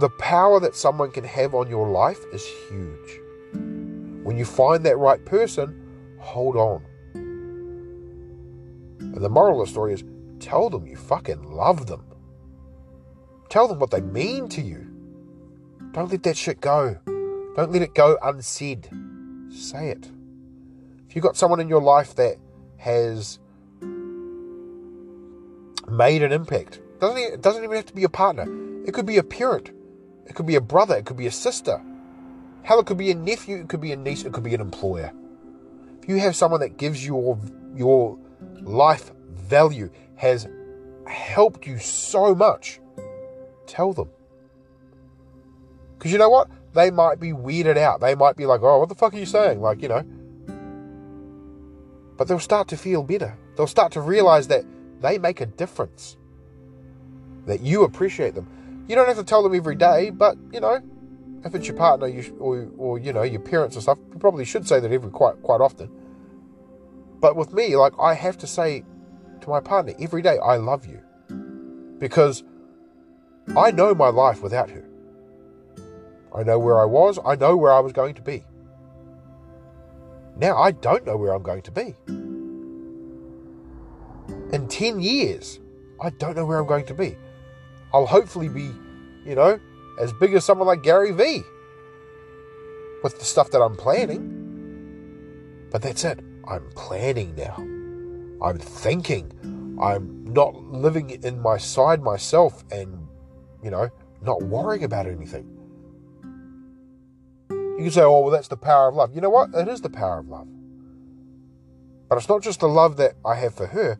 the 0.00 0.10
power 0.18 0.60
that 0.60 0.74
someone 0.74 1.10
can 1.10 1.24
have 1.24 1.54
on 1.54 1.68
your 1.68 1.88
life 1.88 2.18
is 2.32 2.44
huge. 2.68 3.20
When 3.52 4.36
you 4.36 4.44
find 4.44 4.84
that 4.84 4.96
right 4.96 5.24
person, 5.24 5.80
hold 6.18 6.56
on. 6.56 6.84
And 9.00 9.22
the 9.22 9.28
moral 9.28 9.60
of 9.60 9.66
the 9.66 9.70
story 9.72 9.94
is 9.94 10.04
tell 10.38 10.70
them 10.70 10.86
you 10.86 10.96
fucking 10.96 11.42
love 11.42 11.86
them. 11.86 12.04
Tell 13.50 13.66
them 13.66 13.80
what 13.80 13.90
they 13.90 14.00
mean 14.00 14.48
to 14.50 14.62
you. 14.62 14.86
Don't 15.92 16.10
let 16.10 16.22
that 16.22 16.36
shit 16.36 16.60
go. 16.60 16.96
Don't 17.56 17.72
let 17.72 17.82
it 17.82 17.94
go 17.94 18.16
unsaid. 18.22 18.88
Say 19.50 19.88
it. 19.88 20.08
If 21.08 21.16
you've 21.16 21.24
got 21.24 21.36
someone 21.36 21.58
in 21.58 21.68
your 21.68 21.82
life 21.82 22.14
that 22.14 22.36
has 22.78 23.40
made 25.88 26.22
an 26.22 26.30
impact, 26.30 26.80
doesn't 27.00 27.18
it 27.18 27.42
doesn't 27.42 27.64
even 27.64 27.74
have 27.74 27.86
to 27.86 27.94
be 27.94 28.04
a 28.04 28.08
partner. 28.08 28.46
It 28.86 28.94
could 28.94 29.06
be 29.06 29.16
a 29.18 29.24
parent. 29.24 29.72
It 30.26 30.36
could 30.36 30.46
be 30.46 30.54
a 30.54 30.60
brother. 30.60 30.96
It 30.96 31.04
could 31.06 31.16
be 31.16 31.26
a 31.26 31.32
sister. 31.32 31.82
Hell, 32.62 32.78
it 32.78 32.86
could 32.86 32.98
be 32.98 33.10
a 33.10 33.14
nephew. 33.14 33.56
It 33.56 33.68
could 33.68 33.80
be 33.80 33.90
a 33.90 33.96
niece. 33.96 34.24
It 34.24 34.32
could 34.32 34.44
be 34.44 34.54
an 34.54 34.60
employer. 34.60 35.12
If 36.00 36.08
you 36.08 36.20
have 36.20 36.36
someone 36.36 36.60
that 36.60 36.76
gives 36.76 37.04
your 37.04 37.36
your 37.74 38.16
life 38.60 39.10
value, 39.28 39.90
has 40.14 40.46
helped 41.06 41.66
you 41.66 41.78
so 41.78 42.34
much, 42.34 42.79
tell 43.70 43.92
them. 43.92 44.10
Because 45.96 46.12
you 46.12 46.18
know 46.18 46.30
what? 46.30 46.48
They 46.72 46.90
might 46.90 47.20
be 47.20 47.32
weirded 47.32 47.76
out. 47.76 48.00
They 48.00 48.14
might 48.14 48.36
be 48.36 48.46
like, 48.46 48.62
oh, 48.62 48.78
what 48.78 48.88
the 48.88 48.94
fuck 48.94 49.14
are 49.14 49.18
you 49.18 49.26
saying? 49.26 49.60
Like, 49.60 49.82
you 49.82 49.88
know. 49.88 50.02
But 52.16 52.28
they'll 52.28 52.38
start 52.38 52.68
to 52.68 52.76
feel 52.76 53.02
better. 53.02 53.36
They'll 53.56 53.66
start 53.66 53.92
to 53.92 54.00
realize 54.00 54.48
that 54.48 54.64
they 55.00 55.18
make 55.18 55.40
a 55.40 55.46
difference. 55.46 56.16
That 57.46 57.60
you 57.60 57.84
appreciate 57.84 58.34
them. 58.34 58.46
You 58.88 58.96
don't 58.96 59.06
have 59.06 59.16
to 59.18 59.24
tell 59.24 59.42
them 59.42 59.54
every 59.54 59.74
day, 59.76 60.10
but, 60.10 60.36
you 60.52 60.60
know, 60.60 60.80
if 61.44 61.54
it's 61.54 61.66
your 61.66 61.76
partner 61.76 62.06
you, 62.06 62.36
or, 62.38 62.68
or, 62.76 62.98
you 62.98 63.12
know, 63.12 63.22
your 63.22 63.40
parents 63.40 63.76
and 63.76 63.82
stuff, 63.82 63.98
you 64.12 64.18
probably 64.18 64.44
should 64.44 64.66
say 64.66 64.80
that 64.80 64.92
every 64.92 65.10
quite, 65.10 65.42
quite 65.42 65.60
often. 65.60 65.90
But 67.20 67.36
with 67.36 67.52
me, 67.52 67.76
like, 67.76 67.92
I 67.98 68.14
have 68.14 68.38
to 68.38 68.46
say 68.46 68.84
to 69.40 69.48
my 69.48 69.60
partner 69.60 69.94
every 70.00 70.22
day, 70.22 70.38
I 70.38 70.56
love 70.56 70.86
you. 70.86 71.00
Because 71.98 72.42
I 73.56 73.70
know 73.72 73.94
my 73.94 74.08
life 74.08 74.42
without 74.42 74.70
her. 74.70 74.84
I 76.34 76.42
know 76.44 76.58
where 76.58 76.80
I 76.80 76.84
was, 76.84 77.18
I 77.24 77.34
know 77.34 77.56
where 77.56 77.72
I 77.72 77.80
was 77.80 77.92
going 77.92 78.14
to 78.14 78.22
be. 78.22 78.44
Now 80.36 80.56
I 80.56 80.70
don't 80.70 81.04
know 81.04 81.16
where 81.16 81.34
I'm 81.34 81.42
going 81.42 81.62
to 81.62 81.70
be. 81.70 81.94
In 84.52 84.68
10 84.68 85.00
years, 85.00 85.58
I 86.00 86.10
don't 86.10 86.36
know 86.36 86.46
where 86.46 86.58
I'm 86.58 86.66
going 86.66 86.86
to 86.86 86.94
be. 86.94 87.16
I'll 87.92 88.06
hopefully 88.06 88.48
be, 88.48 88.70
you 89.24 89.34
know, 89.34 89.58
as 90.00 90.12
big 90.14 90.34
as 90.34 90.44
someone 90.44 90.66
like 90.66 90.82
Gary 90.82 91.12
Vee 91.12 91.42
with 93.02 93.18
the 93.18 93.24
stuff 93.24 93.50
that 93.50 93.60
I'm 93.60 93.76
planning. 93.76 94.36
But 95.70 95.82
that's 95.82 96.04
it. 96.04 96.20
I'm 96.48 96.70
planning 96.74 97.34
now. 97.36 97.56
I'm 98.44 98.58
thinking. 98.58 99.32
I'm 99.80 100.32
not 100.32 100.54
living 100.54 101.10
in 101.10 101.40
my 101.40 101.58
side 101.58 102.02
myself 102.02 102.64
and, 102.70 103.08
you 103.62 103.70
know, 103.70 103.88
not 104.22 104.42
worrying 104.42 104.84
about 104.84 105.06
anything. 105.06 105.56
You 107.50 107.84
can 107.84 107.90
say, 107.90 108.02
oh, 108.02 108.20
well, 108.20 108.30
that's 108.30 108.48
the 108.48 108.56
power 108.56 108.88
of 108.88 108.94
love. 108.94 109.14
You 109.14 109.20
know 109.20 109.30
what? 109.30 109.54
It 109.54 109.68
is 109.68 109.80
the 109.80 109.90
power 109.90 110.18
of 110.18 110.28
love. 110.28 110.48
But 112.08 112.18
it's 112.18 112.28
not 112.28 112.42
just 112.42 112.60
the 112.60 112.68
love 112.68 112.96
that 112.96 113.14
I 113.24 113.36
have 113.36 113.54
for 113.54 113.66
her, 113.66 113.98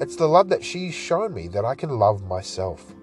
it's 0.00 0.16
the 0.16 0.26
love 0.26 0.48
that 0.50 0.62
she's 0.62 0.94
shown 0.94 1.32
me 1.32 1.48
that 1.48 1.64
I 1.64 1.74
can 1.74 1.90
love 1.98 2.22
myself. 2.22 2.94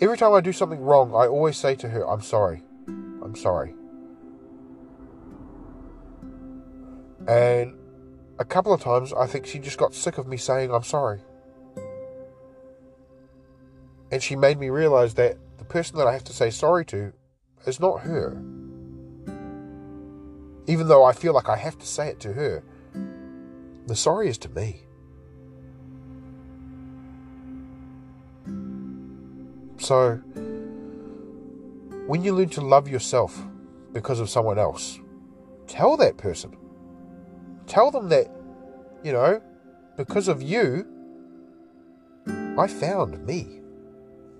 Every 0.00 0.16
time 0.16 0.32
I 0.32 0.40
do 0.40 0.52
something 0.52 0.80
wrong, 0.80 1.10
I 1.10 1.26
always 1.26 1.56
say 1.56 1.74
to 1.76 1.88
her, 1.88 2.08
I'm 2.08 2.22
sorry. 2.22 2.62
I'm 2.86 3.34
sorry. 3.34 3.74
And 7.26 7.74
a 8.38 8.44
couple 8.44 8.72
of 8.72 8.80
times, 8.80 9.12
I 9.12 9.26
think 9.26 9.46
she 9.46 9.58
just 9.58 9.78
got 9.78 9.94
sick 9.94 10.18
of 10.18 10.26
me 10.26 10.36
saying, 10.36 10.70
I'm 10.72 10.82
sorry. 10.82 11.20
And 14.10 14.22
she 14.22 14.36
made 14.36 14.58
me 14.58 14.70
realize 14.70 15.14
that 15.14 15.36
the 15.58 15.64
person 15.64 15.96
that 15.98 16.06
I 16.06 16.12
have 16.12 16.24
to 16.24 16.32
say 16.32 16.50
sorry 16.50 16.84
to 16.86 17.12
is 17.66 17.80
not 17.80 18.02
her. 18.02 18.40
Even 20.68 20.88
though 20.88 21.04
I 21.04 21.12
feel 21.12 21.32
like 21.32 21.48
I 21.48 21.56
have 21.56 21.78
to 21.78 21.86
say 21.86 22.08
it 22.08 22.20
to 22.20 22.32
her, 22.32 22.62
the 23.86 23.96
sorry 23.96 24.28
is 24.28 24.38
to 24.38 24.48
me. 24.48 24.82
So, 29.78 30.16
when 32.06 32.22
you 32.22 32.34
learn 32.34 32.48
to 32.50 32.60
love 32.60 32.88
yourself 32.88 33.40
because 33.92 34.20
of 34.20 34.28
someone 34.30 34.58
else, 34.58 34.98
tell 35.66 35.96
that 35.98 36.16
person. 36.16 36.56
Tell 37.66 37.90
them 37.90 38.08
that, 38.08 38.30
you 39.02 39.12
know, 39.12 39.40
because 39.96 40.28
of 40.28 40.42
you, 40.42 40.86
I 42.58 42.66
found 42.66 43.24
me. 43.26 43.60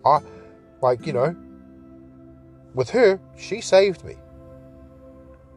I, 0.07 0.21
like, 0.81 1.07
you 1.07 1.13
know, 1.13 1.35
with 2.75 2.91
her, 2.91 3.21
she 3.37 3.61
saved 3.61 4.05
me. 4.05 4.17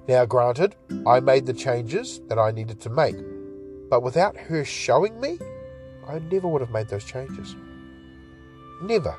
Now, 0.07 0.25
granted, 0.25 0.75
I 1.05 1.19
made 1.19 1.45
the 1.45 1.53
changes 1.53 2.21
that 2.29 2.39
I 2.39 2.49
needed 2.51 2.79
to 2.81 2.89
make, 2.89 3.15
but 3.89 4.01
without 4.01 4.35
her 4.35 4.65
showing 4.65 5.19
me, 5.21 5.37
I 6.07 6.17
never 6.31 6.47
would 6.47 6.61
have 6.61 6.71
made 6.71 6.87
those 6.87 7.05
changes. 7.05 7.55
Never. 8.81 9.15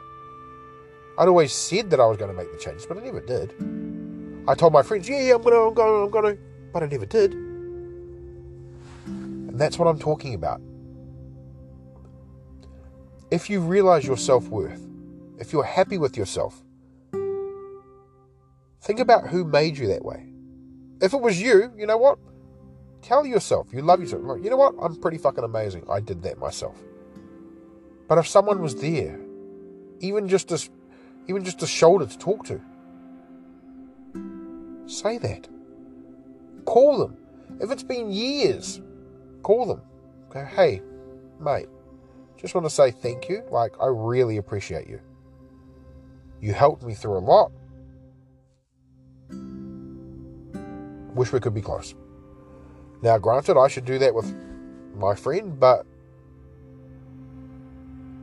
I'd 1.18 1.28
always 1.28 1.52
said 1.52 1.90
that 1.90 2.00
I 2.00 2.06
was 2.06 2.16
going 2.16 2.30
to 2.30 2.36
make 2.36 2.50
the 2.50 2.58
changes, 2.58 2.86
but 2.86 2.96
I 2.96 3.02
never 3.02 3.20
did. 3.20 3.54
I 4.48 4.54
told 4.54 4.72
my 4.72 4.82
friends, 4.82 5.08
yeah, 5.08 5.20
yeah, 5.20 5.34
I'm 5.34 5.42
going 5.42 5.54
to, 5.54 5.60
I'm 5.60 5.74
going 5.74 5.90
to, 5.90 6.04
I'm 6.04 6.10
going 6.10 6.36
to, 6.36 6.42
but 6.72 6.82
I 6.82 6.86
never 6.86 7.06
did. 7.06 7.34
And 9.04 9.60
that's 9.60 9.78
what 9.78 9.86
I'm 9.86 9.98
talking 9.98 10.34
about. 10.34 10.60
If 13.30 13.48
you 13.48 13.60
realize 13.60 14.04
your 14.04 14.16
self 14.16 14.48
worth, 14.48 14.89
if 15.40 15.52
you're 15.52 15.64
happy 15.64 15.98
with 15.98 16.16
yourself, 16.16 16.62
think 18.82 19.00
about 19.00 19.26
who 19.28 19.44
made 19.44 19.78
you 19.78 19.88
that 19.88 20.04
way. 20.04 20.26
If 21.00 21.14
it 21.14 21.20
was 21.20 21.40
you, 21.40 21.72
you 21.76 21.86
know 21.86 21.96
what? 21.96 22.18
Tell 23.02 23.24
yourself 23.24 23.68
you 23.72 23.80
love 23.80 24.00
yourself. 24.00 24.22
you 24.42 24.50
know 24.50 24.58
what? 24.58 24.74
I'm 24.80 24.96
pretty 24.96 25.18
fucking 25.18 25.42
amazing. 25.42 25.86
I 25.88 26.00
did 26.00 26.22
that 26.22 26.38
myself. 26.38 26.76
But 28.06 28.18
if 28.18 28.28
someone 28.28 28.60
was 28.60 28.74
there, 28.76 29.18
even 30.00 30.28
just 30.28 30.52
as 30.52 30.68
even 31.26 31.44
just 31.44 31.62
a 31.62 31.66
shoulder 31.66 32.06
to 32.06 32.18
talk 32.18 32.44
to. 32.46 32.60
Say 34.86 35.18
that. 35.18 35.48
Call 36.64 36.98
them. 36.98 37.16
If 37.60 37.70
it's 37.70 37.82
been 37.82 38.10
years, 38.10 38.80
call 39.42 39.66
them. 39.66 39.82
Go, 40.30 40.44
hey, 40.44 40.82
mate, 41.38 41.68
just 42.36 42.54
want 42.54 42.66
to 42.66 42.70
say 42.70 42.90
thank 42.90 43.28
you. 43.28 43.42
Like, 43.50 43.74
I 43.80 43.86
really 43.86 44.36
appreciate 44.36 44.88
you. 44.88 45.00
You 46.40 46.54
helped 46.54 46.82
me 46.82 46.94
through 46.94 47.18
a 47.18 47.20
lot. 47.20 47.52
Wish 51.14 51.32
we 51.32 51.40
could 51.40 51.54
be 51.54 51.60
close. 51.60 51.94
Now, 53.02 53.18
granted, 53.18 53.58
I 53.58 53.68
should 53.68 53.84
do 53.84 53.98
that 53.98 54.14
with 54.14 54.34
my 54.94 55.14
friend, 55.14 55.58
but 55.58 55.84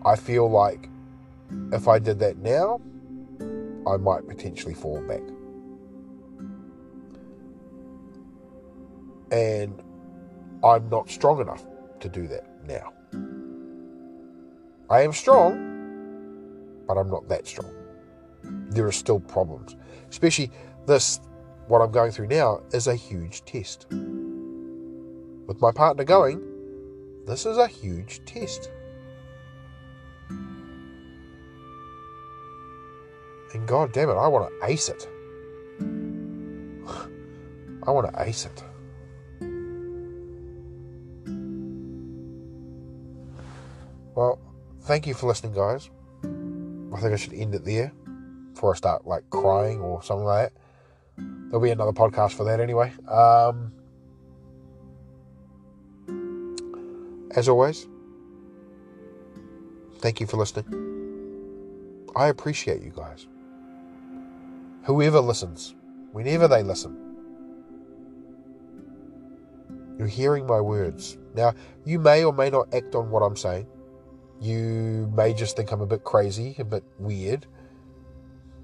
I 0.06 0.16
feel 0.16 0.50
like 0.50 0.90
if 1.72 1.88
I 1.88 2.00
did 2.00 2.20
that 2.20 2.38
now, 2.38 2.80
I 3.86 3.98
might 3.98 4.28
potentially 4.28 4.74
fall 4.74 5.02
back. 5.02 5.22
And 9.32 9.82
I'm 10.64 10.90
not 10.90 11.10
strong 11.10 11.42
enough 11.42 11.66
to 12.00 12.10
do 12.10 12.28
that 12.28 12.46
now. 12.66 12.94
I 14.90 15.02
am 15.02 15.12
strong, 15.12 16.86
but 16.88 16.98
I'm 16.98 17.10
not 17.10 17.28
that 17.28 17.46
strong. 17.46 17.77
There 18.78 18.86
are 18.86 18.92
still 18.92 19.20
problems. 19.20 19.76
Especially 20.08 20.52
this, 20.86 21.20
what 21.68 21.82
I'm 21.82 21.92
going 21.92 22.12
through 22.12 22.28
now, 22.28 22.62
is 22.72 22.86
a 22.86 22.94
huge 22.94 23.44
test. 23.44 23.88
With 23.90 25.60
my 25.60 25.72
partner 25.72 26.04
going, 26.04 26.44
this 27.26 27.48
is 27.48 27.58
a 27.58 27.66
huge 27.66 28.22
test. 28.28 28.70
And 30.30 30.38
god 33.66 33.94
damn 33.94 34.12
it, 34.12 34.14
I 34.14 34.28
want 34.28 34.48
to 34.48 34.54
ace 34.68 34.90
it. 34.90 35.10
I 37.88 37.90
want 37.90 38.14
to 38.14 38.22
ace 38.22 38.46
it. 38.46 38.64
Well, 44.14 44.40
thank 44.82 45.08
you 45.08 45.16
for 45.16 45.26
listening, 45.26 45.54
guys. 45.54 45.90
I 46.24 47.02
think 47.02 47.14
I 47.14 47.16
should 47.16 47.34
end 47.34 47.56
it 47.56 47.66
there 47.66 47.92
before 48.58 48.74
I 48.74 48.78
start 48.78 49.06
like 49.06 49.30
crying 49.30 49.82
or 49.82 50.02
something 50.02 50.26
like 50.26 50.52
that. 50.52 50.62
There'll 51.18 51.62
be 51.62 51.70
another 51.70 51.92
podcast 51.92 52.34
for 52.34 52.44
that 52.46 52.60
anyway. 52.60 52.92
Um, 53.08 53.72
as 57.36 57.48
always, 57.48 57.88
thank 60.00 60.20
you 60.20 60.26
for 60.26 60.38
listening. 60.38 60.66
I 62.16 62.28
appreciate 62.30 62.82
you 62.82 62.92
guys 62.96 63.28
whoever 64.86 65.20
listens, 65.20 65.76
whenever 66.14 66.48
they 66.48 66.64
listen. 66.64 66.98
You're 70.00 70.08
hearing 70.08 70.48
my 70.48 70.62
words. 70.62 71.18
Now, 71.36 71.54
you 71.86 72.00
may 72.00 72.24
or 72.24 72.34
may 72.34 72.50
not 72.50 72.74
act 72.74 72.96
on 72.96 73.12
what 73.12 73.20
I'm 73.20 73.36
saying. 73.36 73.68
You 74.40 75.12
may 75.16 75.34
just 75.34 75.58
think 75.58 75.72
I'm 75.72 75.82
a 75.82 75.86
bit 75.86 76.04
crazy, 76.04 76.56
a 76.58 76.64
bit 76.64 76.84
weird, 76.98 77.46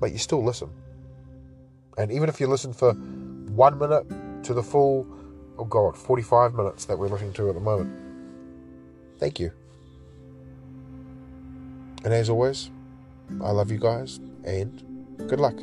but 0.03 0.11
you 0.11 0.17
still 0.17 0.43
listen. 0.43 0.69
And 1.97 2.11
even 2.11 2.27
if 2.27 2.41
you 2.41 2.47
listen 2.47 2.73
for 2.73 2.91
one 2.91 3.79
minute 3.79 4.05
to 4.43 4.53
the 4.53 4.61
full, 4.61 5.07
oh 5.57 5.63
God, 5.63 5.95
45 5.95 6.55
minutes 6.55 6.83
that 6.83 6.99
we're 6.99 7.07
listening 7.07 7.31
to 7.31 7.47
at 7.47 7.55
the 7.55 7.61
moment, 7.61 7.89
thank 9.17 9.39
you. 9.39 9.53
And 12.03 12.13
as 12.13 12.29
always, 12.29 12.69
I 13.41 13.51
love 13.51 13.71
you 13.71 13.77
guys 13.77 14.19
and 14.43 14.83
good 15.29 15.39
luck. 15.39 15.55